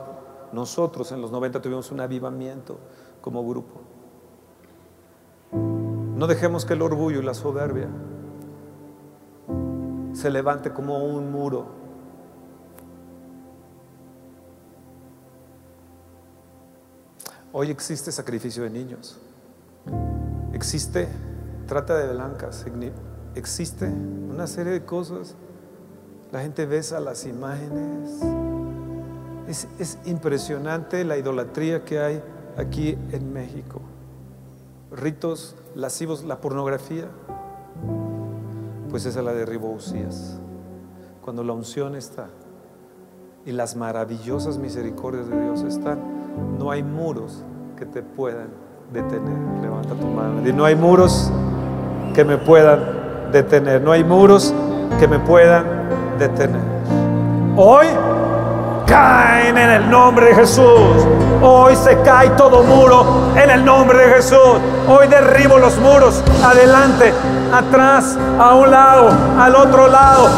Nosotros 0.51 1.11
en 1.11 1.21
los 1.21 1.31
90 1.31 1.61
tuvimos 1.61 1.91
un 1.91 1.99
avivamiento 1.99 2.77
como 3.21 3.47
grupo. 3.47 3.81
No 5.51 6.27
dejemos 6.27 6.65
que 6.65 6.73
el 6.73 6.81
orgullo 6.81 7.19
y 7.19 7.23
la 7.23 7.33
soberbia 7.33 7.89
se 10.13 10.29
levante 10.29 10.71
como 10.71 11.03
un 11.03 11.31
muro. 11.31 11.84
Hoy 17.57 17.71
existe 17.71 18.11
sacrificio 18.11 18.63
de 18.63 18.69
niños. 18.69 19.17
Existe 20.51 21.07
trata 21.69 21.97
de 21.97 22.13
blancas. 22.13 22.65
Existe 23.33 23.87
una 23.87 24.45
serie 24.45 24.73
de 24.73 24.83
cosas. 24.83 25.35
La 26.33 26.41
gente 26.41 26.65
besa 26.65 26.99
las 26.99 27.25
imágenes. 27.25 28.19
Es, 29.47 29.69
es 29.79 29.97
impresionante 30.03 31.05
la 31.05 31.17
idolatría 31.17 31.85
que 31.85 31.99
hay 31.99 32.21
aquí 32.57 32.97
en 33.13 33.31
México. 33.31 33.79
Ritos 34.91 35.55
lascivos, 35.75 36.25
la 36.25 36.41
pornografía, 36.41 37.07
pues 38.89 39.05
esa 39.05 39.21
la 39.21 39.31
derribó 39.31 39.71
Usías. 39.71 40.41
Cuando 41.23 41.41
la 41.41 41.53
unción 41.53 41.95
está 41.95 42.27
y 43.45 43.53
las 43.53 43.77
maravillosas 43.77 44.57
misericordias 44.57 45.29
de 45.29 45.41
Dios 45.41 45.63
están, 45.63 46.14
no 46.59 46.71
hay 46.71 46.83
muros 46.83 47.43
que 47.77 47.85
te 47.85 48.01
puedan 48.01 48.47
detener. 48.91 49.61
Levanta 49.61 49.95
tu 49.95 50.07
mano. 50.07 50.41
No 50.41 50.65
hay 50.65 50.75
muros 50.75 51.31
que 52.13 52.23
me 52.23 52.37
puedan 52.37 53.31
detener. 53.31 53.81
No 53.81 53.91
hay 53.91 54.03
muros 54.03 54.53
que 54.99 55.07
me 55.07 55.19
puedan 55.19 55.65
detener. 56.17 56.61
Hoy 57.57 57.87
caen 58.85 59.57
en 59.57 59.69
el 59.69 59.89
nombre 59.89 60.27
de 60.27 60.35
Jesús. 60.35 61.05
Hoy 61.41 61.75
se 61.75 61.99
cae 62.01 62.29
todo 62.31 62.63
muro 62.63 63.05
en 63.35 63.49
el 63.49 63.63
nombre 63.65 63.97
de 63.97 64.15
Jesús. 64.15 64.59
Hoy 64.87 65.07
derribo 65.07 65.57
los 65.57 65.77
muros 65.77 66.23
adelante, 66.43 67.13
atrás, 67.53 68.17
a 68.39 68.55
un 68.55 68.71
lado, 68.71 69.09
al 69.39 69.55
otro 69.55 69.87
lado. 69.87 70.29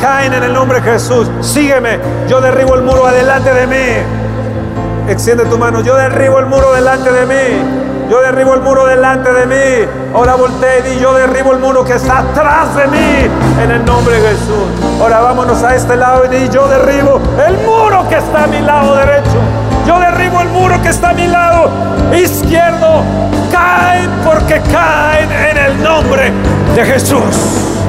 Caen 0.00 0.32
en 0.32 0.42
el 0.42 0.52
nombre 0.52 0.80
de 0.80 0.92
Jesús. 0.92 1.28
Sígueme. 1.40 1.98
Yo 2.28 2.40
derribo 2.40 2.74
el 2.74 2.82
muro 2.82 3.06
adelante 3.06 3.52
de 3.52 3.66
mí. 3.66 4.23
Extiende 5.08 5.44
tu 5.44 5.58
mano. 5.58 5.80
Yo 5.82 5.96
derribo 5.96 6.38
el 6.38 6.46
muro 6.46 6.72
delante 6.72 7.12
de 7.12 7.26
mí. 7.26 7.84
Yo 8.10 8.20
derribo 8.20 8.54
el 8.54 8.60
muro 8.60 8.86
delante 8.86 9.32
de 9.32 9.46
mí. 9.46 9.88
Ahora 10.14 10.34
volteé 10.34 10.94
y 10.94 10.98
yo 11.00 11.14
derribo 11.14 11.52
el 11.52 11.58
muro 11.58 11.84
que 11.84 11.94
está 11.94 12.20
atrás 12.20 12.74
de 12.74 12.86
mí. 12.88 13.28
En 13.62 13.70
el 13.70 13.84
nombre 13.84 14.20
de 14.20 14.28
Jesús. 14.30 15.00
Ahora 15.00 15.20
vámonos 15.20 15.62
a 15.62 15.74
este 15.74 15.96
lado 15.96 16.24
y 16.24 16.28
di, 16.28 16.48
yo 16.48 16.68
derribo 16.68 17.20
el 17.46 17.58
muro 17.58 18.06
que 18.08 18.16
está 18.16 18.44
a 18.44 18.46
mi 18.46 18.60
lado 18.60 18.94
derecho. 18.96 19.38
Yo 19.86 19.98
derribo 19.98 20.40
el 20.40 20.48
muro 20.48 20.80
que 20.82 20.88
está 20.88 21.10
a 21.10 21.14
mi 21.14 21.26
lado 21.26 21.68
izquierdo. 22.14 23.02
Caen 23.52 24.10
porque 24.24 24.60
caen 24.72 25.30
en 25.30 25.56
el 25.58 25.82
nombre 25.82 26.32
de 26.74 26.84
Jesús. 26.84 27.83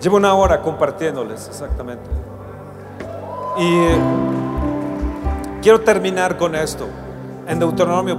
Llevo 0.00 0.16
una 0.16 0.34
hora 0.34 0.62
compartiéndoles 0.62 1.46
exactamente. 1.48 2.08
Y 3.58 3.86
quiero 5.60 5.80
terminar 5.80 6.36
con 6.36 6.54
esto. 6.54 6.86
En 7.46 7.58
Deuteronomio, 7.58 8.16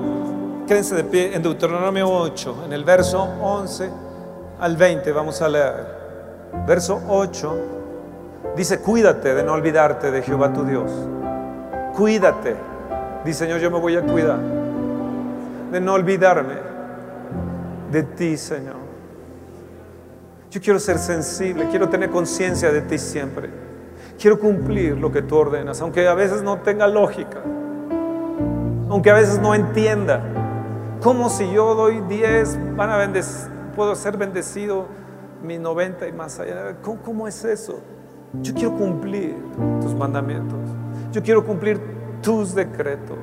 quédense 0.68 0.96
de 0.96 1.04
pie, 1.04 1.36
en 1.36 1.42
Deuteronomio 1.42 2.10
8, 2.10 2.64
en 2.66 2.74
el 2.74 2.84
verso 2.84 3.22
11 3.42 3.90
al 4.60 4.78
20, 4.78 5.12
vamos 5.12 5.42
a 5.42 5.50
leer. 5.50 6.02
Verso 6.68 7.02
8 7.08 7.56
dice, 8.56 8.82
cuídate 8.82 9.34
de 9.34 9.44
no 9.44 9.54
olvidarte 9.54 10.12
de 10.12 10.22
Jehová 10.22 10.54
tu 10.54 10.64
Dios. 10.64 10.92
Cuídate. 11.96 12.56
Dice 13.26 13.46
Señor, 13.46 13.60
yo 13.60 13.72
me 13.72 13.80
voy 13.80 13.96
a 13.96 14.02
cuidar 14.02 14.40
de 15.72 15.80
no 15.80 15.94
olvidarme 15.94 16.56
de 17.92 18.04
ti, 18.04 18.38
Señor. 18.38 18.81
Yo 20.52 20.60
quiero 20.60 20.80
ser 20.80 20.98
sensible, 20.98 21.70
quiero 21.70 21.88
tener 21.88 22.10
conciencia 22.10 22.74
de 22.74 22.82
ti 22.82 22.98
siempre. 22.98 23.50
quiero 24.20 24.38
cumplir 24.38 24.98
lo 24.98 25.10
que 25.10 25.22
tú 25.22 25.38
ordenas, 25.38 25.82
aunque 25.82 26.06
a 26.06 26.14
veces 26.14 26.44
no 26.44 26.60
tenga 26.60 26.88
lógica, 26.88 27.42
aunque 28.90 29.10
a 29.10 29.14
veces 29.14 29.40
no 29.40 29.56
entienda. 29.56 30.22
Como 31.02 31.30
si 31.30 31.50
yo 31.54 31.74
doy 31.74 32.02
10, 32.02 32.76
van 32.76 32.90
a 32.90 32.98
puedo 33.78 33.96
ser 33.96 34.18
bendecido 34.18 34.88
mi 35.42 35.58
90 35.58 36.10
y 36.10 36.12
más 36.12 36.38
allá. 36.38 36.76
¿Cómo, 36.82 37.02
¿Cómo 37.02 37.28
es 37.30 37.46
eso? 37.46 37.80
Yo 38.42 38.54
quiero 38.54 38.76
cumplir 38.76 39.38
tus 39.80 39.96
mandamientos. 39.96 40.60
Yo 41.14 41.24
quiero 41.24 41.46
cumplir 41.46 41.80
tus 42.22 42.54
decretos, 42.54 43.20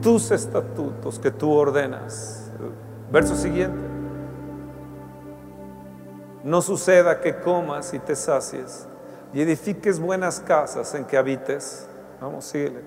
tus 0.00 0.30
estatutos 0.30 1.18
que 1.18 1.30
tú 1.30 1.52
ordenas. 1.52 2.50
Verso 3.12 3.36
siguiente. 3.36 3.87
No 6.48 6.62
suceda 6.62 7.20
que 7.20 7.36
comas 7.40 7.92
y 7.92 7.98
te 7.98 8.16
sacies 8.16 8.88
y 9.34 9.42
edifiques 9.42 10.00
buenas 10.00 10.40
casas 10.40 10.94
en 10.94 11.04
que 11.04 11.18
habites. 11.18 11.86
Vamos, 12.22 12.46
síguele. 12.46 12.80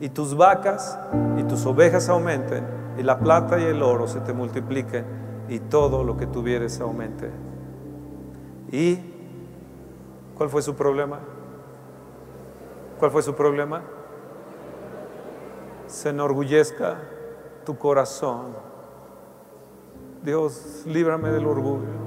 Y 0.00 0.10
tus 0.10 0.36
vacas 0.36 0.96
y 1.36 1.42
tus 1.42 1.66
ovejas 1.66 2.08
aumenten 2.08 2.64
y 2.96 3.02
la 3.02 3.18
plata 3.18 3.58
y 3.58 3.64
el 3.64 3.82
oro 3.82 4.06
se 4.06 4.20
te 4.20 4.32
multipliquen 4.32 5.04
y 5.48 5.58
todo 5.58 6.04
lo 6.04 6.16
que 6.16 6.28
tuvieres 6.28 6.80
aumente. 6.80 7.32
¿Y 8.70 9.00
cuál 10.36 10.48
fue 10.48 10.62
su 10.62 10.76
problema? 10.76 11.18
¿Cuál 13.00 13.10
fue 13.10 13.24
su 13.24 13.34
problema? 13.34 13.82
Se 15.88 16.10
enorgullezca 16.10 16.96
tu 17.66 17.76
corazón. 17.76 18.54
Dios, 20.22 20.84
líbrame 20.86 21.30
del 21.30 21.48
orgullo. 21.48 22.03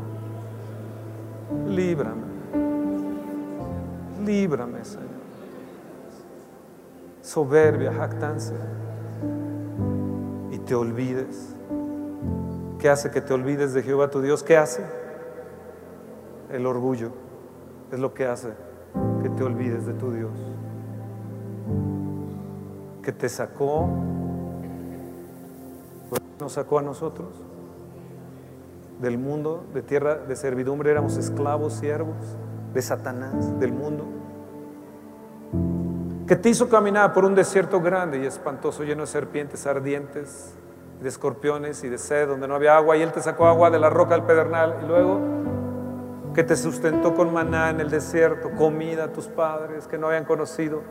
Líbrame. 1.68 2.28
Líbrame, 4.26 4.84
Señor. 4.84 5.08
Soberbia, 7.22 7.94
jactancia. 7.94 8.58
Y 10.52 10.60
te 10.60 10.76
olvides. 10.76 11.56
¿Qué 12.80 12.90
hace 12.90 13.10
que 13.12 13.22
te 13.22 13.34
olvides 13.34 13.74
de 13.74 13.84
Jehová 13.84 14.10
tu 14.10 14.22
Dios? 14.22 14.44
¿Qué 14.44 14.58
hace? 14.58 14.84
El 16.52 16.66
orgullo 16.66 17.12
es 17.92 18.00
lo 18.00 18.14
que 18.14 18.26
hace 18.26 18.50
que 19.22 19.30
te 19.30 19.44
olvides 19.44 19.86
de 19.86 19.94
tu 19.94 20.12
Dios. 20.12 20.32
Que 23.02 23.12
te 23.12 23.30
sacó, 23.30 23.88
nos 26.40 26.54
sacó 26.54 26.80
a 26.80 26.82
nosotros 26.82 27.47
del 29.00 29.18
mundo, 29.18 29.66
de 29.74 29.82
tierra 29.82 30.16
de 30.16 30.36
servidumbre, 30.36 30.92
éramos 30.92 31.18
esclavos, 31.18 31.74
siervos 31.74 32.16
de 32.74 32.82
Satanás, 32.82 33.60
del 33.60 33.72
mundo, 33.72 34.06
que 36.28 36.36
te 36.36 36.50
hizo 36.50 36.68
caminar 36.68 37.14
por 37.14 37.26
un 37.26 37.36
desierto 37.36 37.80
grande 37.82 38.20
y 38.20 38.26
espantoso, 38.26 38.84
lleno 38.84 39.02
de 39.02 39.08
serpientes 39.08 39.66
ardientes, 39.66 40.54
de 41.02 41.10
escorpiones 41.10 41.84
y 41.84 41.90
de 41.90 41.98
sed, 41.98 42.28
donde 42.28 42.48
no 42.48 42.56
había 42.56 42.76
agua, 42.76 42.98
y 42.98 43.02
Él 43.02 43.12
te 43.12 43.22
sacó 43.22 43.46
agua 43.46 43.70
de 43.70 43.80
la 43.80 43.90
roca 43.90 44.16
del 44.16 44.24
pedernal, 44.24 44.80
y 44.84 44.88
luego 44.88 45.22
que 46.34 46.44
te 46.44 46.56
sustentó 46.56 47.16
con 47.16 47.34
maná 47.34 47.70
en 47.70 47.80
el 47.80 47.90
desierto, 47.90 48.52
comida 48.52 49.06
a 49.06 49.14
tus 49.14 49.28
padres 49.28 49.88
que 49.88 49.98
no 49.98 50.08
habían 50.08 50.26
conocido, 50.26 50.82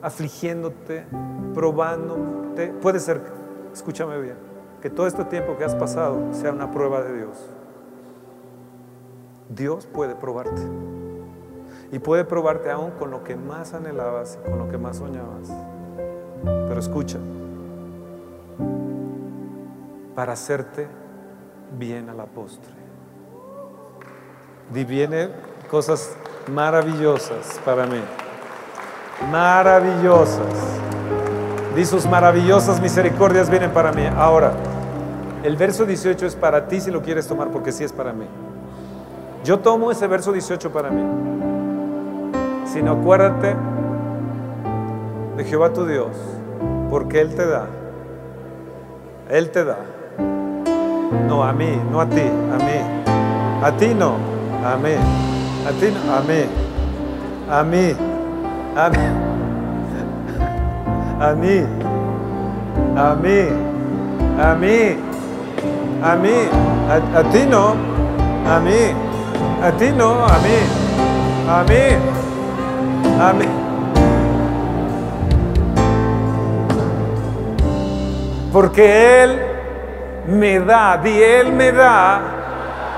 afligiéndote, 0.00 1.04
probándote. 1.52 2.68
Puede 2.80 3.00
ser, 3.00 3.20
escúchame 3.72 4.20
bien, 4.20 4.36
que 4.84 4.90
todo 4.90 5.06
este 5.06 5.24
tiempo 5.24 5.56
que 5.56 5.64
has 5.64 5.74
pasado 5.74 6.20
sea 6.34 6.52
una 6.52 6.70
prueba 6.70 7.00
de 7.00 7.16
Dios. 7.16 7.38
Dios 9.48 9.86
puede 9.86 10.14
probarte. 10.14 10.60
Y 11.90 11.98
puede 11.98 12.26
probarte 12.26 12.70
aún 12.70 12.90
con 12.90 13.10
lo 13.10 13.24
que 13.24 13.34
más 13.34 13.72
anhelabas 13.72 14.38
y 14.38 14.50
con 14.50 14.58
lo 14.58 14.68
que 14.68 14.76
más 14.76 14.98
soñabas. 14.98 15.50
Pero 16.44 16.78
escucha, 16.78 17.16
para 20.14 20.34
hacerte 20.34 20.86
bien 21.78 22.10
a 22.10 22.12
la 22.12 22.26
postre. 22.26 22.74
Y 24.74 24.84
viene 24.84 25.30
cosas 25.70 26.14
maravillosas 26.52 27.58
para 27.64 27.86
mí. 27.86 28.02
Maravillosas. 29.32 30.78
Di 31.74 31.86
sus 31.86 32.06
maravillosas 32.06 32.82
misericordias 32.82 33.48
vienen 33.48 33.70
para 33.70 33.90
mí. 33.90 34.06
Ahora, 34.14 34.52
el 35.44 35.56
verso 35.56 35.84
18 35.84 36.26
es 36.26 36.34
para 36.34 36.66
ti 36.68 36.80
si 36.80 36.90
lo 36.90 37.02
quieres 37.02 37.28
tomar, 37.28 37.48
porque 37.48 37.70
sí 37.70 37.84
es 37.84 37.92
para 37.92 38.14
mí. 38.14 38.24
Yo 39.44 39.58
tomo 39.58 39.90
ese 39.90 40.06
verso 40.06 40.32
18 40.32 40.72
para 40.72 40.88
mí. 40.88 41.02
Si 42.64 42.82
no, 42.82 42.92
acuérdate 42.92 43.54
de 45.36 45.44
Jehová 45.44 45.70
tu 45.70 45.84
Dios, 45.84 46.16
porque 46.88 47.20
Él 47.20 47.34
te 47.34 47.46
da. 47.46 47.66
Él 49.28 49.50
te 49.50 49.64
da. 49.64 49.76
No, 51.28 51.44
a 51.44 51.52
mí, 51.52 51.78
no 51.92 52.00
a 52.00 52.06
ti, 52.06 52.22
a 52.22 52.56
mí. 52.56 52.80
A 53.62 53.70
ti 53.76 53.92
no, 53.94 54.14
a 54.64 54.78
mí. 54.78 54.94
A 55.66 55.72
ti 55.78 55.92
no, 55.92 56.00
a 56.14 56.22
mí. 56.22 56.46
A 57.50 57.62
mí. 57.62 57.94
A 58.76 58.88
mí. 58.88 58.96
A 61.20 61.32
mí. 61.34 61.64
A 62.96 63.14
mí. 63.14 63.46
A 64.36 64.54
mí. 64.54 64.54
A 64.54 64.56
mí, 64.56 64.96
a, 66.04 67.22
ti 67.32 67.46
no, 67.48 67.74
a 68.46 68.60
mí, 68.60 68.92
a 69.62 69.70
ti 69.72 69.90
no, 69.96 70.24
a 70.26 70.38
mí, 70.38 70.58
a 71.48 71.64
mí, 71.64 71.84
a 73.20 73.32
mí. 73.32 73.46
Porque 78.52 79.22
Él 79.24 79.42
me 80.28 80.60
da, 80.60 80.98
di 80.98 81.22
Él 81.22 81.52
me 81.52 81.72
da 81.72 82.20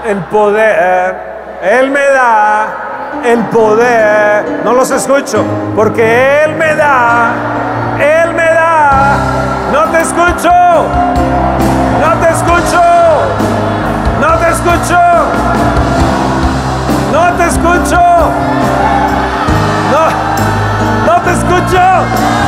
el 0.04 0.18
poder, 0.24 1.16
Él 1.62 1.90
me 1.90 2.04
da 2.07 2.66
el 3.24 3.38
poder, 3.44 4.62
no 4.64 4.72
los 4.72 4.90
escucho, 4.90 5.44
porque 5.76 6.42
Él 6.44 6.57
me 6.57 6.74
da, 6.74 7.32
Él 8.00 8.34
me 8.34 8.46
da, 8.46 9.16
no 9.72 9.84
te 9.92 10.00
escucho. 10.00 11.26
Te 12.21 12.31
escucho. 12.31 12.83
No 14.21 14.39
te 14.39 14.49
escucho. 14.51 14.99
No 17.12 17.33
te 17.37 17.45
escucho. 17.47 18.01
No, 19.93 20.03
no 21.07 21.21
te 21.23 21.33
escucho. 21.33 22.45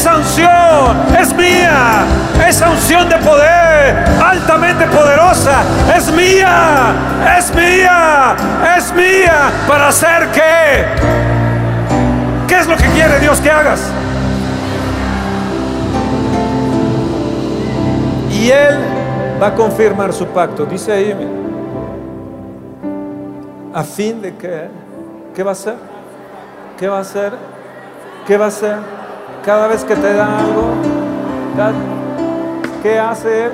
Esa 0.00 0.16
unción 0.16 0.96
es 1.20 1.34
mía. 1.34 2.06
Esa 2.48 2.70
unción 2.70 3.06
de 3.06 3.16
poder 3.18 4.02
altamente 4.24 4.86
poderosa 4.86 5.60
es 5.94 6.10
mía, 6.10 6.94
es 7.36 7.54
mía, 7.54 8.34
es 8.78 8.94
mía. 8.94 9.52
¿Para 9.68 9.88
hacer 9.88 10.28
qué? 10.32 10.86
¿Qué 12.48 12.60
es 12.60 12.66
lo 12.66 12.78
que 12.78 12.86
quiere 12.94 13.20
Dios 13.20 13.42
que 13.42 13.50
hagas? 13.50 13.92
Y 18.32 18.50
Él 18.50 18.78
va 19.42 19.48
a 19.48 19.54
confirmar 19.54 20.14
su 20.14 20.26
pacto. 20.28 20.64
Dice 20.64 20.92
ahí, 20.92 21.14
a 23.74 23.82
fin 23.82 24.22
de 24.22 24.34
que, 24.34 24.66
¿qué 25.34 25.42
va 25.42 25.50
a 25.50 25.52
hacer? 25.52 25.76
¿Qué 26.78 26.88
va 26.88 26.96
a 26.96 27.00
hacer? 27.02 27.34
¿Qué 28.26 28.38
va 28.38 28.46
a 28.46 28.48
hacer? 28.48 28.99
Cada 29.44 29.68
vez 29.68 29.84
que 29.84 29.96
te 29.96 30.14
da 30.14 30.38
algo, 30.38 30.74
¿Qué 32.82 32.98
hace 32.98 33.46
Él? 33.46 33.52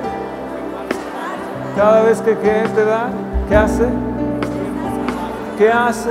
Cada 1.75 2.01
vez 2.01 2.21
que, 2.21 2.33
te 2.33 2.85
da, 2.85 3.09
¿qué 3.47 3.55
hace? 3.55 3.87
¿Qué 5.57 5.71
hace? 5.71 6.09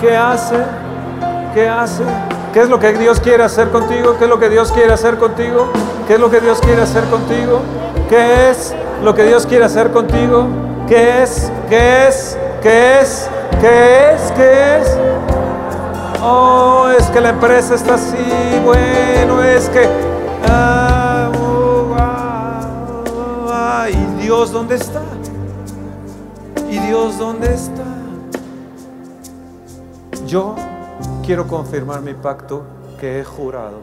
¿Qué 0.00 0.16
hace? 0.16 0.56
¿Qué 1.54 1.68
hace? 1.68 2.02
¿Qué 2.52 2.60
es 2.60 2.68
lo 2.68 2.80
que 2.80 2.92
Dios 2.94 3.20
quiere 3.20 3.44
hacer 3.44 3.70
contigo? 3.70 4.16
¿Qué 4.18 4.24
es 4.24 4.30
lo 4.30 4.38
que 4.40 4.48
Dios 4.48 4.72
quiere 4.72 4.92
hacer 4.92 5.16
contigo? 5.18 5.68
¿Qué 6.08 6.14
es 6.14 6.20
lo 6.20 6.30
que 6.30 6.40
Dios 6.40 6.60
quiere 6.60 6.82
hacer 6.82 7.04
contigo? 7.04 7.60
¿Qué 8.08 8.50
es 8.50 8.74
lo 9.04 9.14
que 9.14 9.24
Dios 9.24 9.46
quiere 9.46 9.64
hacer 9.64 9.92
contigo? 9.92 10.48
¿Qué 10.88 11.22
es? 11.22 11.52
¿Qué 11.68 12.08
es? 12.08 12.36
¿Qué 12.62 13.00
es? 13.00 13.28
¿Qué 13.60 14.12
es? 14.14 14.32
¿Qué 14.32 14.78
es? 14.78 15.39
Oh, 16.22 16.88
es 16.96 17.06
que 17.06 17.20
la 17.20 17.30
empresa 17.30 17.74
está 17.74 17.94
así. 17.94 18.16
Bueno, 18.64 19.42
es 19.42 19.68
que... 19.68 19.88
Ah, 20.48 21.00
Dios 24.30 24.52
dónde 24.52 24.76
está? 24.76 25.02
¿Y 26.70 26.78
Dios 26.78 27.18
dónde 27.18 27.52
está? 27.52 27.82
Yo 30.24 30.54
quiero 31.26 31.48
confirmar 31.48 32.00
mi 32.00 32.14
pacto 32.14 32.62
que 33.00 33.18
he 33.18 33.24
jurado. 33.24 33.78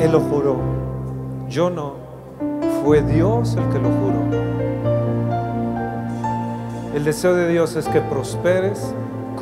Él 0.00 0.10
lo 0.10 0.18
juró. 0.18 0.56
Yo 1.48 1.70
no. 1.70 1.92
Fue 2.82 3.02
Dios 3.02 3.54
el 3.54 3.68
que 3.68 3.78
lo 3.78 3.88
juró. 3.88 4.42
El 6.96 7.04
deseo 7.04 7.34
de 7.34 7.46
Dios 7.48 7.76
es 7.76 7.86
que 7.86 8.00
prosperes 8.00 8.92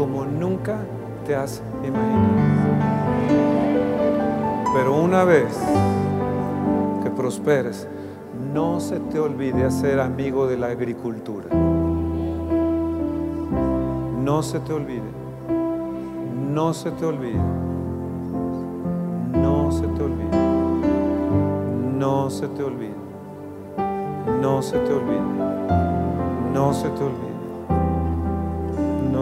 como 0.01 0.25
nunca 0.25 0.79
te 1.27 1.37
has 1.37 1.63
imaginado. 1.87 2.71
Pero 4.73 4.99
una 4.99 5.25
vez 5.25 5.55
que 7.05 7.11
prosperes, 7.11 7.87
no 8.55 8.81
se 8.81 8.99
te 8.99 9.21
olvide 9.21 9.63
hacer 9.63 10.01
amigo 10.01 10.47
de 10.47 10.57
la 10.57 10.69
agricultura. 10.69 11.51
No 14.25 14.43
se 14.43 14.61
te 14.61 14.73
olvide. 14.73 15.03
No 16.51 16.73
se 16.73 16.93
te 16.93 17.05
olvide. 17.05 17.43
No 19.35 19.71
se 19.71 19.87
te 19.87 20.03
olvide. 20.03 20.39
No 21.99 22.31
se 22.31 22.49
te 22.49 22.63
olvide. 22.63 22.95
No 24.41 24.63
se 24.63 24.79
te 24.79 24.95
olvide. 24.95 25.21
No 26.55 26.73
se 26.73 26.89
te 26.89 27.05
olvide. 27.05 27.30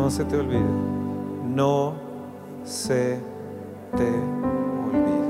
No 0.00 0.08
se 0.08 0.24
te 0.24 0.36
olvide. 0.36 0.60
No 1.44 1.92
se 2.64 3.20
te 3.96 4.04
olvide. 4.04 5.28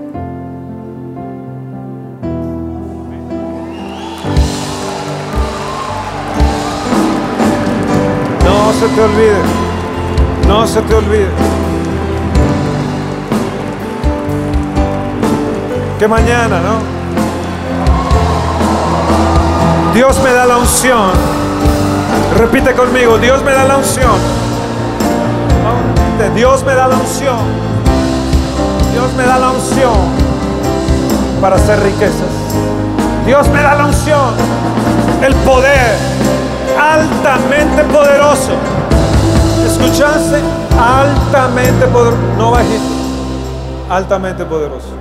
No 8.45 8.73
se 8.75 8.89
te 8.89 9.01
olvide. 9.03 9.43
No 10.47 10.67
se 10.67 10.83
te 10.83 10.95
olvide. 10.95 11.31
Que 15.99 16.07
mañana, 16.07 16.61
¿no? 16.61 16.79
Dios 19.95 20.23
me 20.23 20.31
da 20.31 20.45
la 20.45 20.59
unción. 20.59 21.11
Repite 22.37 22.75
conmigo, 22.75 23.19
Dios 23.19 23.43
me 23.43 23.53
da 23.53 23.65
la 23.65 23.79
unción. 23.79 24.48
Dios 26.35 26.65
me 26.65 26.75
da 26.75 26.89
la 26.89 26.97
unción. 26.97 27.39
Dios 28.93 29.13
me 29.17 29.25
da 29.25 29.39
la 29.39 29.51
unción 29.51 29.95
para 31.41 31.57
hacer 31.57 31.81
riquezas. 31.83 32.29
Dios 33.25 33.49
me 33.51 33.63
da 33.63 33.75
la 33.75 33.87
unción, 33.87 34.35
el 35.23 35.35
poder 35.37 35.97
altamente 36.81 37.85
poderoso. 37.85 38.53
¿Escuchaste? 39.67 40.41
Altamente 40.79 41.87
poderoso, 41.87 42.19
no 42.37 42.51
bajito, 42.53 42.85
altamente 43.91 44.45
poderoso. 44.45 44.95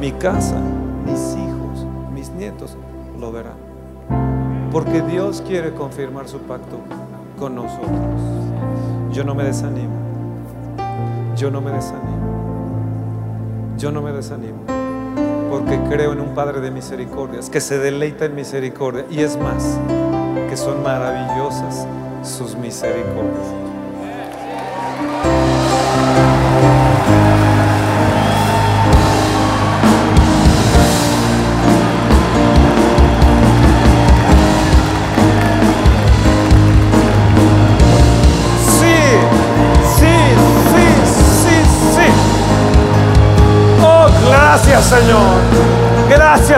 Mi 0.00 0.12
casa, 0.12 0.56
mis 1.04 1.36
hijos, 1.36 1.86
mis 2.12 2.30
nietos 2.30 2.76
lo 3.18 3.32
verán. 3.32 3.56
Porque 4.70 5.02
Dios 5.02 5.42
quiere 5.46 5.74
confirmar 5.74 6.28
su 6.28 6.38
pacto 6.38 6.78
con 7.38 7.54
nosotros. 7.54 7.90
Yo 9.10 9.24
no 9.24 9.34
me 9.34 9.44
desanimo. 9.44 10.03
Yo 11.44 11.50
no 11.50 11.60
me 11.60 11.72
desanimo. 11.72 13.76
Yo 13.76 13.92
no 13.92 14.00
me 14.00 14.12
desanimo. 14.12 14.60
Porque 15.50 15.78
creo 15.90 16.14
en 16.14 16.20
un 16.20 16.34
Padre 16.34 16.62
de 16.62 16.70
misericordias 16.70 17.50
que 17.50 17.60
se 17.60 17.76
deleita 17.76 18.24
en 18.24 18.34
misericordia. 18.34 19.04
Y 19.10 19.20
es 19.20 19.36
más, 19.36 19.78
que 20.48 20.56
son 20.56 20.82
maravillosas 20.82 21.86
sus 22.22 22.56
misericordias. 22.56 23.46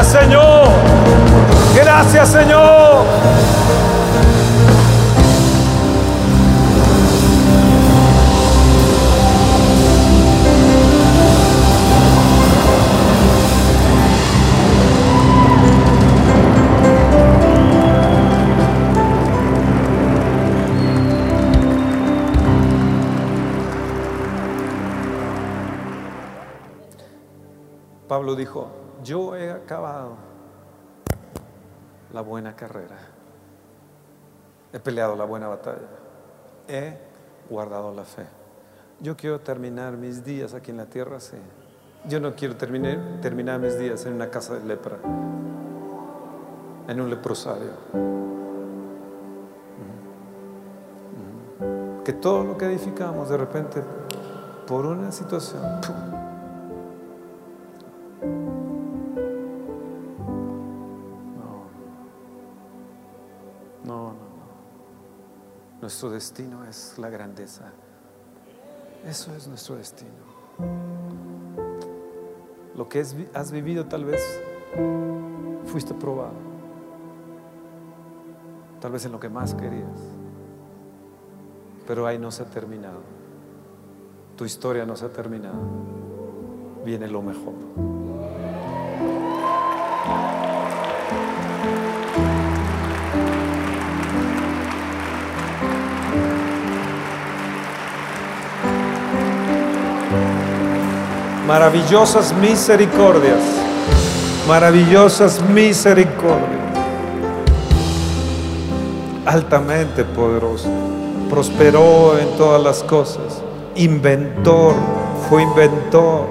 Señor. 0.07 0.68
Gracias 1.74 2.28
Señor. 2.28 3.04
Pablo 28.09 28.36
dijo, 28.36 28.86
acabado 29.67 30.14
la 32.12 32.21
buena 32.21 32.55
carrera, 32.55 32.97
he 34.73 34.79
peleado 34.79 35.17
la 35.17 35.25
buena 35.25 35.49
batalla, 35.49 35.89
he 36.69 36.97
guardado 37.51 37.93
la 37.93 38.05
fe. 38.05 38.25
Yo 39.01 39.17
quiero 39.17 39.41
terminar 39.41 39.97
mis 39.97 40.25
días 40.25 40.55
aquí 40.55 40.71
en 40.71 40.77
la 40.77 40.87
tierra 40.87 41.17
así. 41.17 41.37
Yo 42.09 42.21
no 42.21 42.37
quiero 42.37 42.55
terminar, 42.55 43.59
mis 43.59 43.77
días 43.77 44.07
en 44.07 44.12
una 44.12 44.31
casa 44.31 44.55
de 44.55 44.64
lepra, 44.64 44.99
en 46.87 47.01
un 47.01 47.11
leprosario. 47.11 47.73
Que 52.05 52.12
todo 52.12 52.45
lo 52.45 52.57
que 52.57 52.67
edificamos 52.67 53.29
de 53.29 53.37
repente, 53.37 53.83
por 54.69 54.87
una 54.87 55.11
situación, 55.11 55.61
¡pum! 55.84 56.16
Nuestro 65.80 66.11
destino 66.11 66.64
es 66.64 66.98
la 66.98 67.11
grandeza. 67.11 67.72
Eso 69.04 69.34
es 69.34 69.46
nuestro 69.46 69.76
destino. 69.76 70.11
Lo 72.74 72.88
que 72.88 73.04
has 73.34 73.53
vivido 73.53 73.86
tal 73.86 74.04
vez 74.04 74.20
fuiste 75.66 75.94
probado. 75.94 76.46
Tal 78.80 78.92
vez 78.92 79.04
en 79.04 79.12
lo 79.12 79.20
que 79.20 79.28
más 79.28 79.54
querías. 79.54 80.00
Pero 81.86 82.07
ahí 82.07 82.18
no 82.18 82.30
se 82.30 82.42
ha 82.42 82.46
terminado. 82.46 83.00
Tu 84.36 84.44
historia 84.44 84.86
no 84.86 84.96
se 84.96 85.04
ha 85.04 85.12
terminado. 85.12 85.61
Viene 86.84 87.07
lo 87.07 87.22
mejor. 87.22 87.54
Maravillosas 101.47 102.35
misericordias. 102.35 103.39
Maravillosas 104.49 105.41
misericordias. 105.43 106.67
Altamente 109.25 110.05
poderoso. 110.05 110.68
Prosperó 111.31 112.18
en 112.18 112.37
todas 112.37 112.61
las 112.61 112.83
cosas. 112.83 113.43
Inventor. 113.77 114.75
Fue 115.29 115.45
inventor. 115.45 116.27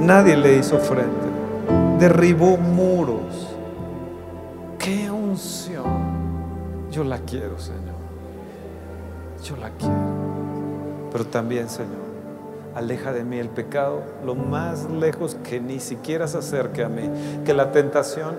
Nadie 0.00 0.34
le 0.36 0.56
hizo 0.56 0.78
frente. 0.78 1.26
Derribó 1.98 2.56
muros. 2.56 3.54
¡Qué 4.78 5.10
unción! 5.10 5.84
Yo 6.90 7.04
la 7.04 7.18
quiero, 7.18 7.58
Señor. 7.58 7.94
Yo 9.42 9.56
la 9.56 9.68
quiero. 9.70 9.94
Pero 11.12 11.26
también, 11.26 11.68
Señor, 11.68 12.03
aleja 12.74 13.12
de 13.12 13.24
mí 13.24 13.38
el 13.38 13.48
pecado 13.48 14.02
lo 14.24 14.34
más 14.34 14.90
lejos 14.90 15.36
que 15.48 15.60
ni 15.60 15.80
siquiera 15.80 16.26
se 16.26 16.38
acerque 16.38 16.84
a 16.84 16.88
mí. 16.88 17.08
Que 17.44 17.54
la 17.54 17.72
tentación 17.72 18.34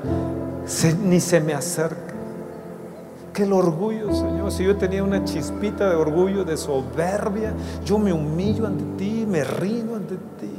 ni 1.03 1.19
se 1.19 1.41
me 1.41 1.53
acerque. 1.53 2.15
Que 3.33 3.43
el 3.43 3.53
orgullo, 3.53 4.13
Señor, 4.13 4.51
si 4.51 4.63
yo 4.63 4.77
tenía 4.77 5.03
una 5.03 5.25
chispita 5.25 5.89
de 5.89 5.95
orgullo, 5.95 6.45
de 6.45 6.55
soberbia, 6.55 7.53
yo 7.83 7.99
me 7.99 8.13
humillo 8.13 8.65
ante 8.65 8.83
ti, 8.97 9.25
me 9.27 9.43
rindo 9.43 9.95
ante 9.95 10.15
ti. 10.15 10.53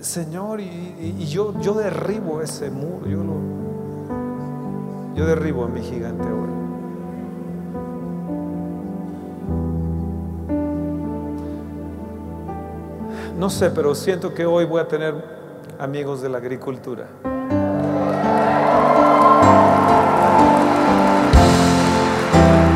Señor, 0.00 0.60
y, 0.60 1.26
yo, 1.26 1.60
yo 1.60 1.74
derribo 1.74 2.42
ese 2.42 2.70
muro, 2.70 3.06
yo, 3.06 3.22
lo, 3.22 3.36
yo 5.14 5.26
derribo 5.26 5.64
a 5.64 5.68
mi 5.68 5.80
gigante 5.80 6.26
ahora. 6.26 6.61
No 13.42 13.50
sé, 13.50 13.70
pero 13.70 13.92
siento 13.96 14.32
que 14.32 14.46
hoy 14.46 14.66
voy 14.66 14.80
a 14.80 14.86
tener 14.86 15.16
amigos 15.80 16.22
de 16.22 16.28
la 16.28 16.38
agricultura. 16.38 17.06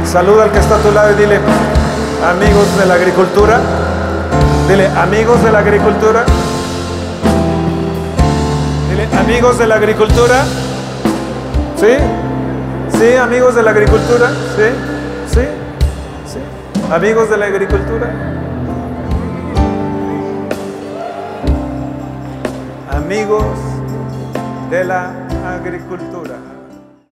Saluda 0.05 0.43
al 0.43 0.51
que 0.51 0.59
está 0.59 0.74
a 0.74 0.78
tu 0.78 0.90
lado 0.90 1.12
y 1.12 1.14
dile, 1.14 1.38
amigos 2.28 2.76
de 2.76 2.84
la 2.84 2.94
agricultura. 2.94 3.60
Dile, 4.68 4.88
amigos 4.88 5.40
de 5.44 5.52
la 5.52 5.60
agricultura. 5.60 6.24
Dile, 8.90 9.09
amigos 9.20 9.59
de 9.59 9.66
la 9.68 9.76
agricultura. 9.76 10.44
¿Sí? 11.76 12.98
¿Sí, 12.98 13.14
amigos 13.14 13.55
de 13.55 13.62
la 13.62 13.70
agricultura? 13.70 14.30
¿Sí? 14.56 15.32
¿Sí? 15.32 15.47
¿Sí? 16.26 16.93
¿Amigos 16.93 17.30
de 17.30 17.36
la 17.36 17.47
agricultura? 17.47 18.36
Amigos 23.07 23.57
de 24.69 24.83
la 24.83 25.12
agricultura. 25.55 26.15